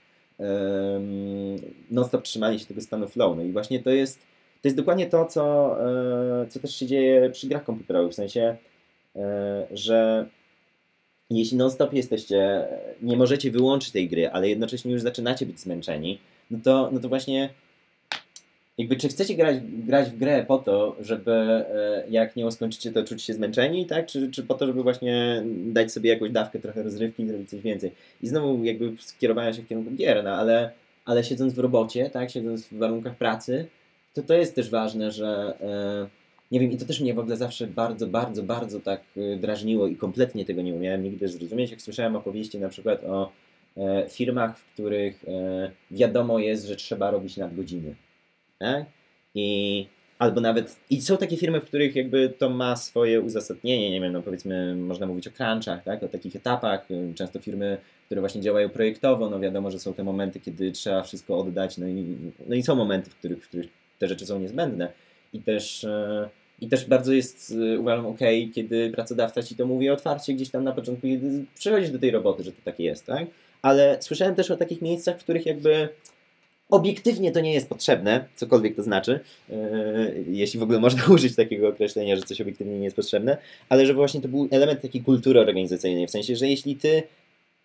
non-stop 1.91 2.23
trzymali 2.23 2.59
się 2.59 2.65
tego 2.65 2.81
stanu 2.81 3.07
flow. 3.07 3.37
No 3.37 3.43
i 3.43 3.51
właśnie 3.51 3.79
to 3.79 3.89
jest, 3.89 4.19
to 4.61 4.67
jest 4.67 4.77
dokładnie 4.77 5.05
to, 5.05 5.25
co, 5.25 5.75
e, 6.41 6.47
co 6.47 6.59
też 6.59 6.75
się 6.75 6.85
dzieje 6.85 7.29
przy 7.29 7.47
grach 7.47 7.63
komputerowych. 7.63 8.11
W 8.11 8.15
sensie, 8.15 8.57
że 9.71 10.25
jeśli 11.29 11.57
non-stop 11.57 11.93
jesteście, 11.93 12.65
nie 13.01 13.17
możecie 13.17 13.51
wyłączyć 13.51 13.91
tej 13.91 14.09
gry, 14.09 14.29
ale 14.29 14.49
jednocześnie 14.49 14.91
już 14.91 15.01
zaczynacie 15.01 15.45
być 15.45 15.59
zmęczeni, 15.59 16.19
no 16.51 16.59
to, 16.63 16.89
no 16.91 16.99
to 16.99 17.09
właśnie 17.09 17.49
jakby 18.77 18.95
czy 18.95 19.07
chcecie 19.07 19.35
grać, 19.35 19.57
grać 19.61 20.09
w 20.09 20.17
grę 20.17 20.45
po 20.47 20.57
to, 20.57 20.95
żeby 20.99 21.31
e, 21.31 22.03
jak 22.09 22.35
nie 22.35 22.51
skończycie, 22.51 22.91
to 22.91 23.03
czuć 23.03 23.23
się 23.23 23.33
zmęczeni, 23.33 23.85
tak? 23.85 24.05
Czy, 24.05 24.31
czy 24.31 24.43
po 24.43 24.53
to, 24.53 24.65
żeby 24.65 24.83
właśnie 24.83 25.43
dać 25.65 25.91
sobie 25.91 26.09
jakąś 26.09 26.31
dawkę 26.31 26.59
trochę 26.59 26.83
rozrywki 26.83 27.23
i 27.23 27.27
zrobić 27.27 27.49
coś 27.49 27.61
więcej. 27.61 27.91
I 28.21 28.27
znowu 28.27 28.63
jakby 28.63 28.91
skierowałem 28.99 29.53
się 29.53 29.61
w 29.61 29.67
kierunku 29.67 29.91
gier, 29.91 30.23
no 30.23 30.31
ale, 30.31 30.71
ale 31.05 31.23
siedząc 31.23 31.53
w 31.53 31.59
robocie, 31.59 32.09
tak? 32.09 32.31
Siedząc 32.31 32.67
w 32.67 32.77
warunkach 32.77 33.15
pracy, 33.15 33.67
to 34.13 34.21
to 34.21 34.33
jest 34.33 34.55
też 34.55 34.69
ważne, 34.69 35.11
że 35.11 35.57
e, 35.61 36.22
nie 36.53 36.59
wiem, 36.59 36.71
i 36.71 36.77
to 36.77 36.85
też 36.85 37.01
mnie 37.01 37.13
w 37.13 37.19
ogóle 37.19 37.37
zawsze 37.37 37.67
bardzo, 37.67 38.07
bardzo, 38.07 38.43
bardzo 38.43 38.79
tak 38.79 39.01
e, 39.17 39.37
drażniło 39.37 39.87
i 39.87 39.95
kompletnie 39.95 40.45
tego 40.45 40.61
nie 40.61 40.73
umiałem 40.73 41.03
nigdy 41.03 41.27
zrozumieć, 41.27 41.71
jak 41.71 41.81
słyszałem 41.81 42.15
opowieści 42.15 42.59
na 42.59 42.69
przykład 42.69 43.03
o 43.03 43.31
e, 43.77 44.09
firmach, 44.09 44.57
w 44.57 44.73
których 44.73 45.25
e, 45.27 45.71
wiadomo 45.91 46.39
jest, 46.39 46.65
że 46.65 46.75
trzeba 46.75 47.11
robić 47.11 47.37
nadgodziny. 47.37 47.95
Tak? 48.59 48.85
I 49.35 49.87
albo 50.19 50.41
nawet, 50.41 50.79
i 50.89 51.01
są 51.01 51.17
takie 51.17 51.37
firmy, 51.37 51.61
w 51.61 51.65
których 51.65 51.95
jakby 51.95 52.29
to 52.29 52.49
ma 52.49 52.75
swoje 52.75 53.21
uzasadnienie, 53.21 53.91
nie 53.91 54.01
wiem, 54.01 54.13
no 54.13 54.21
powiedzmy, 54.21 54.75
można 54.75 55.05
mówić 55.05 55.27
o 55.27 55.31
crunchach, 55.31 55.83
tak? 55.83 56.03
o 56.03 56.07
takich 56.07 56.35
etapach, 56.35 56.91
y, 56.91 57.13
często 57.15 57.39
firmy, 57.39 57.77
które 58.05 58.21
właśnie 58.21 58.41
działają 58.41 58.69
projektowo, 58.69 59.29
no 59.29 59.39
wiadomo, 59.39 59.71
że 59.71 59.79
są 59.79 59.93
te 59.93 60.03
momenty, 60.03 60.39
kiedy 60.39 60.71
trzeba 60.71 61.03
wszystko 61.03 61.37
oddać, 61.37 61.77
no 61.77 61.87
i, 61.87 62.17
no 62.47 62.55
i 62.55 62.63
są 62.63 62.75
momenty, 62.75 63.09
w 63.09 63.15
których, 63.15 63.43
w 63.45 63.47
których 63.47 63.67
te 63.99 64.07
rzeczy 64.07 64.25
są 64.25 64.39
niezbędne. 64.39 64.93
I 65.33 65.39
też, 65.39 65.83
e, 65.83 66.29
i 66.61 66.67
też 66.67 66.85
bardzo 66.85 67.13
jest, 67.13 67.53
e, 67.73 67.79
uważam, 67.79 68.05
ok, 68.05 68.19
kiedy 68.55 68.91
pracodawca 68.91 69.43
ci 69.43 69.55
to 69.55 69.65
mówi 69.65 69.89
otwarcie 69.89 70.33
gdzieś 70.33 70.49
tam 70.49 70.63
na 70.63 70.71
początku, 70.71 71.07
kiedy 71.07 71.45
przychodzisz 71.55 71.89
do 71.89 71.99
tej 71.99 72.11
roboty, 72.11 72.43
że 72.43 72.51
to 72.51 72.61
takie 72.63 72.83
jest, 72.83 73.05
tak? 73.05 73.27
Ale 73.61 73.97
słyszałem 74.01 74.35
też 74.35 74.51
o 74.51 74.57
takich 74.57 74.81
miejscach, 74.81 75.19
w 75.19 75.23
których 75.23 75.45
jakby 75.45 75.89
obiektywnie 76.69 77.31
to 77.31 77.39
nie 77.39 77.53
jest 77.53 77.69
potrzebne, 77.69 78.25
cokolwiek 78.35 78.75
to 78.75 78.83
znaczy, 78.83 79.19
yy, 79.49 79.55
jeśli 80.27 80.59
w 80.59 80.63
ogóle 80.63 80.79
można 80.79 81.05
użyć 81.13 81.35
takiego 81.35 81.67
określenia, 81.67 82.15
że 82.15 82.21
coś 82.21 82.41
obiektywnie 82.41 82.77
nie 82.77 82.83
jest 82.83 82.95
potrzebne, 82.95 83.37
ale 83.69 83.85
że 83.85 83.93
właśnie 83.93 84.21
to 84.21 84.27
był 84.27 84.47
element 84.51 84.81
takiej 84.81 85.01
kultury 85.01 85.39
organizacyjnej, 85.39 86.07
w 86.07 86.11
sensie, 86.11 86.35
że 86.35 86.47
jeśli 86.47 86.75
ty 86.75 87.03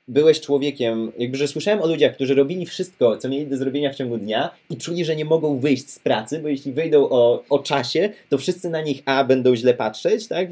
byłeś 0.08 0.40
człowiekiem, 0.40 1.12
jakby, 1.18 1.36
że 1.36 1.48
słyszałem 1.48 1.82
o 1.82 1.86
ludziach, 1.86 2.14
którzy 2.14 2.34
robili 2.34 2.66
wszystko, 2.66 3.16
co 3.16 3.28
mieli 3.28 3.46
do 3.46 3.56
zrobienia 3.56 3.92
w 3.92 3.94
ciągu 3.94 4.18
dnia 4.18 4.50
i 4.70 4.76
czuli, 4.76 5.04
że 5.04 5.16
nie 5.16 5.24
mogą 5.24 5.58
wyjść 5.58 5.90
z 5.90 5.98
pracy, 5.98 6.38
bo 6.38 6.48
jeśli 6.48 6.72
wyjdą 6.72 7.08
o, 7.08 7.42
o 7.50 7.58
czasie, 7.58 8.10
to 8.28 8.38
wszyscy 8.38 8.70
na 8.70 8.80
nich 8.82 9.02
a 9.04 9.24
będą 9.24 9.56
źle 9.56 9.74
patrzeć, 9.74 10.28
tak, 10.28 10.48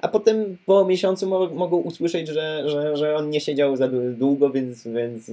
a 0.00 0.08
potem 0.08 0.56
po 0.66 0.84
miesiącu 0.84 1.28
mo 1.28 1.46
mogą 1.46 1.76
usłyszeć, 1.76 2.28
że, 2.28 2.62
że, 2.66 2.96
że 2.96 3.16
on 3.16 3.30
nie 3.30 3.40
siedział 3.40 3.76
za 3.76 3.88
dłu- 3.88 4.14
długo, 4.14 4.50
więc, 4.50 4.88
więc, 4.88 5.30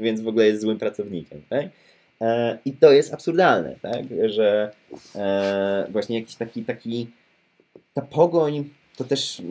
więc 0.00 0.20
w 0.20 0.28
ogóle 0.28 0.46
jest 0.46 0.60
złym 0.60 0.78
pracownikiem, 0.78 1.42
tak? 1.48 1.66
E, 2.20 2.58
I 2.64 2.72
to 2.72 2.92
jest 2.92 3.14
absurdalne, 3.14 3.76
tak, 3.82 4.04
że 4.26 4.70
e, 5.14 5.86
właśnie 5.90 6.18
jakiś 6.18 6.34
taki, 6.34 6.64
taki 6.64 7.06
ta 7.94 8.02
pogoń, 8.02 8.68
to 8.96 9.04
też 9.04 9.42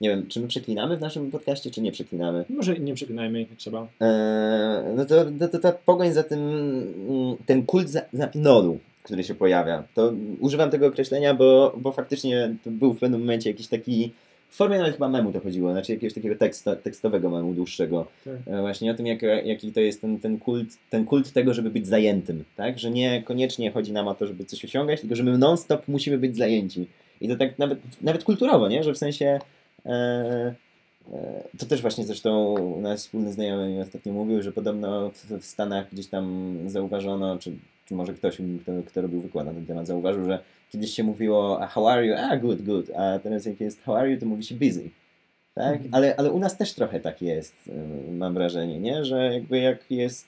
nie 0.00 0.08
wiem, 0.08 0.26
czy 0.28 0.40
my 0.40 0.48
przeklinamy 0.48 0.96
w 0.96 1.00
naszym 1.00 1.30
podcaście, 1.30 1.70
czy 1.70 1.80
nie 1.80 1.92
przeklinamy. 1.92 2.44
Może 2.48 2.76
nie 2.76 2.94
przekonajmy, 2.94 3.40
jak 3.40 3.48
trzeba. 3.56 3.86
Eee, 4.00 4.96
no 4.96 5.04
to, 5.04 5.24
to, 5.38 5.48
to 5.48 5.58
ta 5.58 5.72
pogoń 5.72 6.12
za 6.12 6.22
tym, 6.22 6.40
mm, 7.08 7.36
ten 7.46 7.66
kult 7.66 7.88
za, 7.88 8.00
zapinolu, 8.12 8.78
który 9.02 9.24
się 9.24 9.34
pojawia, 9.34 9.84
to 9.94 10.12
używam 10.40 10.70
tego 10.70 10.86
określenia, 10.86 11.34
bo, 11.34 11.74
bo 11.76 11.92
faktycznie 11.92 12.54
to 12.64 12.70
był 12.70 12.94
w 12.94 12.98
pewnym 12.98 13.20
momencie 13.20 13.50
jakiś 13.50 13.66
taki 13.68 14.12
w 14.50 14.56
formie 14.56 14.78
nawet 14.78 14.92
chyba 14.92 15.08
memu 15.08 15.32
to 15.32 15.40
chodziło, 15.40 15.72
znaczy 15.72 15.92
jakiegoś 15.92 16.14
takiego 16.14 16.36
teksta, 16.36 16.76
tekstowego 16.76 17.30
memu 17.30 17.54
dłuższego. 17.54 18.06
Tak. 18.24 18.34
E, 18.46 18.60
Właśnie 18.60 18.90
o 18.90 18.94
tym, 18.94 19.06
jak, 19.06 19.22
jaki 19.44 19.72
to 19.72 19.80
jest 19.80 20.00
ten, 20.00 20.18
ten, 20.18 20.38
kult, 20.38 20.68
ten 20.90 21.04
kult 21.04 21.32
tego, 21.32 21.54
żeby 21.54 21.70
być 21.70 21.86
zajętym, 21.86 22.44
tak? 22.56 22.78
Że 22.78 22.90
nie 22.90 23.22
koniecznie 23.22 23.70
chodzi 23.70 23.92
nam 23.92 24.08
o 24.08 24.14
to, 24.14 24.26
żeby 24.26 24.44
coś 24.44 24.64
osiągać, 24.64 25.00
tylko 25.00 25.16
że 25.16 25.22
my 25.22 25.38
non-stop 25.38 25.88
musimy 25.88 26.18
być 26.18 26.36
zajęci. 26.36 26.86
I 27.20 27.28
to 27.28 27.36
tak 27.36 27.58
nawet, 27.58 27.78
nawet 28.02 28.24
kulturowo, 28.24 28.68
nie? 28.68 28.82
Że 28.82 28.94
w 28.94 28.98
sensie... 28.98 29.38
E, 29.86 30.54
e, 31.12 31.42
to 31.58 31.66
też 31.66 31.82
właśnie 31.82 32.04
zresztą 32.04 32.56
nasz 32.80 33.00
wspólny 33.00 33.32
znajomy 33.32 33.68
mi 33.68 33.80
ostatnio 33.80 34.12
mówił, 34.12 34.42
że 34.42 34.52
podobno 34.52 35.10
w, 35.40 35.44
Stanach 35.44 35.90
gdzieś 35.92 36.06
tam 36.06 36.56
zauważono, 36.66 37.38
czy, 37.38 37.52
czy 37.86 37.94
może 37.94 38.14
ktoś, 38.14 38.38
kto, 38.62 38.72
kto 38.86 39.02
robił 39.02 39.20
wykład 39.20 39.46
na 39.46 39.52
ten 39.52 39.66
temat, 39.66 39.86
zauważył, 39.86 40.24
że 40.24 40.38
kiedyś 40.72 40.90
się 40.94 41.02
mówiło 41.02 41.60
how 41.70 41.88
are 41.88 42.06
you? 42.06 42.14
A 42.16 42.36
good, 42.36 42.62
good. 42.62 42.90
A 42.90 43.18
teraz 43.18 43.46
jak 43.46 43.60
jest 43.60 43.82
how 43.82 43.94
are 43.94 44.10
you, 44.10 44.20
to 44.20 44.26
mówi 44.26 44.44
się 44.44 44.54
busy. 44.54 44.90
Tak? 45.54 45.74
Mhm. 45.74 45.94
Ale, 45.94 46.16
ale 46.16 46.30
u 46.30 46.38
nas 46.38 46.56
też 46.56 46.74
trochę 46.74 47.00
tak 47.00 47.22
jest, 47.22 47.54
y, 48.08 48.12
mam 48.12 48.34
wrażenie, 48.34 48.80
nie? 48.80 49.04
Że 49.04 49.34
jakby 49.34 49.58
jak 49.58 49.90
jest, 49.90 50.26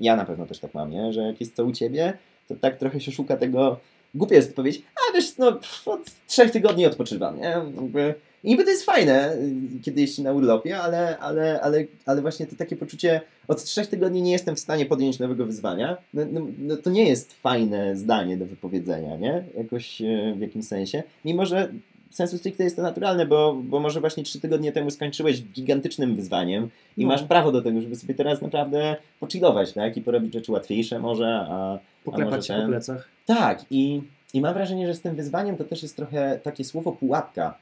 ja 0.00 0.16
na 0.16 0.24
pewno 0.24 0.46
też 0.46 0.58
tak 0.58 0.74
mam, 0.74 0.90
nie? 0.90 1.12
Że 1.12 1.22
jak 1.22 1.40
jest 1.40 1.56
co 1.56 1.64
u 1.64 1.72
ciebie, 1.72 2.18
to 2.48 2.54
tak 2.56 2.76
trochę 2.76 3.00
się 3.00 3.12
szuka 3.12 3.36
tego, 3.36 3.80
głupie 4.14 4.34
jest 4.34 4.56
powiedzieć, 4.56 4.82
a 4.96 5.16
wiesz, 5.16 5.38
no 5.38 5.60
od 5.86 6.26
trzech 6.26 6.50
tygodni 6.50 6.86
odpoczywam, 6.86 7.36
nie? 7.36 7.56
Jakby, 7.76 8.14
i 8.44 8.48
niby 8.48 8.64
to 8.64 8.70
jest 8.70 8.84
fajne, 8.84 9.34
y, 9.34 9.82
kiedy 9.82 10.06
się 10.06 10.22
na 10.22 10.32
urlopie, 10.32 10.78
ale, 10.78 11.18
ale, 11.18 11.60
ale, 11.60 11.84
ale 12.06 12.22
właśnie 12.22 12.46
to 12.46 12.56
takie 12.56 12.76
poczucie, 12.76 13.20
od 13.48 13.64
trzech 13.64 13.86
tygodni 13.86 14.22
nie 14.22 14.32
jestem 14.32 14.56
w 14.56 14.60
stanie 14.60 14.86
podjąć 14.86 15.18
nowego 15.18 15.46
wyzwania, 15.46 15.96
no, 16.14 16.22
no, 16.32 16.40
no 16.58 16.76
to 16.76 16.90
nie 16.90 17.08
jest 17.08 17.32
fajne 17.32 17.96
zdanie 17.96 18.36
do 18.36 18.46
wypowiedzenia, 18.46 19.16
nie? 19.16 19.44
Jakoś 19.56 20.02
e, 20.02 20.34
w 20.36 20.40
jakimś 20.40 20.66
sensie. 20.66 21.02
Mimo, 21.24 21.46
że 21.46 21.68
sensu 22.10 22.38
stricte 22.38 22.64
jest 22.64 22.76
to 22.76 22.82
naturalne, 22.82 23.26
bo, 23.26 23.56
bo 23.64 23.80
może 23.80 24.00
właśnie 24.00 24.22
trzy 24.22 24.40
tygodnie 24.40 24.72
temu 24.72 24.90
skończyłeś 24.90 25.42
gigantycznym 25.42 26.16
wyzwaniem 26.16 26.68
i 26.96 27.02
No. 27.02 27.08
masz 27.08 27.22
prawo 27.22 27.52
do 27.52 27.62
tego, 27.62 27.80
żeby 27.80 27.96
sobie 27.96 28.14
teraz 28.14 28.42
naprawdę 28.42 28.96
pochillować, 29.20 29.72
tak? 29.72 29.96
I 29.96 30.00
porobić 30.02 30.32
rzeczy 30.32 30.52
łatwiejsze 30.52 30.98
może, 30.98 31.46
a... 31.50 31.78
Poklepać 32.04 32.30
może 32.34 32.46
się 32.48 32.54
po 32.54 32.60
ten- 32.60 32.68
plecach. 32.68 33.08
Tak, 33.26 33.64
i, 33.70 34.02
i 34.34 34.40
mam 34.40 34.54
wrażenie, 34.54 34.86
że 34.86 34.94
z 34.94 35.00
tym 35.00 35.16
wyzwaniem 35.16 35.56
to 35.56 35.64
też 35.64 35.82
jest 35.82 35.96
trochę 35.96 36.40
takie 36.42 36.64
słowo 36.64 36.92
pułapka, 36.92 37.58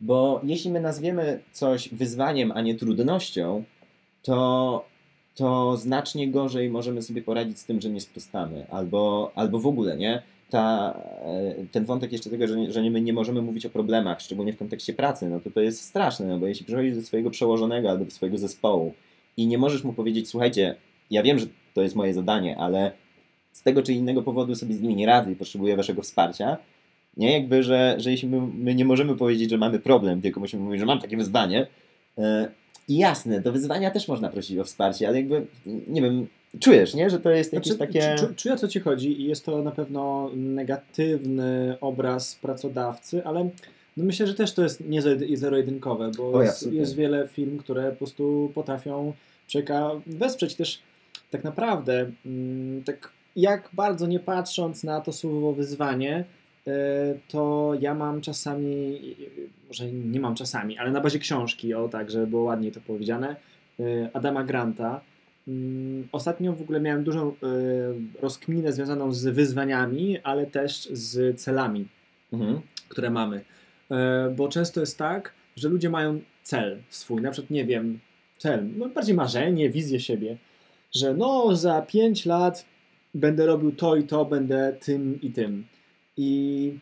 bo 0.00 0.40
jeśli 0.44 0.70
my 0.70 0.80
nazwiemy 0.80 1.40
coś 1.52 1.88
wyzwaniem, 1.88 2.52
a 2.52 2.60
nie 2.60 2.74
trudnością, 2.74 3.64
to, 4.22 4.84
to 5.34 5.76
znacznie 5.76 6.28
gorzej 6.28 6.70
możemy 6.70 7.02
sobie 7.02 7.22
poradzić 7.22 7.58
z 7.58 7.64
tym, 7.64 7.80
że 7.80 7.90
nie 7.90 8.00
sprostamy, 8.00 8.66
albo, 8.70 9.32
albo 9.34 9.58
w 9.58 9.66
ogóle, 9.66 9.96
nie? 9.96 10.22
Ta, 10.50 10.94
e, 11.24 11.54
ten 11.72 11.84
wątek 11.84 12.12
jeszcze 12.12 12.30
tego, 12.30 12.46
że, 12.46 12.72
że 12.72 12.82
nie, 12.82 12.90
my 12.90 13.00
nie 13.00 13.12
możemy 13.12 13.42
mówić 13.42 13.66
o 13.66 13.70
problemach, 13.70 14.20
szczególnie 14.20 14.52
w 14.52 14.58
kontekście 14.58 14.92
pracy, 14.92 15.28
no 15.30 15.40
to 15.40 15.50
to 15.50 15.60
jest 15.60 15.84
straszne, 15.84 16.26
no 16.26 16.38
bo 16.38 16.46
jeśli 16.46 16.66
przychodzisz 16.66 16.96
do 16.96 17.02
swojego 17.02 17.30
przełożonego 17.30 17.90
albo 17.90 18.04
do 18.04 18.10
swojego 18.10 18.38
zespołu 18.38 18.94
i 19.36 19.46
nie 19.46 19.58
możesz 19.58 19.84
mu 19.84 19.92
powiedzieć, 19.92 20.28
słuchajcie, 20.28 20.74
ja 21.10 21.22
wiem, 21.22 21.38
że 21.38 21.46
to 21.74 21.82
jest 21.82 21.96
moje 21.96 22.14
zadanie, 22.14 22.58
ale 22.58 22.92
z 23.52 23.62
tego 23.62 23.82
czy 23.82 23.92
innego 23.92 24.22
powodu 24.22 24.54
sobie 24.54 24.74
z 24.74 24.80
nimi 24.80 24.96
nie 24.96 25.06
radzę 25.06 25.32
i 25.32 25.36
potrzebuję 25.36 25.76
waszego 25.76 26.02
wsparcia. 26.02 26.56
Nie, 27.16 27.32
jakby, 27.38 27.62
że, 27.62 27.94
że 27.98 28.10
jeśli 28.10 28.28
my, 28.28 28.40
my 28.54 28.74
nie 28.74 28.84
możemy 28.84 29.16
powiedzieć, 29.16 29.50
że 29.50 29.58
mamy 29.58 29.78
problem, 29.78 30.20
tylko 30.20 30.40
musimy 30.40 30.62
mówić, 30.64 30.80
że 30.80 30.86
mam 30.86 31.00
takie 31.00 31.16
wyzwanie. 31.16 31.66
E, 32.18 32.48
I 32.88 32.96
jasne, 32.98 33.40
do 33.40 33.52
wyzwania 33.52 33.90
też 33.90 34.08
można 34.08 34.28
prosić 34.28 34.58
o 34.58 34.64
wsparcie, 34.64 35.08
ale 35.08 35.16
jakby, 35.16 35.46
nie 35.88 36.02
wiem, 36.02 36.26
czujesz, 36.60 36.94
nie, 36.94 37.10
że 37.10 37.20
to 37.20 37.30
jest 37.30 37.52
jakieś 37.52 37.72
Znaczy, 37.72 37.92
takie... 37.92 38.14
czu- 38.18 38.34
Czuję 38.36 38.54
o 38.54 38.58
co 38.58 38.68
ci 38.68 38.80
chodzi 38.80 39.20
i 39.20 39.24
jest 39.24 39.44
to 39.44 39.62
na 39.62 39.70
pewno 39.70 40.30
negatywny 40.34 41.76
obraz 41.80 42.34
pracodawcy, 42.34 43.24
ale 43.24 43.50
no 43.96 44.04
myślę, 44.04 44.26
że 44.26 44.34
też 44.34 44.52
to 44.54 44.62
jest 44.62 44.88
nie 44.88 45.02
zero- 45.02 45.36
zero-jedynkowe, 45.36 46.10
bo 46.16 46.32
Oj, 46.32 46.44
jest, 46.44 46.72
jest 46.72 46.96
wiele 46.96 47.28
firm, 47.28 47.58
które 47.58 47.90
po 47.90 47.96
prostu 47.96 48.50
potrafią 48.54 49.12
człowieka 49.48 49.90
wesprzeć 50.06 50.54
też 50.54 50.78
tak 51.30 51.44
naprawdę. 51.44 52.10
mm, 52.26 52.82
Tak 52.84 53.10
jak 53.36 53.68
bardzo 53.72 54.06
nie 54.06 54.20
patrząc 54.20 54.84
na 54.84 55.00
to 55.00 55.12
słowo 55.12 55.52
wyzwanie, 55.52 56.24
to 57.28 57.72
ja 57.80 57.94
mam 57.94 58.20
czasami, 58.20 59.00
może 59.68 59.92
nie 59.92 60.20
mam 60.20 60.34
czasami, 60.34 60.78
ale 60.78 60.90
na 60.90 61.00
bazie 61.00 61.18
książki, 61.18 61.74
o 61.74 61.88
tak, 61.88 62.10
żeby 62.10 62.26
było 62.26 62.42
ładniej 62.42 62.72
to 62.72 62.80
powiedziane, 62.80 63.36
e, 63.80 64.10
Adama 64.12 64.44
Granta. 64.44 65.00
Mm, 65.48 66.08
Ostatnio 66.12 66.52
w 66.52 66.62
ogóle 66.62 66.80
miałem 66.80 67.04
dużą 67.04 67.28
e, 67.28 67.34
rozkminę 68.22 68.72
związaną 68.72 69.12
z 69.12 69.24
wyzwaniami, 69.26 70.18
ale 70.18 70.46
też 70.46 70.88
z 70.92 71.40
celami, 71.40 71.88
Mhm. 72.32 72.60
które 72.88 73.10
mamy. 73.10 73.44
E, 73.90 74.30
Bo 74.36 74.48
często 74.48 74.80
jest 74.80 74.98
tak, 74.98 75.32
że 75.56 75.68
ludzie 75.68 75.90
mają 75.90 76.20
cel 76.42 76.78
swój, 76.88 77.22
na 77.22 77.30
przykład, 77.30 77.50
nie 77.50 77.64
wiem, 77.64 78.00
cel, 78.38 78.68
no 78.76 78.88
bardziej 78.88 79.14
marzenie, 79.14 79.70
wizję 79.70 80.00
siebie, 80.00 80.36
że 80.92 81.14
no 81.14 81.56
za 81.56 81.82
5 81.82 82.26
lat 82.26 82.64
będę 83.14 83.46
robił 83.46 83.72
to 83.72 83.96
i 83.96 84.02
to, 84.02 84.24
będę 84.24 84.76
tym 84.80 85.18
i 85.22 85.30
tym. 85.30 85.64
I 86.20 86.78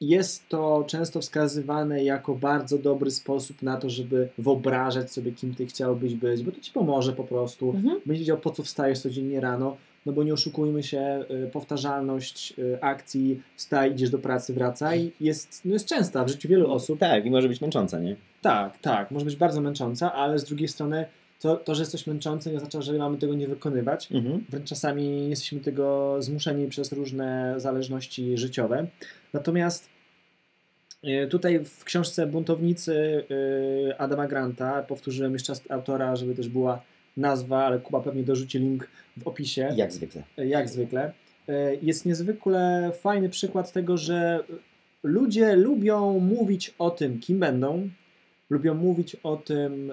jest 0.00 0.48
to 0.48 0.84
często 0.86 1.20
wskazywane 1.20 2.04
jako 2.04 2.34
bardzo 2.34 2.78
dobry 2.78 3.10
sposób 3.10 3.62
na 3.62 3.76
to, 3.76 3.90
żeby 3.90 4.28
wyobrażać 4.38 5.12
sobie, 5.12 5.32
kim 5.32 5.54
ty 5.54 5.66
chciałbyś 5.66 6.14
być, 6.14 6.42
bo 6.42 6.52
to 6.52 6.60
ci 6.60 6.72
pomoże 6.72 7.12
po 7.12 7.24
prostu. 7.24 7.70
Mhm. 7.70 8.00
Będziesz 8.06 8.20
wiedział, 8.20 8.38
po 8.38 8.50
co 8.50 8.62
wstajesz 8.62 8.98
codziennie 8.98 9.40
rano, 9.40 9.76
no 10.06 10.12
bo 10.12 10.24
nie 10.24 10.32
oszukujmy 10.32 10.82
się, 10.82 11.24
y, 11.46 11.50
powtarzalność 11.50 12.54
y, 12.58 12.78
akcji 12.80 13.42
wstaj, 13.56 13.92
idziesz 13.92 14.10
do 14.10 14.18
pracy, 14.18 14.54
wracaj 14.54 15.12
jest, 15.20 15.64
no 15.64 15.72
jest 15.72 15.88
częsta 15.88 16.24
w 16.24 16.28
życiu 16.28 16.48
wielu 16.48 16.72
osób. 16.72 16.98
Tak, 16.98 17.26
i 17.26 17.30
może 17.30 17.48
być 17.48 17.60
męcząca, 17.60 18.00
nie? 18.00 18.16
Tak, 18.42 18.78
tak, 18.78 19.10
może 19.10 19.24
być 19.24 19.36
bardzo 19.36 19.60
męcząca, 19.60 20.12
ale 20.12 20.38
z 20.38 20.44
drugiej 20.44 20.68
strony 20.68 21.06
to, 21.40 21.56
to 21.56 21.74
że 21.74 21.82
jest 21.82 21.92
coś 21.92 22.06
męczące 22.06 22.50
nie 22.50 22.56
oznacza, 22.56 22.82
że 22.82 22.92
mamy 22.92 23.18
tego 23.18 23.34
nie 23.34 23.48
wykonywać. 23.48 24.12
Mhm. 24.12 24.44
Wręcz 24.48 24.68
czasami 24.68 25.28
jesteśmy 25.30 25.60
tego 25.60 26.16
zmuszeni 26.22 26.68
przez 26.68 26.92
różne 26.92 27.54
zależności 27.56 28.38
życiowe. 28.38 28.86
Natomiast 29.32 29.88
y, 31.04 31.28
tutaj 31.30 31.64
w 31.64 31.84
książce 31.84 32.26
Buntownicy 32.26 33.24
y, 33.90 33.98
Adama 33.98 34.26
Granta, 34.26 34.82
powtórzyłem 34.82 35.32
jeszcze 35.32 35.52
raz 35.52 35.62
autora, 35.70 36.16
żeby 36.16 36.34
też 36.34 36.48
była 36.48 36.82
nazwa, 37.16 37.64
ale 37.64 37.78
Kuba 37.78 38.00
pewnie 38.00 38.22
dorzuci 38.22 38.58
link 38.58 38.88
w 39.16 39.28
opisie 39.28 39.72
Jak 39.76 39.92
zwykle. 39.92 40.22
jak 40.36 40.68
zwykle. 40.68 41.12
Jest 41.82 42.06
niezwykle 42.06 42.90
fajny 43.00 43.28
przykład 43.28 43.72
tego, 43.72 43.96
że 43.96 44.44
ludzie 45.02 45.56
lubią 45.56 46.20
mówić 46.20 46.74
o 46.78 46.90
tym, 46.90 47.20
kim 47.20 47.38
będą, 47.38 47.88
lubią 48.50 48.74
mówić 48.74 49.16
o 49.22 49.36
tym, 49.36 49.92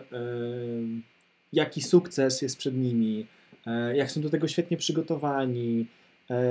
jaki 1.53 1.81
sukces 1.81 2.41
jest 2.41 2.57
przed 2.57 2.77
nimi, 2.77 3.27
e, 3.67 3.97
jak 3.97 4.11
są 4.11 4.21
do 4.21 4.29
tego 4.29 4.47
świetnie 4.47 4.77
przygotowani, 4.77 5.87
e, 6.29 6.43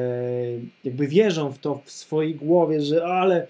jakby 0.85 1.07
wierzą 1.07 1.53
w 1.53 1.59
to 1.59 1.83
w 1.85 1.91
swojej 1.91 2.35
głowie, 2.35 2.81
że 2.81 3.05
ale 3.05 3.47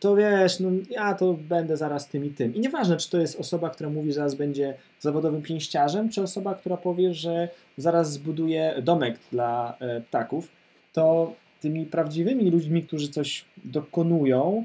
to 0.00 0.16
wiesz, 0.16 0.60
no 0.60 0.70
ja 0.90 1.14
to 1.14 1.32
będę 1.32 1.76
zaraz 1.76 2.08
tym 2.08 2.24
i 2.24 2.30
tym. 2.30 2.54
I 2.54 2.60
nieważne, 2.60 2.96
czy 2.96 3.10
to 3.10 3.18
jest 3.18 3.40
osoba, 3.40 3.70
która 3.70 3.90
mówi, 3.90 4.08
że 4.08 4.14
zaraz 4.14 4.34
będzie 4.34 4.74
zawodowym 5.00 5.42
pięściarzem, 5.42 6.08
czy 6.08 6.22
osoba, 6.22 6.54
która 6.54 6.76
powie, 6.76 7.14
że 7.14 7.48
zaraz 7.76 8.12
zbuduje 8.12 8.74
domek 8.82 9.18
dla 9.32 9.76
e, 9.80 10.00
ptaków, 10.00 10.48
to 10.92 11.34
tymi 11.60 11.86
prawdziwymi 11.86 12.50
ludźmi, 12.50 12.82
którzy 12.82 13.08
coś 13.08 13.44
dokonują, 13.64 14.64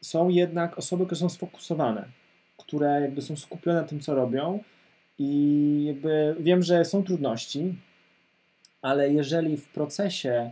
są 0.00 0.28
jednak 0.28 0.78
osoby, 0.78 1.06
które 1.06 1.18
są 1.18 1.28
sfokusowane, 1.28 2.04
które 2.58 3.00
jakby 3.00 3.22
są 3.22 3.36
skupione 3.36 3.82
na 3.82 3.88
tym, 3.88 4.00
co 4.00 4.14
robią 4.14 4.60
i 5.18 5.84
jakby 5.86 6.36
wiem, 6.40 6.62
że 6.62 6.84
są 6.84 7.04
trudności, 7.04 7.74
ale 8.82 9.12
jeżeli 9.12 9.56
w 9.56 9.68
procesie 9.68 10.50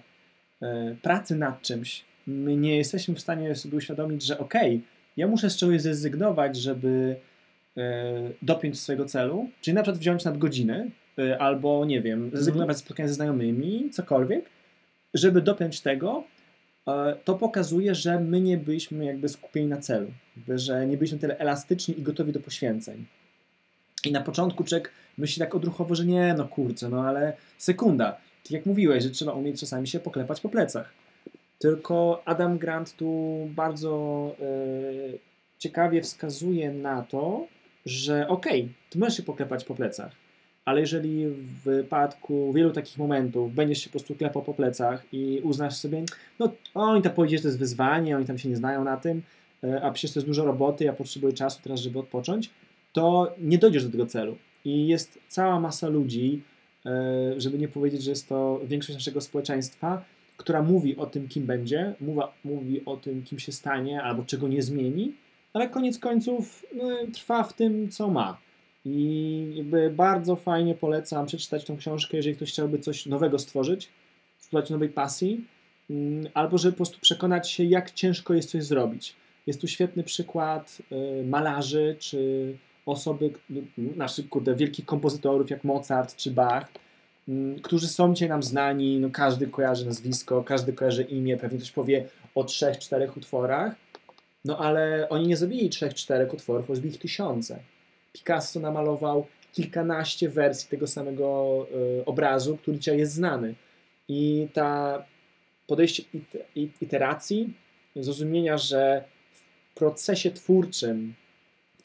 e, 0.62 0.96
pracy 1.02 1.36
nad 1.36 1.62
czymś 1.62 2.04
my 2.26 2.56
nie 2.56 2.76
jesteśmy 2.76 3.14
w 3.14 3.20
stanie 3.20 3.54
sobie 3.54 3.76
uświadomić, 3.76 4.22
że 4.22 4.38
okej, 4.38 4.82
ja 5.16 5.26
muszę 5.26 5.50
z 5.50 5.56
czegoś 5.56 5.80
zrezygnować, 5.80 6.56
żeby 6.56 7.16
e, 7.76 8.30
dopiąć 8.42 8.80
swojego 8.80 9.04
celu, 9.04 9.48
czyli 9.60 9.74
na 9.74 9.82
przykład 9.82 10.00
wziąć 10.00 10.24
nadgodziny, 10.24 10.90
e, 11.18 11.38
albo 11.38 11.84
nie 11.84 12.00
wiem, 12.02 12.30
zrezygnować 12.32 12.76
z 12.76 12.80
spotkania 12.80 13.08
ze 13.08 13.14
znajomymi, 13.14 13.90
cokolwiek, 13.90 14.44
żeby 15.14 15.42
dopiąć 15.42 15.80
tego, 15.80 16.24
to 17.24 17.34
pokazuje, 17.34 17.94
że 17.94 18.20
my 18.20 18.40
nie 18.40 18.56
byliśmy 18.56 19.04
jakby 19.04 19.28
skupieni 19.28 19.66
na 19.66 19.76
celu, 19.76 20.06
że 20.48 20.86
nie 20.86 20.96
byliśmy 20.96 21.18
tyle 21.18 21.38
elastyczni 21.38 21.98
i 21.98 22.02
gotowi 22.02 22.32
do 22.32 22.40
poświęceń. 22.40 23.06
I 24.06 24.12
na 24.12 24.20
początku 24.20 24.64
czek 24.64 24.92
myśli 25.18 25.40
tak 25.40 25.54
odruchowo, 25.54 25.94
że 25.94 26.04
nie, 26.04 26.34
no 26.38 26.48
kurczę, 26.48 26.88
no 26.88 27.02
ale 27.02 27.36
sekunda. 27.58 28.16
Tak 28.42 28.50
jak 28.50 28.66
mówiłeś, 28.66 29.04
że 29.04 29.10
trzeba 29.10 29.32
umieć 29.32 29.60
czasami 29.60 29.88
się 29.88 30.00
poklepać 30.00 30.40
po 30.40 30.48
plecach. 30.48 30.92
Tylko 31.58 32.22
Adam 32.24 32.58
Grant 32.58 32.96
tu 32.96 33.36
bardzo 33.50 34.32
e, 34.40 34.44
ciekawie 35.58 36.02
wskazuje 36.02 36.72
na 36.72 37.02
to, 37.02 37.46
że 37.86 38.28
okej, 38.28 38.68
ty 38.90 38.98
możesz 38.98 39.16
się 39.16 39.22
poklepać 39.22 39.64
po 39.64 39.74
plecach, 39.74 40.12
ale 40.64 40.80
jeżeli 40.80 41.28
w 41.28 41.62
wypadku 41.64 42.52
wielu 42.52 42.70
takich 42.70 42.98
momentów 42.98 43.54
będziesz 43.54 43.78
się 43.78 43.86
po 43.86 43.98
prostu 43.98 44.14
klepał 44.14 44.42
po 44.42 44.54
plecach 44.54 45.04
i 45.12 45.40
uznasz 45.44 45.76
sobie, 45.76 46.04
no 46.38 46.52
oni 46.74 47.02
tam 47.02 47.12
powiedzieli, 47.12 47.38
że 47.38 47.42
to 47.42 47.48
jest 47.48 47.58
wyzwanie, 47.58 48.16
oni 48.16 48.26
tam 48.26 48.38
się 48.38 48.48
nie 48.48 48.56
znają 48.56 48.84
na 48.84 48.96
tym, 48.96 49.22
e, 49.64 49.82
a 49.82 49.90
przecież 49.90 50.12
to 50.12 50.20
jest 50.20 50.26
dużo 50.26 50.44
roboty, 50.44 50.84
ja 50.84 50.92
potrzebuję 50.92 51.32
czasu 51.32 51.60
teraz, 51.62 51.80
żeby 51.80 51.98
odpocząć, 51.98 52.50
to 52.96 53.34
nie 53.38 53.58
dojdziesz 53.58 53.84
do 53.84 53.90
tego 53.90 54.06
celu. 54.06 54.36
I 54.64 54.86
jest 54.86 55.18
cała 55.28 55.60
masa 55.60 55.88
ludzi, 55.88 56.42
e, 56.86 57.34
żeby 57.36 57.58
nie 57.58 57.68
powiedzieć, 57.68 58.02
że 58.02 58.10
jest 58.10 58.28
to 58.28 58.60
większość 58.64 58.94
naszego 58.94 59.20
społeczeństwa, 59.20 60.04
która 60.36 60.62
mówi 60.62 60.96
o 60.96 61.06
tym, 61.06 61.28
kim 61.28 61.46
będzie, 61.46 61.94
mówi 62.44 62.84
o 62.84 62.96
tym, 62.96 63.22
kim 63.22 63.38
się 63.38 63.52
stanie, 63.52 64.02
albo 64.02 64.22
czego 64.24 64.48
nie 64.48 64.62
zmieni, 64.62 65.14
ale 65.52 65.68
koniec 65.68 65.98
końców 65.98 66.66
no, 66.74 66.88
trwa 67.12 67.42
w 67.42 67.52
tym, 67.52 67.88
co 67.88 68.10
ma. 68.10 68.38
I 68.84 69.52
jakby 69.54 69.90
bardzo 69.90 70.36
fajnie 70.36 70.74
polecam 70.74 71.26
przeczytać 71.26 71.64
tą 71.64 71.76
książkę, 71.76 72.16
jeżeli 72.16 72.36
ktoś 72.36 72.52
chciałby 72.52 72.78
coś 72.78 73.06
nowego 73.06 73.38
stworzyć, 73.38 73.88
spróbować 74.38 74.70
nowej 74.70 74.88
pasji, 74.88 75.44
mm, 75.90 76.26
albo 76.34 76.58
żeby 76.58 76.72
po 76.72 76.76
prostu 76.76 77.00
przekonać 77.00 77.50
się, 77.50 77.64
jak 77.64 77.90
ciężko 77.90 78.34
jest 78.34 78.50
coś 78.50 78.64
zrobić. 78.64 79.14
Jest 79.46 79.60
tu 79.60 79.68
świetny 79.68 80.02
przykład 80.02 80.82
y, 80.92 81.26
malarzy, 81.26 81.96
czy 81.98 82.56
osoby, 82.86 83.30
naszych 83.76 84.28
kurde, 84.28 84.54
wielkich 84.54 84.86
kompozytorów 84.86 85.50
jak 85.50 85.64
Mozart 85.64 86.16
czy 86.16 86.30
Bach, 86.30 86.68
mm, 87.28 87.60
którzy 87.60 87.88
są 87.88 88.14
dzisiaj 88.14 88.28
nam 88.28 88.42
znani, 88.42 88.98
no 88.98 89.10
każdy 89.10 89.46
kojarzy 89.46 89.86
nazwisko, 89.86 90.44
każdy 90.44 90.72
kojarzy 90.72 91.02
imię, 91.02 91.36
pewnie 91.36 91.58
ktoś 91.58 91.72
powie 91.72 92.08
o 92.34 92.44
trzech, 92.44 92.78
czterech 92.78 93.16
utworach, 93.16 93.74
no 94.44 94.58
ale 94.58 95.08
oni 95.08 95.28
nie 95.28 95.36
zrobili 95.36 95.70
trzech, 95.70 95.94
czterech 95.94 96.34
utworów, 96.34 96.66
zrobili 96.66 96.94
ich 96.94 97.00
tysiące. 97.00 97.58
Picasso 98.12 98.60
namalował 98.60 99.26
kilkanaście 99.52 100.28
wersji 100.28 100.68
tego 100.68 100.86
samego 100.86 101.66
y, 102.00 102.04
obrazu, 102.04 102.56
który 102.56 102.78
dzisiaj 102.78 102.98
jest 102.98 103.12
znany. 103.12 103.54
I 104.08 104.48
ta 104.52 105.02
podejście 105.66 106.02
iteracji, 106.80 107.54
zrozumienia, 107.96 108.58
że 108.58 109.04
w 109.70 109.74
procesie 109.74 110.30
twórczym 110.30 111.14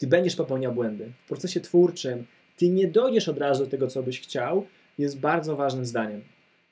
ty 0.02 0.06
będziesz 0.06 0.36
popełniał 0.36 0.72
błędy. 0.72 1.12
W 1.24 1.28
procesie 1.28 1.60
twórczym 1.60 2.26
ty 2.56 2.68
nie 2.68 2.88
dojdziesz 2.88 3.28
od 3.28 3.38
razu 3.38 3.64
do 3.64 3.70
tego, 3.70 3.86
co 3.86 4.02
byś 4.02 4.20
chciał, 4.20 4.66
jest 4.98 5.20
bardzo 5.20 5.56
ważnym 5.56 5.84
zdaniem. 5.84 6.22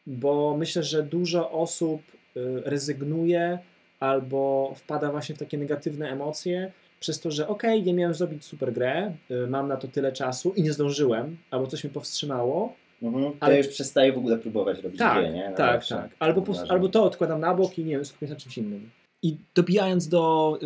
Bo 0.06 0.56
myślę, 0.58 0.82
że 0.82 1.02
dużo 1.02 1.50
osób 1.50 2.00
y, 2.36 2.40
rezygnuje 2.64 3.58
albo 4.00 4.72
wpada 4.76 5.10
właśnie 5.10 5.34
w 5.34 5.38
takie 5.38 5.58
negatywne 5.58 6.10
emocje 6.10 6.72
przez 7.00 7.20
to, 7.20 7.30
że 7.30 7.48
okej, 7.48 7.70
okay, 7.70 7.86
nie 7.86 7.94
miałem 7.94 8.14
zrobić 8.14 8.44
super 8.44 8.72
grę, 8.72 9.12
y, 9.30 9.46
mam 9.46 9.68
na 9.68 9.76
to 9.76 9.88
tyle 9.88 10.12
czasu 10.12 10.52
i 10.56 10.62
nie 10.62 10.72
zdążyłem, 10.72 11.36
albo 11.50 11.66
coś 11.66 11.84
mnie 11.84 11.92
powstrzymało. 11.92 12.74
Mhm, 13.02 13.32
ale 13.40 13.58
już 13.58 13.68
przestaję 13.68 14.12
w 14.12 14.18
ogóle 14.18 14.38
próbować 14.38 14.82
robić 14.82 14.98
tak, 14.98 15.18
grę, 15.18 15.32
nie? 15.32 15.50
No 15.50 15.56
tak, 15.56 15.86
tak. 15.86 16.10
Albo, 16.18 16.42
po, 16.42 16.52
albo 16.68 16.88
to 16.88 17.04
odkładam 17.04 17.40
na 17.40 17.54
bok 17.54 17.78
i 17.78 17.84
nie 17.84 17.94
wiem, 17.94 18.04
skupię 18.04 18.26
się 18.26 18.32
na 18.32 18.40
czymś 18.40 18.58
innym. 18.58 18.90
I 19.22 19.36
dobijając 19.54 20.08
do 20.08 20.58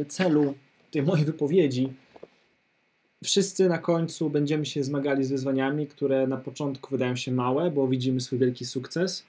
y, 0.00 0.04
celu 0.04 0.54
tej 0.90 1.02
mojej 1.02 1.24
wypowiedzi, 1.24 1.92
wszyscy 3.24 3.68
na 3.68 3.78
końcu 3.78 4.30
będziemy 4.30 4.66
się 4.66 4.84
zmagali 4.84 5.24
z 5.24 5.30
wyzwaniami, 5.30 5.86
które 5.86 6.26
na 6.26 6.36
początku 6.36 6.90
wydają 6.90 7.16
się 7.16 7.32
małe, 7.32 7.70
bo 7.70 7.88
widzimy 7.88 8.20
swój 8.20 8.38
wielki 8.38 8.64
sukces, 8.64 9.24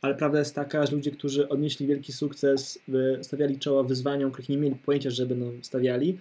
ale 0.00 0.14
prawda 0.14 0.38
jest 0.38 0.54
taka, 0.54 0.86
że 0.86 0.96
ludzie, 0.96 1.10
którzy 1.10 1.48
odnieśli 1.48 1.86
wielki 1.86 2.12
sukces, 2.12 2.78
stawiali 3.22 3.58
czoła 3.58 3.82
wyzwaniom, 3.82 4.30
których 4.30 4.48
nie 4.48 4.56
mieli 4.56 4.76
pojęcia, 4.76 5.10
że 5.10 5.26
będą 5.26 5.52
stawiali, 5.62 6.18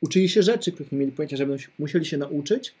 uczyli 0.00 0.28
się 0.28 0.42
rzeczy, 0.42 0.72
których 0.72 0.92
nie 0.92 0.98
mieli 0.98 1.12
pojęcia, 1.12 1.36
że 1.36 1.46
będą 1.46 1.64
musieli 1.78 2.04
się 2.04 2.18
nauczyć 2.18 2.74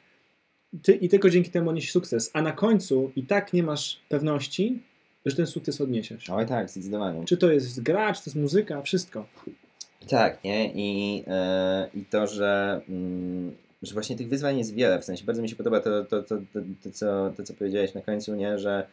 ty, 0.82 0.94
i 0.94 1.08
tylko 1.08 1.30
dzięki 1.30 1.50
temu 1.50 1.70
odnieść 1.70 1.92
sukces, 1.92 2.30
a 2.32 2.42
na 2.42 2.52
końcu 2.52 3.12
i 3.16 3.22
tak 3.22 3.52
nie 3.52 3.62
masz 3.62 4.00
pewności, 4.08 4.82
że 5.26 5.36
ten 5.36 5.46
sukces 5.46 5.80
odniesiesz. 5.80 6.30
Oj 6.30 6.46
tak, 6.46 6.70
zdecydowanie. 6.70 7.24
Czy 7.24 7.36
to 7.36 7.52
jest 7.52 7.82
gra, 7.82 8.14
czy 8.14 8.24
to 8.24 8.30
jest 8.30 8.36
muzyka, 8.36 8.82
wszystko. 8.82 9.26
Tak, 10.08 10.44
nie? 10.44 10.72
I, 10.72 11.16
yy, 11.16 11.24
i 11.94 12.04
to, 12.04 12.26
że... 12.26 12.80
Yy 12.88 13.67
że 13.82 13.94
właśnie 13.94 14.16
tych 14.16 14.28
wyzwań 14.28 14.58
jest 14.58 14.74
wiele, 14.74 15.00
w 15.00 15.04
sensie 15.04 15.24
bardzo 15.24 15.42
mi 15.42 15.48
się 15.48 15.56
podoba 15.56 15.80
to, 15.80 16.04
to, 16.04 16.22
to, 16.22 16.36
to, 16.52 16.60
to, 16.82 16.90
co, 16.90 17.32
to 17.36 17.42
co 17.42 17.54
powiedziałeś 17.54 17.94
na 17.94 18.00
końcu, 18.00 18.34
nie, 18.34 18.58
że 18.58 18.86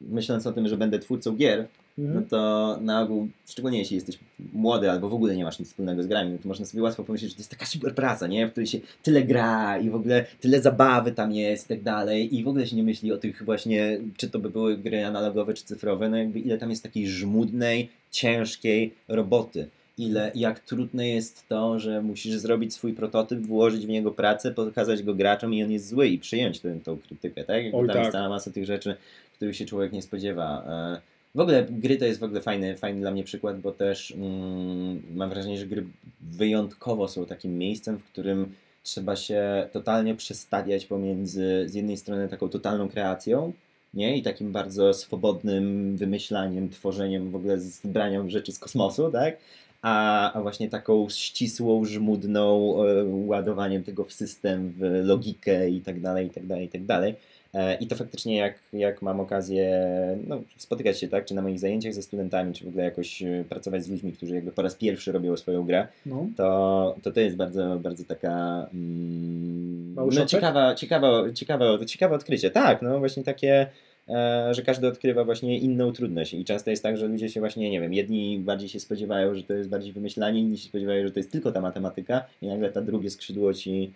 myśląc 0.00 0.46
o 0.46 0.52
tym, 0.52 0.68
że 0.68 0.76
będę 0.76 0.98
twórcą 0.98 1.36
gier, 1.36 1.66
mhm. 1.98 2.20
no 2.20 2.22
to 2.30 2.78
na 2.80 3.02
ogół, 3.02 3.28
szczególnie 3.46 3.78
jeśli 3.78 3.94
jesteś 3.94 4.18
młody 4.52 4.90
albo 4.90 5.08
w 5.08 5.14
ogóle 5.14 5.36
nie 5.36 5.44
masz 5.44 5.58
nic 5.58 5.68
wspólnego 5.68 6.02
z 6.02 6.06
grami, 6.06 6.30
no 6.32 6.38
to 6.38 6.48
można 6.48 6.66
sobie 6.66 6.82
łatwo 6.82 7.04
pomyśleć, 7.04 7.30
że 7.30 7.36
to 7.36 7.40
jest 7.40 7.50
taka 7.50 7.66
super 7.66 7.94
praca, 7.94 8.26
nie? 8.26 8.46
w 8.46 8.50
której 8.50 8.66
się 8.66 8.78
tyle 9.02 9.22
gra 9.22 9.78
i 9.78 9.90
w 9.90 9.94
ogóle 9.94 10.24
tyle 10.40 10.60
zabawy 10.60 11.12
tam 11.12 11.32
jest 11.32 11.64
i 11.64 11.68
tak 11.68 11.82
dalej 11.82 12.36
i 12.36 12.44
w 12.44 12.48
ogóle 12.48 12.66
się 12.66 12.76
nie 12.76 12.82
myśli 12.82 13.12
o 13.12 13.18
tych 13.18 13.44
właśnie, 13.44 14.00
czy 14.16 14.30
to 14.30 14.38
by 14.38 14.50
były 14.50 14.76
gry 14.78 15.04
analogowe 15.04 15.54
czy 15.54 15.64
cyfrowe, 15.64 16.08
no 16.08 16.16
jakby 16.16 16.38
ile 16.38 16.58
tam 16.58 16.70
jest 16.70 16.82
takiej 16.82 17.08
żmudnej, 17.08 17.88
ciężkiej 18.10 18.94
roboty 19.08 19.68
ile, 19.98 20.32
jak 20.34 20.60
trudne 20.60 21.08
jest 21.08 21.48
to, 21.48 21.78
że 21.78 22.02
musisz 22.02 22.34
zrobić 22.34 22.74
swój 22.74 22.92
prototyp, 22.92 23.46
włożyć 23.46 23.86
w 23.86 23.88
niego 23.88 24.10
pracę, 24.10 24.52
pokazać 24.52 25.02
go 25.02 25.14
graczom 25.14 25.54
i 25.54 25.64
on 25.64 25.70
jest 25.70 25.88
zły 25.88 26.08
i 26.08 26.18
przyjąć 26.18 26.60
tę, 26.60 26.80
tą 26.84 26.96
krytykę, 26.96 27.44
tak? 27.44 27.62
Jakby 27.64 27.78
Oj, 27.78 27.86
tam 27.86 27.94
tak. 27.94 28.02
jest 28.04 28.12
cała 28.12 28.28
masa 28.28 28.50
tych 28.50 28.64
rzeczy, 28.64 28.96
których 29.32 29.56
się 29.56 29.64
człowiek 29.64 29.92
nie 29.92 30.02
spodziewa. 30.02 30.64
E, 30.68 31.00
w 31.34 31.40
ogóle 31.40 31.66
gry 31.70 31.96
to 31.96 32.04
jest 32.04 32.20
w 32.20 32.24
ogóle 32.24 32.40
fajny, 32.40 32.76
fajny 32.76 33.00
dla 33.00 33.10
mnie 33.10 33.24
przykład, 33.24 33.60
bo 33.60 33.72
też 33.72 34.10
mm, 34.12 35.02
mam 35.14 35.30
wrażenie, 35.30 35.58
że 35.58 35.66
gry 35.66 35.84
wyjątkowo 36.20 37.08
są 37.08 37.26
takim 37.26 37.58
miejscem, 37.58 37.98
w 37.98 38.04
którym 38.04 38.54
trzeba 38.82 39.16
się 39.16 39.68
totalnie 39.72 40.14
przestawiać 40.14 40.86
pomiędzy 40.86 41.64
z 41.68 41.74
jednej 41.74 41.96
strony 41.96 42.28
taką 42.28 42.48
totalną 42.48 42.88
kreacją, 42.88 43.52
nie? 43.94 44.16
I 44.16 44.22
takim 44.22 44.52
bardzo 44.52 44.94
swobodnym 44.94 45.96
wymyślaniem, 45.96 46.70
tworzeniem, 46.70 47.30
w 47.30 47.36
ogóle 47.36 47.60
zbraniem 47.60 48.30
rzeczy 48.30 48.52
z 48.52 48.58
kosmosu, 48.58 49.10
tak? 49.10 49.36
a, 49.84 50.32
a 50.32 50.42
właśnie 50.42 50.68
taką 50.68 51.08
ścisłą, 51.10 51.84
żmudną 51.84 52.74
e, 52.84 53.04
ładowaniem 53.04 53.84
tego 53.84 54.04
w 54.04 54.12
system, 54.12 54.74
w 54.76 55.00
logikę 55.04 55.70
i 55.70 55.80
tak 55.80 56.00
dalej, 56.00 56.26
i 56.26 56.30
tak 56.30 56.46
dalej, 56.46 56.66
i 56.66 56.68
tak 56.68 56.84
dalej. 56.84 57.14
E, 57.54 57.74
I 57.74 57.86
to 57.86 57.96
faktycznie 57.96 58.36
jak, 58.36 58.54
jak 58.72 59.02
mam 59.02 59.20
okazję 59.20 59.86
no, 60.26 60.42
spotykać 60.56 61.00
się, 61.00 61.08
tak, 61.08 61.24
czy 61.24 61.34
na 61.34 61.42
moich 61.42 61.58
zajęciach 61.58 61.94
ze 61.94 62.02
studentami, 62.02 62.54
czy 62.54 62.64
w 62.64 62.68
ogóle 62.68 62.84
jakoś 62.84 63.22
e, 63.22 63.44
pracować 63.48 63.84
z 63.84 63.88
ludźmi, 63.88 64.12
którzy 64.12 64.34
jakby 64.34 64.52
po 64.52 64.62
raz 64.62 64.74
pierwszy 64.74 65.12
robią 65.12 65.36
swoją 65.36 65.64
grę, 65.64 65.88
no. 66.06 66.26
to, 66.36 66.96
to 67.02 67.12
to 67.12 67.20
jest 67.20 67.36
bardzo, 67.36 67.76
bardzo 67.76 68.04
taka 68.04 68.66
mm, 68.74 69.94
no, 69.94 70.26
ciekawa, 70.26 70.74
ciekawa, 70.74 71.32
ciekawa, 71.32 71.84
ciekawe 71.86 72.14
odkrycie. 72.14 72.50
Tak, 72.50 72.82
no 72.82 72.98
właśnie 72.98 73.24
takie 73.24 73.66
E, 74.08 74.54
że 74.54 74.62
każdy 74.62 74.88
odkrywa 74.88 75.24
właśnie 75.24 75.58
inną 75.58 75.92
trudność 75.92 76.34
i 76.34 76.44
często 76.44 76.70
jest 76.70 76.82
tak, 76.82 76.96
że 76.96 77.06
ludzie 77.06 77.28
się 77.28 77.40
właśnie, 77.40 77.70
nie 77.70 77.80
wiem, 77.80 77.94
jedni 77.94 78.38
bardziej 78.38 78.68
się 78.68 78.80
spodziewają, 78.80 79.34
że 79.34 79.42
to 79.42 79.52
jest 79.52 79.68
bardziej 79.68 79.92
wymyślanie, 79.92 80.40
inni 80.40 80.58
się 80.58 80.68
spodziewają, 80.68 81.06
że 81.06 81.12
to 81.12 81.18
jest 81.18 81.32
tylko 81.32 81.52
ta 81.52 81.60
matematyka 81.60 82.24
i 82.42 82.46
nagle 82.46 82.70
ta 82.70 82.80
drugie 82.80 83.10
skrzydło 83.10 83.54
ci, 83.54 83.92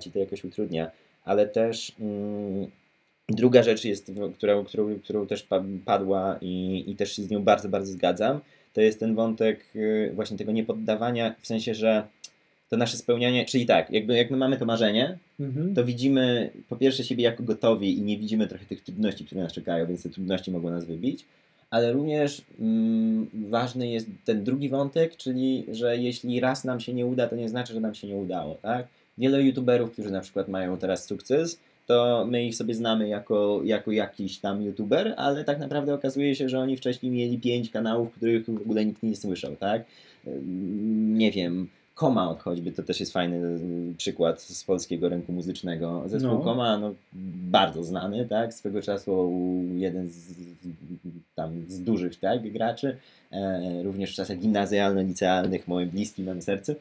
ci 0.00 0.10
to 0.10 0.18
jakoś 0.18 0.44
utrudnia. 0.44 0.90
Ale 1.28 1.46
też 1.46 1.92
mm, 2.00 2.66
druga 3.28 3.62
rzecz 3.62 3.84
jest, 3.84 4.12
którą, 4.36 4.64
którą, 4.64 4.98
którą 5.04 5.26
też 5.26 5.46
padła 5.84 6.38
i, 6.40 6.84
i 6.86 6.96
też 6.96 7.16
się 7.16 7.22
z 7.22 7.30
nią 7.30 7.42
bardzo, 7.42 7.68
bardzo 7.68 7.92
zgadzam, 7.92 8.40
to 8.74 8.80
jest 8.80 9.00
ten 9.00 9.14
wątek 9.14 9.64
y, 9.76 10.12
właśnie 10.14 10.38
tego 10.38 10.52
niepoddawania, 10.52 11.34
w 11.40 11.46
sensie, 11.46 11.74
że 11.74 12.08
to 12.68 12.76
nasze 12.76 12.96
spełnianie, 12.96 13.44
czyli 13.44 13.66
tak, 13.66 13.90
jakby 13.90 14.16
jak 14.16 14.30
my 14.30 14.36
mamy 14.36 14.56
to 14.56 14.66
marzenie, 14.66 15.18
mhm. 15.40 15.74
to 15.74 15.84
widzimy 15.84 16.50
po 16.68 16.76
pierwsze 16.76 17.04
siebie 17.04 17.24
jako 17.24 17.42
gotowi 17.42 17.98
i 17.98 18.02
nie 18.02 18.18
widzimy 18.18 18.46
trochę 18.46 18.64
tych 18.64 18.84
trudności, 18.84 19.24
które 19.24 19.42
nas 19.42 19.52
czekają, 19.52 19.86
więc 19.86 20.02
te 20.02 20.08
trudności 20.08 20.50
mogą 20.50 20.70
nas 20.70 20.84
wybić, 20.84 21.24
ale 21.70 21.92
również 21.92 22.42
mm, 22.60 23.26
ważny 23.34 23.88
jest 23.88 24.06
ten 24.24 24.44
drugi 24.44 24.68
wątek, 24.68 25.16
czyli 25.16 25.64
że 25.72 25.96
jeśli 25.96 26.40
raz 26.40 26.64
nam 26.64 26.80
się 26.80 26.94
nie 26.94 27.06
uda, 27.06 27.26
to 27.28 27.36
nie 27.36 27.48
znaczy, 27.48 27.72
że 27.72 27.80
nam 27.80 27.94
się 27.94 28.08
nie 28.08 28.16
udało, 28.16 28.54
tak? 28.54 28.86
Wiele 29.18 29.42
youtuberów, 29.42 29.92
którzy 29.92 30.10
na 30.10 30.20
przykład 30.20 30.48
mają 30.48 30.76
teraz 30.76 31.04
sukces, 31.04 31.58
to 31.86 32.26
my 32.30 32.44
ich 32.44 32.56
sobie 32.56 32.74
znamy 32.74 33.08
jako, 33.08 33.60
jako 33.64 33.92
jakiś 33.92 34.38
tam 34.38 34.62
youtuber, 34.62 35.14
ale 35.16 35.44
tak 35.44 35.58
naprawdę 35.58 35.94
okazuje 35.94 36.34
się, 36.34 36.48
że 36.48 36.58
oni 36.58 36.76
wcześniej 36.76 37.12
mieli 37.12 37.38
pięć 37.38 37.70
kanałów, 37.70 38.12
których 38.12 38.46
w 38.46 38.62
ogóle 38.62 38.84
nikt 38.84 39.02
nie 39.02 39.16
słyszał, 39.16 39.56
tak? 39.56 39.84
Nie 41.16 41.32
wiem, 41.32 41.68
Koma 41.98 42.36
choćby, 42.38 42.72
to 42.72 42.82
też 42.82 43.00
jest 43.00 43.12
fajny 43.12 43.58
przykład 43.96 44.42
z 44.42 44.64
polskiego 44.64 45.08
rynku 45.08 45.32
muzycznego. 45.32 46.02
Zespół 46.06 46.30
no. 46.30 46.44
Koma, 46.44 46.78
no, 46.78 46.94
bardzo 47.50 47.84
znany, 47.84 48.26
tak, 48.26 48.54
swego 48.54 48.82
czasu 48.82 49.32
jeden 49.74 50.08
z, 50.08 50.34
tam, 51.34 51.64
z 51.68 51.80
dużych 51.80 52.20
tak, 52.20 52.52
graczy, 52.52 52.96
e, 53.32 53.82
również 53.82 54.12
w 54.12 54.14
czasach 54.14 54.38
gimnazjalno-licealnych, 54.38 55.68
moim 55.68 55.88
bliskim 55.88 56.26
mam 56.26 56.42
sercu, 56.42 56.74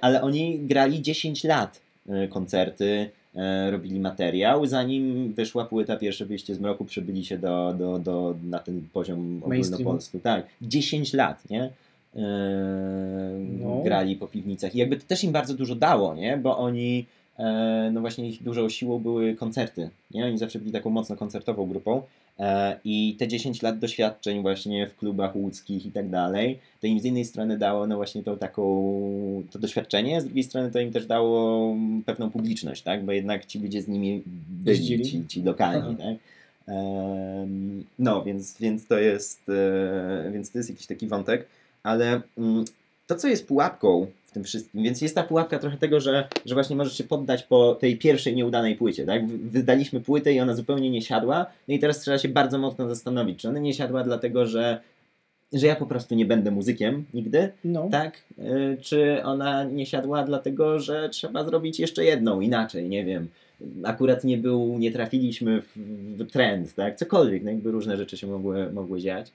ale 0.00 0.22
oni 0.22 0.58
grali 0.58 1.02
10 1.02 1.44
lat 1.44 1.80
e, 2.08 2.28
koncerty, 2.28 3.10
e, 3.36 3.70
robili 3.70 4.00
materiał, 4.00 4.66
zanim 4.66 5.32
wyszła 5.32 5.64
płyta 5.64 5.96
Pierwsze 5.96 6.26
Wyjście 6.26 6.54
z 6.54 6.60
Mroku, 6.60 6.84
przybyli 6.84 7.24
się 7.24 7.38
do, 7.38 7.74
do, 7.78 7.98
do, 7.98 8.34
na 8.44 8.58
ten 8.58 8.82
poziom 8.92 9.42
ogólnopolski. 9.42 10.20
Tak, 10.20 10.46
10 10.62 11.12
lat, 11.12 11.50
nie? 11.50 11.70
no. 13.60 13.82
grali 13.84 14.16
po 14.16 14.26
piwnicach. 14.26 14.74
I 14.74 14.78
jakby 14.78 14.96
to 14.96 15.06
też 15.06 15.24
im 15.24 15.32
bardzo 15.32 15.54
dużo 15.54 15.74
dało, 15.74 16.14
nie? 16.14 16.36
Bo 16.36 16.58
oni, 16.58 17.06
e, 17.38 17.90
no 17.92 18.00
właśnie 18.00 18.28
ich 18.28 18.42
dużą 18.42 18.68
siłą 18.68 18.98
były 18.98 19.34
koncerty, 19.34 19.90
nie? 20.10 20.26
Oni 20.26 20.38
zawsze 20.38 20.58
byli 20.58 20.72
taką 20.72 20.90
mocno 20.90 21.16
koncertową 21.16 21.66
grupą 21.66 22.02
E, 22.02 22.19
I 22.84 23.16
te 23.18 23.28
10 23.28 23.62
lat 23.62 23.78
doświadczeń 23.78 24.42
właśnie 24.42 24.86
w 24.86 24.96
klubach 24.96 25.36
łódzkich 25.36 25.86
i 25.86 25.92
tak 25.92 26.08
dalej, 26.08 26.58
to 26.80 26.86
im 26.86 27.00
z 27.00 27.04
jednej 27.04 27.24
strony 27.24 27.58
dało 27.58 27.86
no 27.86 27.96
właśnie 27.96 28.22
tą 28.22 28.38
taką, 28.38 28.62
to 29.50 29.58
doświadczenie, 29.58 30.20
z 30.20 30.24
drugiej 30.24 30.44
strony 30.44 30.70
to 30.70 30.80
im 30.80 30.92
też 30.92 31.06
dało 31.06 31.74
pewną 32.06 32.30
publiczność, 32.30 32.82
tak? 32.82 33.04
Bo 33.04 33.12
jednak 33.12 33.46
ci 33.46 33.58
ludzie 33.58 33.82
z 33.82 33.88
nimi 33.88 34.22
byli, 34.48 35.02
ci, 35.02 35.26
ci 35.26 35.42
lokalni, 35.42 35.96
tak? 35.96 36.16
No, 37.98 38.22
więc, 38.24 38.58
więc 38.58 38.86
to 38.86 38.98
jest 38.98 39.48
e, 39.48 40.30
więc 40.32 40.50
to 40.50 40.58
jest 40.58 40.70
jakiś 40.70 40.86
taki 40.86 41.06
wątek, 41.06 41.46
ale 41.82 42.20
mm, 42.38 42.64
to, 43.06 43.16
co 43.16 43.28
jest 43.28 43.46
pułapką 43.46 44.06
w 44.30 44.32
tym 44.32 44.44
wszystkim, 44.44 44.82
więc 44.82 45.00
jest 45.00 45.14
ta 45.14 45.22
pułapka 45.22 45.58
trochę 45.58 45.76
tego, 45.76 46.00
że, 46.00 46.28
że 46.46 46.54
właśnie 46.54 46.76
możesz 46.76 46.98
się 46.98 47.04
poddać 47.04 47.42
po 47.42 47.74
tej 47.74 47.98
pierwszej 47.98 48.34
nieudanej 48.34 48.76
płycie, 48.76 49.06
tak? 49.06 49.26
Wydaliśmy 49.26 50.00
płytę 50.00 50.32
i 50.32 50.40
ona 50.40 50.54
zupełnie 50.54 50.90
nie 50.90 51.02
siadła, 51.02 51.46
no 51.68 51.74
i 51.74 51.78
teraz 51.78 52.00
trzeba 52.00 52.18
się 52.18 52.28
bardzo 52.28 52.58
mocno 52.58 52.88
zastanowić, 52.88 53.40
czy 53.40 53.48
ona 53.48 53.58
nie 53.58 53.74
siadła 53.74 54.04
dlatego, 54.04 54.46
że 54.46 54.80
że 55.52 55.66
ja 55.66 55.76
po 55.76 55.86
prostu 55.86 56.14
nie 56.14 56.26
będę 56.26 56.50
muzykiem 56.50 57.04
nigdy, 57.14 57.52
no. 57.64 57.88
tak? 57.90 58.24
Y, 58.38 58.76
czy 58.80 59.24
ona 59.24 59.64
nie 59.64 59.86
siadła 59.86 60.24
dlatego, 60.24 60.78
że 60.78 61.08
trzeba 61.08 61.44
zrobić 61.44 61.80
jeszcze 61.80 62.04
jedną 62.04 62.40
inaczej, 62.40 62.88
nie 62.88 63.04
wiem. 63.04 63.28
Akurat 63.84 64.24
nie 64.24 64.38
był, 64.38 64.78
nie 64.78 64.92
trafiliśmy 64.92 65.62
w, 65.62 65.76
w 66.16 66.30
trend, 66.30 66.74
tak? 66.74 66.96
Cokolwiek, 66.96 67.42
no 67.42 67.50
jakby 67.50 67.70
różne 67.70 67.96
rzeczy 67.96 68.16
się 68.16 68.26
mogły, 68.26 68.72
mogły 68.72 69.00
dziać. 69.00 69.32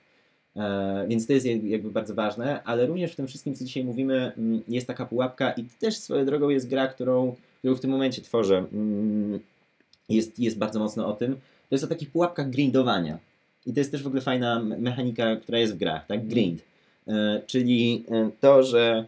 E, 0.56 1.06
więc 1.08 1.28
to 1.28 1.34
jest 1.34 1.46
jakby 1.46 1.92
bardzo 1.92 2.16
ważne, 2.16 2.64
ale 2.64 2.86
również 2.86 3.12
w 3.12 3.16
tym 3.16 3.28
wszystkim, 3.28 3.56
co 3.56 3.66
dzisiaj 3.66 3.84
mówimy, 3.84 4.32
mm, 4.38 4.62
jest 4.68 4.88
taka 4.88 5.06
pułapka 5.06 5.52
i 5.52 5.64
też 5.64 5.98
swoją 5.98 6.26
drogą 6.26 6.50
jest 6.50 6.70
gra, 6.70 6.88
którą, 6.88 7.36
którą 7.60 7.76
w 7.76 7.80
tym 7.80 7.92
momencie 7.92 8.22
tworzę. 8.22 8.66
Mm, 8.74 9.40
jest, 10.10 10.40
jest 10.40 10.58
bardzo 10.58 10.80
mocno 10.80 11.08
o 11.08 11.14
tym. 11.14 11.36
To 11.70 11.76
jest 11.76 11.84
o 11.84 11.88
takich 11.88 12.10
pułapkach 12.12 12.50
grindowania. 12.50 13.18
I 13.66 13.74
to 13.74 13.80
jest 13.80 13.92
też 13.92 14.04
w 14.04 14.08
ogóle 14.08 14.22
fajna 14.22 14.60
mechanika, 14.60 15.36
która 15.36 15.60
jest 15.60 15.74
w 15.74 15.78
grach, 15.78 16.08
tak? 16.08 16.28
Grind. 16.28 16.62
E, 17.08 17.42
czyli 17.48 18.04
e, 18.12 18.30
to, 18.42 18.64
że 18.64 19.06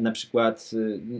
na 0.00 0.12
przykład, 0.12 0.70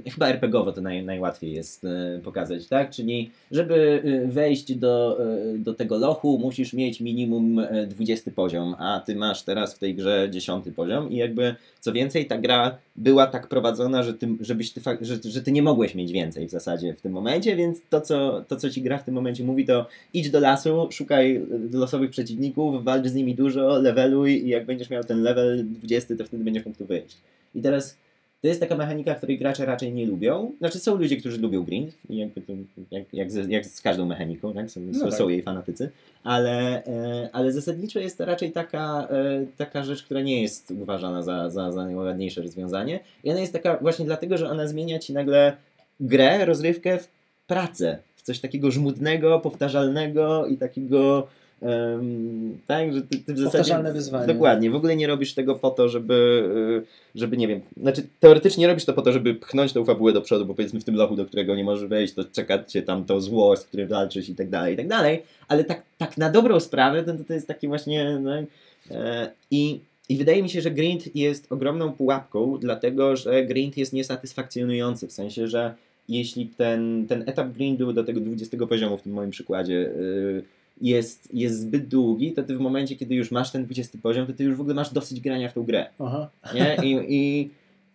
e, 0.06 0.10
chyba 0.10 0.28
RPGowo 0.28 0.72
to 0.72 0.80
naj, 0.80 1.04
najłatwiej 1.04 1.52
jest 1.52 1.84
e, 1.84 2.20
pokazać, 2.24 2.66
tak? 2.66 2.90
Czyli, 2.90 3.30
żeby 3.50 4.02
wejść 4.26 4.74
do, 4.74 5.18
do 5.58 5.74
tego 5.74 5.98
lochu, 5.98 6.38
musisz 6.38 6.72
mieć 6.72 7.00
minimum 7.00 7.60
20 7.88 8.30
poziom, 8.30 8.74
a 8.78 9.02
ty 9.06 9.16
masz 9.16 9.42
teraz 9.42 9.74
w 9.74 9.78
tej 9.78 9.94
grze 9.94 10.28
10 10.30 10.64
poziom 10.76 11.10
i 11.10 11.16
jakby 11.16 11.54
co 11.80 11.92
więcej, 11.92 12.26
ta 12.26 12.38
gra 12.38 12.78
była 12.96 13.26
tak 13.26 13.48
prowadzona, 13.48 14.02
że 14.02 14.14
ty, 14.14 14.28
żebyś 14.40 14.72
ty, 14.72 14.80
że, 15.00 15.16
że 15.24 15.42
ty 15.42 15.52
nie 15.52 15.62
mogłeś 15.62 15.94
mieć 15.94 16.12
więcej 16.12 16.48
w 16.48 16.50
zasadzie 16.50 16.94
w 16.94 17.00
tym 17.00 17.12
momencie, 17.12 17.56
więc 17.56 17.78
to 17.90 18.00
co, 18.00 18.44
to, 18.48 18.56
co 18.56 18.70
ci 18.70 18.82
gra 18.82 18.98
w 18.98 19.04
tym 19.04 19.14
momencie 19.14 19.44
mówi, 19.44 19.64
to 19.64 19.86
idź 20.14 20.30
do 20.30 20.40
lasu, 20.40 20.88
szukaj 20.90 21.46
losowych 21.72 22.10
przeciwników, 22.10 22.84
walcz 22.84 23.06
z 23.06 23.14
nimi 23.14 23.34
dużo, 23.34 23.78
leveluj 23.78 24.44
i 24.44 24.48
jak 24.48 24.66
będziesz 24.66 24.90
miał 24.90 25.04
ten 25.04 25.22
level 25.22 25.64
20, 25.64 26.16
to 26.16 26.24
wtedy 26.24 26.44
będziesz 26.44 26.64
mógł 26.64 26.78
tu 26.78 26.86
wyjść. 26.86 27.16
I 27.54 27.62
teraz 27.62 27.96
to 28.44 28.48
jest 28.48 28.60
taka 28.60 28.76
mechanika, 28.76 29.14
której 29.14 29.38
gracze 29.38 29.66
raczej 29.66 29.92
nie 29.92 30.06
lubią. 30.06 30.52
Znaczy 30.58 30.78
są 30.78 30.96
ludzie, 30.96 31.16
którzy 31.16 31.38
lubią 31.38 31.62
grind, 31.62 31.94
jakby 32.10 32.40
to, 32.40 32.52
jak, 32.90 33.04
jak, 33.12 33.32
z, 33.32 33.48
jak 33.48 33.66
z 33.66 33.80
każdą 33.80 34.06
mechaniką, 34.06 34.54
tak? 34.54 34.70
Są, 34.70 34.80
no 34.80 35.00
tak. 35.00 35.14
są 35.14 35.28
jej 35.28 35.42
fanatycy, 35.42 35.90
ale, 36.24 36.84
e, 36.84 37.28
ale 37.32 37.52
zasadniczo 37.52 37.98
jest 37.98 38.18
to 38.18 38.24
raczej 38.24 38.52
taka, 38.52 39.08
e, 39.10 39.46
taka 39.56 39.84
rzecz, 39.84 40.02
która 40.02 40.20
nie 40.20 40.42
jest 40.42 40.70
uważana 40.70 41.22
za, 41.22 41.50
za, 41.50 41.72
za 41.72 41.84
najładniejsze 41.84 42.42
rozwiązanie. 42.42 43.00
I 43.24 43.30
ona 43.30 43.40
jest 43.40 43.52
taka 43.52 43.78
właśnie 43.80 44.04
dlatego, 44.04 44.38
że 44.38 44.50
ona 44.50 44.66
zmienia 44.66 44.98
ci 44.98 45.12
nagle 45.12 45.56
grę, 46.00 46.44
rozrywkę 46.44 46.98
w 46.98 47.08
pracę, 47.46 47.98
w 48.16 48.22
coś 48.22 48.40
takiego 48.40 48.70
żmudnego, 48.70 49.40
powtarzalnego 49.40 50.46
i 50.46 50.56
takiego 50.56 51.26
Um, 51.64 52.58
tak, 52.66 52.94
że 52.94 53.02
ty, 53.02 53.18
ty 53.18 53.34
w 53.34 53.38
zasadzie, 53.38 53.92
wyzwanie. 53.92 54.26
Dokładnie, 54.26 54.70
w 54.70 54.74
ogóle 54.74 54.96
nie 54.96 55.06
robisz 55.06 55.34
tego 55.34 55.54
po 55.54 55.70
to, 55.70 55.88
żeby, 55.88 56.44
y, 57.14 57.18
żeby 57.18 57.36
nie 57.36 57.48
wiem, 57.48 57.60
znaczy 57.76 58.02
teoretycznie 58.20 58.66
robisz 58.66 58.84
to 58.84 58.92
po 58.92 59.02
to, 59.02 59.12
żeby 59.12 59.34
pchnąć 59.34 59.72
tą 59.72 59.84
fabułę 59.84 60.12
do 60.12 60.20
przodu, 60.20 60.46
bo 60.46 60.54
powiedzmy 60.54 60.80
w 60.80 60.84
tym 60.84 60.94
lochu, 60.94 61.16
do 61.16 61.26
którego 61.26 61.56
nie 61.56 61.64
możesz 61.64 61.88
wejść, 61.88 62.14
to 62.14 62.24
czeka 62.24 62.64
cię 62.64 62.82
tam 62.82 63.04
to 63.04 63.20
zło, 63.20 63.56
z 63.56 63.64
którym 63.64 63.88
walczysz 63.88 64.28
i 64.28 64.34
tak 64.34 64.50
dalej, 64.50 64.74
i 64.74 64.76
tak 64.76 64.88
dalej, 64.88 65.22
ale 65.48 65.64
tak, 65.64 65.82
tak 65.98 66.18
na 66.18 66.30
dobrą 66.30 66.60
sprawę 66.60 67.02
to, 67.02 67.24
to 67.24 67.34
jest 67.34 67.48
taki 67.48 67.68
właśnie, 67.68 68.18
no, 68.22 68.32
e, 68.90 69.30
i 69.50 69.80
i 70.08 70.16
wydaje 70.16 70.42
mi 70.42 70.50
się, 70.50 70.60
że 70.60 70.70
grind 70.70 71.16
jest 71.16 71.52
ogromną 71.52 71.92
pułapką, 71.92 72.58
dlatego 72.58 73.16
że 73.16 73.44
grind 73.44 73.76
jest 73.76 73.92
niesatysfakcjonujący, 73.92 75.08
w 75.08 75.12
sensie, 75.12 75.48
że 75.48 75.74
jeśli 76.08 76.46
ten, 76.46 77.06
ten 77.08 77.24
etap 77.26 77.48
grindu 77.48 77.92
do 77.92 78.04
tego 78.04 78.20
20 78.20 78.56
poziomu 78.66 78.98
w 78.98 79.02
tym 79.02 79.12
moim 79.12 79.30
przykładzie 79.30 79.74
yy, 79.74 80.42
jest, 80.80 81.34
jest 81.34 81.60
zbyt 81.60 81.88
długi, 81.88 82.32
to 82.32 82.42
ty 82.42 82.56
w 82.56 82.60
momencie, 82.60 82.96
kiedy 82.96 83.14
już 83.14 83.30
masz 83.30 83.52
ten 83.52 83.64
20 83.64 83.98
poziom, 84.02 84.26
to 84.26 84.32
ty 84.32 84.44
już 84.44 84.56
w 84.56 84.60
ogóle 84.60 84.74
masz 84.74 84.92
dosyć 84.92 85.20
grania 85.20 85.48
w 85.48 85.52
tą 85.52 85.62
grę. 85.62 85.86
Aha. 85.98 86.30
Nie? 86.54 86.76
I, 86.82 86.96
i, 87.08 87.50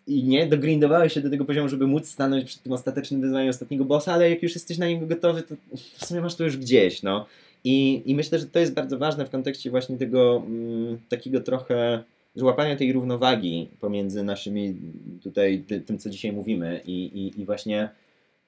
i 0.08 0.24
nie, 0.24 0.48
dogrindowałeś 0.48 1.14
się 1.14 1.22
do 1.22 1.30
tego 1.30 1.46
poziomu, 1.46 1.70
żeby 1.70 1.88
móc 1.88 2.08
stanąć 2.08 2.46
przed 2.46 2.64
tym 2.64 2.74
ostatecznym 2.74 3.22
wyzwaniem 3.22 3.50
ostatniego 3.50 3.86
bossa, 3.86 4.14
ale 4.14 4.30
jak 4.30 4.44
już 4.44 4.56
jesteś 4.56 4.78
na 4.78 4.88
niego 4.88 5.08
gotowy, 5.08 5.44
to 5.44 5.56
w 5.98 6.06
sumie 6.06 6.22
masz 6.22 6.36
to 6.36 6.44
już 6.44 6.58
gdzieś, 6.58 7.04
no. 7.04 7.26
I, 7.64 8.02
i 8.06 8.16
myślę, 8.16 8.40
że 8.40 8.46
to 8.46 8.60
jest 8.60 8.74
bardzo 8.74 8.98
ważne 8.98 9.26
w 9.26 9.30
kontekście 9.30 9.70
właśnie 9.70 9.98
tego 9.98 10.44
mm, 10.48 10.98
takiego 11.10 11.42
trochę 11.42 12.04
złapania 12.36 12.76
tej 12.76 12.94
równowagi 12.94 13.70
pomiędzy 13.80 14.24
naszymi 14.24 14.76
tutaj, 15.24 15.64
tym, 15.86 15.98
co 15.98 16.10
dzisiaj 16.10 16.32
mówimy 16.32 16.82
i, 16.86 16.94
i, 16.94 17.42
i 17.42 17.46
właśnie, 17.46 17.90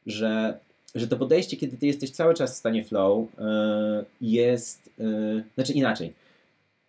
że 0.05 0.59
że 0.95 1.07
to 1.07 1.17
podejście, 1.17 1.57
kiedy 1.57 1.77
ty 1.77 1.87
jesteś 1.87 2.11
cały 2.11 2.33
czas 2.33 2.53
w 2.53 2.57
stanie 2.57 2.83
flow, 2.83 3.27
yy, 3.37 4.05
jest, 4.21 4.89
yy, 4.97 5.43
znaczy 5.55 5.73
inaczej. 5.73 6.13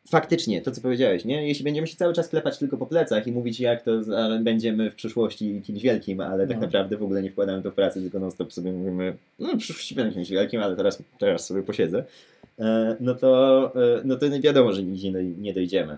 Faktycznie, 0.09 0.63
to 0.63 0.71
co 0.71 0.81
powiedziałeś, 0.81 1.25
nie? 1.25 1.49
Jeśli 1.49 1.65
będziemy 1.65 1.87
się 1.87 1.97
cały 1.97 2.15
czas 2.15 2.29
klepać 2.29 2.59
tylko 2.59 2.77
po 2.77 2.87
plecach 2.87 3.27
i 3.27 3.33
mówić, 3.33 3.61
jak 3.61 3.83
to 3.83 3.93
będziemy 4.41 4.91
w 4.91 4.95
przyszłości 4.95 5.63
kimś 5.65 5.83
wielkim, 5.83 6.21
ale 6.21 6.47
tak 6.47 6.57
no. 6.57 6.63
naprawdę 6.63 6.97
w 6.97 7.03
ogóle 7.03 7.23
nie 7.23 7.31
wkładamy 7.31 7.63
to 7.63 7.71
w 7.71 7.75
pracę, 7.75 8.01
tylko 8.01 8.19
non-stop 8.19 8.53
sobie 8.53 8.73
mówimy, 8.73 9.17
no 9.39 9.53
w 9.53 9.59
przyszłości 9.59 9.95
będę 9.95 10.15
kimś 10.15 10.31
wielkim, 10.31 10.61
ale 10.61 10.77
teraz, 10.77 11.03
teraz 11.19 11.47
sobie 11.47 11.63
posiedzę, 11.63 12.05
yy, 12.59 12.65
no, 13.01 13.15
to, 13.15 13.73
no 14.05 14.17
to 14.17 14.27
wiadomo, 14.41 14.73
że 14.73 14.83
nigdzie 14.83 15.13
nie 15.39 15.55
dojdziemy 15.55 15.97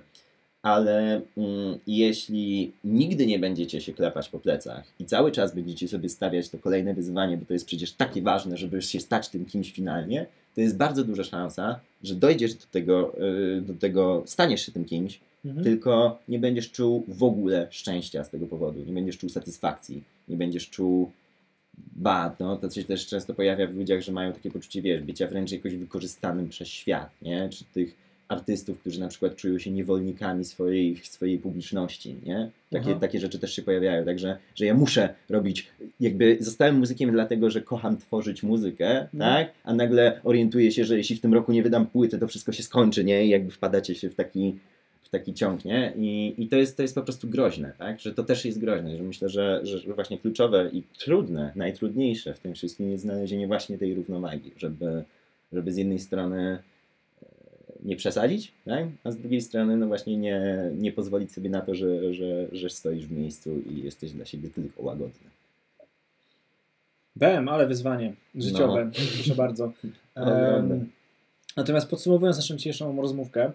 ale 0.64 1.20
mm, 1.36 1.78
jeśli 1.86 2.72
nigdy 2.84 3.26
nie 3.26 3.38
będziecie 3.38 3.80
się 3.80 3.92
klepać 3.92 4.28
po 4.28 4.38
plecach 4.38 4.84
i 5.00 5.04
cały 5.04 5.32
czas 5.32 5.54
będziecie 5.54 5.88
sobie 5.88 6.08
stawiać 6.08 6.48
to 6.48 6.58
kolejne 6.58 6.94
wyzwanie, 6.94 7.36
bo 7.36 7.46
to 7.46 7.52
jest 7.52 7.66
przecież 7.66 7.92
takie 7.92 8.22
ważne, 8.22 8.56
żeby 8.56 8.82
się 8.82 9.00
stać 9.00 9.28
tym 9.28 9.44
kimś 9.44 9.72
finalnie, 9.72 10.26
to 10.54 10.60
jest 10.60 10.76
bardzo 10.76 11.04
duża 11.04 11.24
szansa, 11.24 11.80
że 12.02 12.14
dojdziesz 12.14 12.54
do 12.54 12.66
tego, 12.70 13.16
yy, 13.18 13.60
do 13.60 13.74
tego 13.74 14.22
staniesz 14.26 14.66
się 14.66 14.72
tym 14.72 14.84
kimś, 14.84 15.20
mhm. 15.44 15.64
tylko 15.64 16.18
nie 16.28 16.38
będziesz 16.38 16.70
czuł 16.70 17.04
w 17.08 17.22
ogóle 17.22 17.66
szczęścia 17.70 18.24
z 18.24 18.30
tego 18.30 18.46
powodu, 18.46 18.84
nie 18.86 18.92
będziesz 18.92 19.18
czuł 19.18 19.30
satysfakcji, 19.30 20.02
nie 20.28 20.36
będziesz 20.36 20.70
czuł 20.70 21.10
ba, 21.96 22.36
no, 22.40 22.56
to 22.56 22.70
się 22.70 22.84
też 22.84 23.06
często 23.06 23.34
pojawia 23.34 23.66
w 23.66 23.74
ludziach, 23.74 24.00
że 24.00 24.12
mają 24.12 24.32
takie 24.32 24.50
poczucie, 24.50 24.82
wiesz, 24.82 25.02
bycia 25.02 25.26
wręcz 25.26 25.52
jakoś 25.52 25.76
wykorzystanym 25.76 26.48
przez 26.48 26.68
świat, 26.68 27.10
nie? 27.22 27.48
Czy 27.48 27.64
tych 27.64 28.04
artystów, 28.34 28.78
którzy 28.78 29.00
na 29.00 29.08
przykład 29.08 29.36
czują 29.36 29.58
się 29.58 29.70
niewolnikami 29.70 30.44
swojej, 30.44 30.96
swojej 30.96 31.38
publiczności, 31.38 32.16
nie? 32.26 32.50
Takie, 32.70 32.94
takie 32.94 33.20
rzeczy 33.20 33.38
też 33.38 33.52
się 33.56 33.62
pojawiają, 33.62 34.04
także, 34.04 34.36
że 34.54 34.66
ja 34.66 34.74
muszę 34.74 35.14
robić, 35.30 35.70
jakby 36.00 36.36
zostałem 36.40 36.78
muzykiem 36.78 37.12
dlatego, 37.12 37.50
że 37.50 37.60
kocham 37.60 37.96
tworzyć 37.96 38.42
muzykę, 38.42 39.08
no. 39.12 39.24
tak? 39.24 39.52
A 39.64 39.74
nagle 39.74 40.20
orientuję 40.24 40.72
się, 40.72 40.84
że 40.84 40.96
jeśli 40.96 41.16
w 41.16 41.20
tym 41.20 41.34
roku 41.34 41.52
nie 41.52 41.62
wydam 41.62 41.86
płyty, 41.86 42.18
to 42.18 42.28
wszystko 42.28 42.52
się 42.52 42.62
skończy, 42.62 43.04
nie? 43.04 43.26
I 43.26 43.28
jakby 43.28 43.50
wpadacie 43.50 43.94
się 43.94 44.10
w 44.10 44.14
taki, 44.14 44.58
w 45.02 45.08
taki 45.08 45.34
ciąg, 45.34 45.64
nie? 45.64 45.92
I, 45.96 46.34
i 46.38 46.48
to, 46.48 46.56
jest, 46.56 46.76
to 46.76 46.82
jest 46.82 46.94
po 46.94 47.02
prostu 47.02 47.28
groźne, 47.28 47.72
tak? 47.78 48.00
Że 48.00 48.14
to 48.14 48.24
też 48.24 48.44
jest 48.44 48.60
groźne, 48.60 48.96
że 48.96 49.02
myślę, 49.02 49.28
że, 49.28 49.60
że 49.62 49.94
właśnie 49.94 50.18
kluczowe 50.18 50.70
i 50.72 50.82
trudne, 50.98 51.52
najtrudniejsze 51.56 52.34
w 52.34 52.40
tym 52.40 52.54
wszystkim 52.54 52.90
jest 52.90 53.02
znalezienie 53.02 53.46
właśnie 53.46 53.78
tej 53.78 53.94
równowagi, 53.94 54.50
żeby, 54.56 55.04
żeby 55.52 55.72
z 55.72 55.76
jednej 55.76 55.98
strony 55.98 56.58
nie 57.84 57.96
przesadzić, 57.96 58.52
tak? 58.64 58.86
a 59.04 59.10
z 59.10 59.16
drugiej 59.16 59.40
strony 59.40 59.76
no 59.76 59.86
właśnie 59.86 60.16
nie, 60.16 60.70
nie 60.78 60.92
pozwolić 60.92 61.32
sobie 61.32 61.50
na 61.50 61.60
to, 61.60 61.74
że, 61.74 62.14
że, 62.14 62.46
że 62.52 62.70
stoisz 62.70 63.06
w 63.06 63.12
miejscu 63.12 63.60
i 63.70 63.82
jesteś 63.82 64.12
dla 64.12 64.24
siebie 64.24 64.50
tylko 64.50 64.82
łagodny. 64.82 65.30
Bem, 67.16 67.48
ale 67.48 67.66
wyzwanie 67.66 68.14
życiowe, 68.34 68.84
no. 68.84 68.90
proszę 69.14 69.34
bardzo. 69.34 69.72
Um, 70.16 70.90
natomiast 71.56 71.90
podsumowując 71.90 72.36
naszą 72.36 72.56
dzisiejszą 72.56 73.02
rozmówkę, 73.02 73.52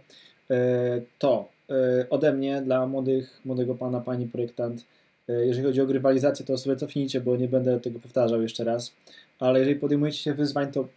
e, 0.52 1.02
to 1.20 1.50
e, 1.70 2.10
ode 2.10 2.34
mnie 2.34 2.62
dla 2.62 2.88
młodych, 2.88 3.42
młodego 3.46 3.76
pana, 3.76 4.00
pani 4.00 4.28
projektant, 4.28 4.86
e, 5.30 5.46
jeżeli 5.46 5.66
chodzi 5.66 5.82
o 5.82 5.86
grywalizację, 5.86 6.46
to 6.46 6.58
sobie 6.58 6.76
cofnijcie, 6.76 7.22
bo 7.22 7.36
nie 7.36 7.48
będę 7.48 7.80
tego 7.80 8.00
powtarzał 8.00 8.42
jeszcze 8.42 8.64
raz, 8.64 8.94
ale 9.40 9.60
jeżeli 9.60 9.80
podejmujecie 9.80 10.18
się 10.18 10.34
wyzwań, 10.34 10.72
to 10.72 10.88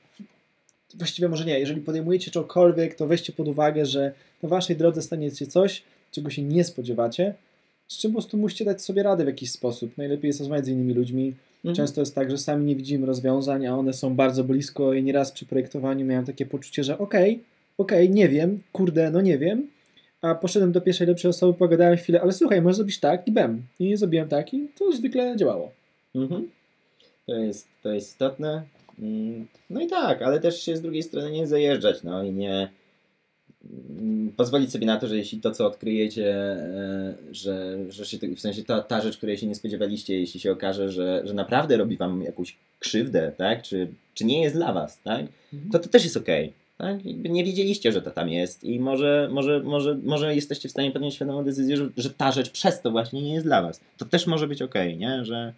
właściwie 0.99 1.29
może 1.29 1.45
nie, 1.45 1.61
jeżeli 1.61 1.81
podejmujecie 1.81 2.31
czokolwiek, 2.31 2.95
to 2.95 3.07
weźcie 3.07 3.33
pod 3.33 3.49
uwagę, 3.49 3.87
że 3.87 4.13
na 4.43 4.49
waszej 4.49 4.77
drodze 4.77 5.03
stanie 5.03 5.31
się 5.31 5.47
coś, 5.47 5.83
czego 6.11 6.31
się 6.31 6.43
nie 6.43 6.65
spodziewacie, 6.65 7.35
z 7.89 7.99
czym 7.99 8.11
po 8.11 8.15
prostu 8.15 8.37
musicie 8.37 8.65
dać 8.65 8.83
sobie 8.83 9.03
radę 9.03 9.25
w 9.25 9.27
jakiś 9.27 9.51
sposób. 9.51 9.99
Najlepiej 9.99 10.29
jest 10.29 10.41
rozmawiać 10.41 10.65
z 10.67 10.69
innymi 10.69 10.95
ludźmi. 10.95 11.35
Mhm. 11.57 11.75
Często 11.75 12.01
jest 12.01 12.15
tak, 12.15 12.31
że 12.31 12.39
sami 12.39 12.65
nie 12.65 12.77
widzimy 12.77 13.07
rozwiązań, 13.07 13.67
a 13.67 13.77
one 13.77 13.93
są 13.93 14.15
bardzo 14.15 14.45
blisko 14.45 14.95
i 14.95 15.03
nieraz 15.03 15.33
przy 15.33 15.47
projektowaniu 15.47 16.07
miałem 16.07 16.25
takie 16.25 16.47
poczucie, 16.47 16.85
że 16.85 16.99
okej, 16.99 17.33
okay, 17.33 17.45
okej, 17.79 18.11
nie 18.11 18.29
wiem, 18.29 18.61
kurde, 18.73 19.11
no 19.11 19.21
nie 19.21 19.39
wiem, 19.39 19.69
a 20.23 20.35
poszedłem 20.35 20.73
do 20.73 20.81
pierwszej 20.81 21.07
lepszej 21.07 21.29
osoby, 21.29 21.59
pogadałem 21.59 21.97
chwilę, 21.97 22.21
ale 22.21 22.33
słuchaj, 22.33 22.63
możesz 22.63 22.77
zrobić 22.77 23.01
tak 23.01 23.29
i 23.29 23.33
bem. 23.33 23.63
I 23.81 23.97
zrobiłem 23.97 24.29
tak 24.29 24.55
i 24.55 24.69
to 24.79 24.93
zwykle 24.93 25.37
działało. 25.37 25.73
Mhm. 26.15 26.49
To, 27.27 27.35
jest, 27.35 27.69
to 27.83 27.93
jest 27.93 28.09
istotne. 28.09 28.63
Mm, 28.99 29.47
No 29.71 29.81
i 29.81 29.87
tak, 29.87 30.23
ale 30.23 30.41
też 30.41 30.63
się 30.63 30.77
z 30.77 30.83
drugiej 30.83 31.03
strony 31.03 31.31
nie 31.31 31.47
zajeżdżać, 31.47 32.03
no 32.03 32.25
i 32.25 32.33
nie 32.33 32.69
mm, 33.71 34.33
pozwolić 34.37 34.73
sobie 34.73 34.87
na 34.87 34.97
to, 34.97 35.09
że 35.09 35.17
jeśli 35.17 35.41
to, 35.41 35.51
co 35.51 35.67
odkryjecie, 35.67 36.35
e, 36.37 37.15
że, 37.31 37.79
że 37.89 38.07
się, 38.07 38.19
w 38.37 38.41
sensie 38.41 38.65
ta, 38.65 38.83
ta 38.83 39.01
rzecz, 39.01 39.17
której 39.17 39.39
się 39.39 39.47
nie 39.47 39.55
spodziewaliście, 39.55 40.21
jeśli 40.21 40.41
się 40.41 40.53
okaże, 40.53 40.91
że, 40.91 41.23
że 41.25 41.35
naprawdę 41.35 41.77
robi 41.77 41.97
wam 41.97 42.23
jakąś 42.23 42.57
krzywdę, 42.79 43.33
tak, 43.37 43.63
czy, 43.63 43.89
czy 44.15 44.25
nie 44.25 44.43
jest 44.43 44.57
dla 44.57 44.73
was, 44.73 45.01
tak, 45.03 45.27
to 45.73 45.79
to 45.79 45.89
też 45.89 46.05
jest 46.05 46.17
okej. 46.17 46.53
Tak? 46.79 47.07
Jakby 47.07 47.29
Nie 47.29 47.45
wiedzieliście, 47.45 47.93
że 47.93 48.03
to 48.03 48.11
tam 48.11 48.29
jest 48.29 48.65
i 48.65 48.81
może, 48.81 49.29
może, 49.33 49.61
może, 49.61 49.99
może 50.03 50.35
jesteście 50.35 50.69
w 50.69 50.73
stanie 50.73 50.91
podjąć 50.91 51.15
świadomą 51.15 51.45
decyzję, 51.45 51.77
że, 51.77 51.89
że 51.97 52.11
ta 52.11 52.33
rzecz 52.33 52.51
przez 52.51 52.81
to 52.81 52.91
właśnie 52.91 53.23
nie 53.23 53.35
jest 53.35 53.47
dla 53.47 53.63
was. 53.63 53.81
To 53.99 54.05
też 54.05 54.27
może 54.27 54.49
być 54.49 54.63
okej, 54.63 54.97
nie? 54.97 55.25
Że 55.25 55.55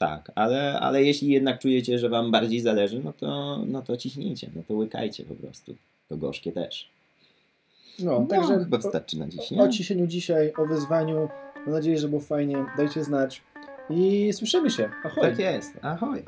tak, 0.00 0.32
ale, 0.34 0.80
ale 0.80 1.04
jeśli 1.04 1.28
jednak 1.28 1.58
czujecie, 1.58 1.98
że 1.98 2.08
wam 2.08 2.30
bardziej 2.30 2.60
zależy, 2.60 3.00
no 3.04 3.12
to, 3.12 3.58
no 3.66 3.82
to 3.82 3.96
ciśnijcie, 3.96 4.50
no 4.56 4.62
to 4.68 4.74
łykajcie 4.74 5.24
po 5.24 5.34
prostu. 5.34 5.74
To 6.08 6.16
gorzkie 6.16 6.52
też. 6.52 6.88
No, 7.98 8.20
No, 8.20 8.26
także 8.26 8.58
chyba 8.58 8.76
o, 8.76 8.80
wystarczy 8.80 9.18
na 9.18 9.28
dziś, 9.28 9.52
o 9.52 9.66
nie? 9.66 9.72
ciśnieniu 9.72 10.06
dzisiaj, 10.06 10.52
o 10.58 10.66
wyzwaniu. 10.66 11.28
Mam 11.66 11.74
nadzieję, 11.74 11.98
że 11.98 12.08
było 12.08 12.20
fajnie. 12.20 12.64
Dajcie 12.76 13.04
znać 13.04 13.42
i 13.90 14.32
słyszymy 14.32 14.70
się. 14.70 14.90
Ahoj. 15.04 15.22
Tak 15.22 15.38
jest. 15.38 15.72
Ahoj. 15.82 16.22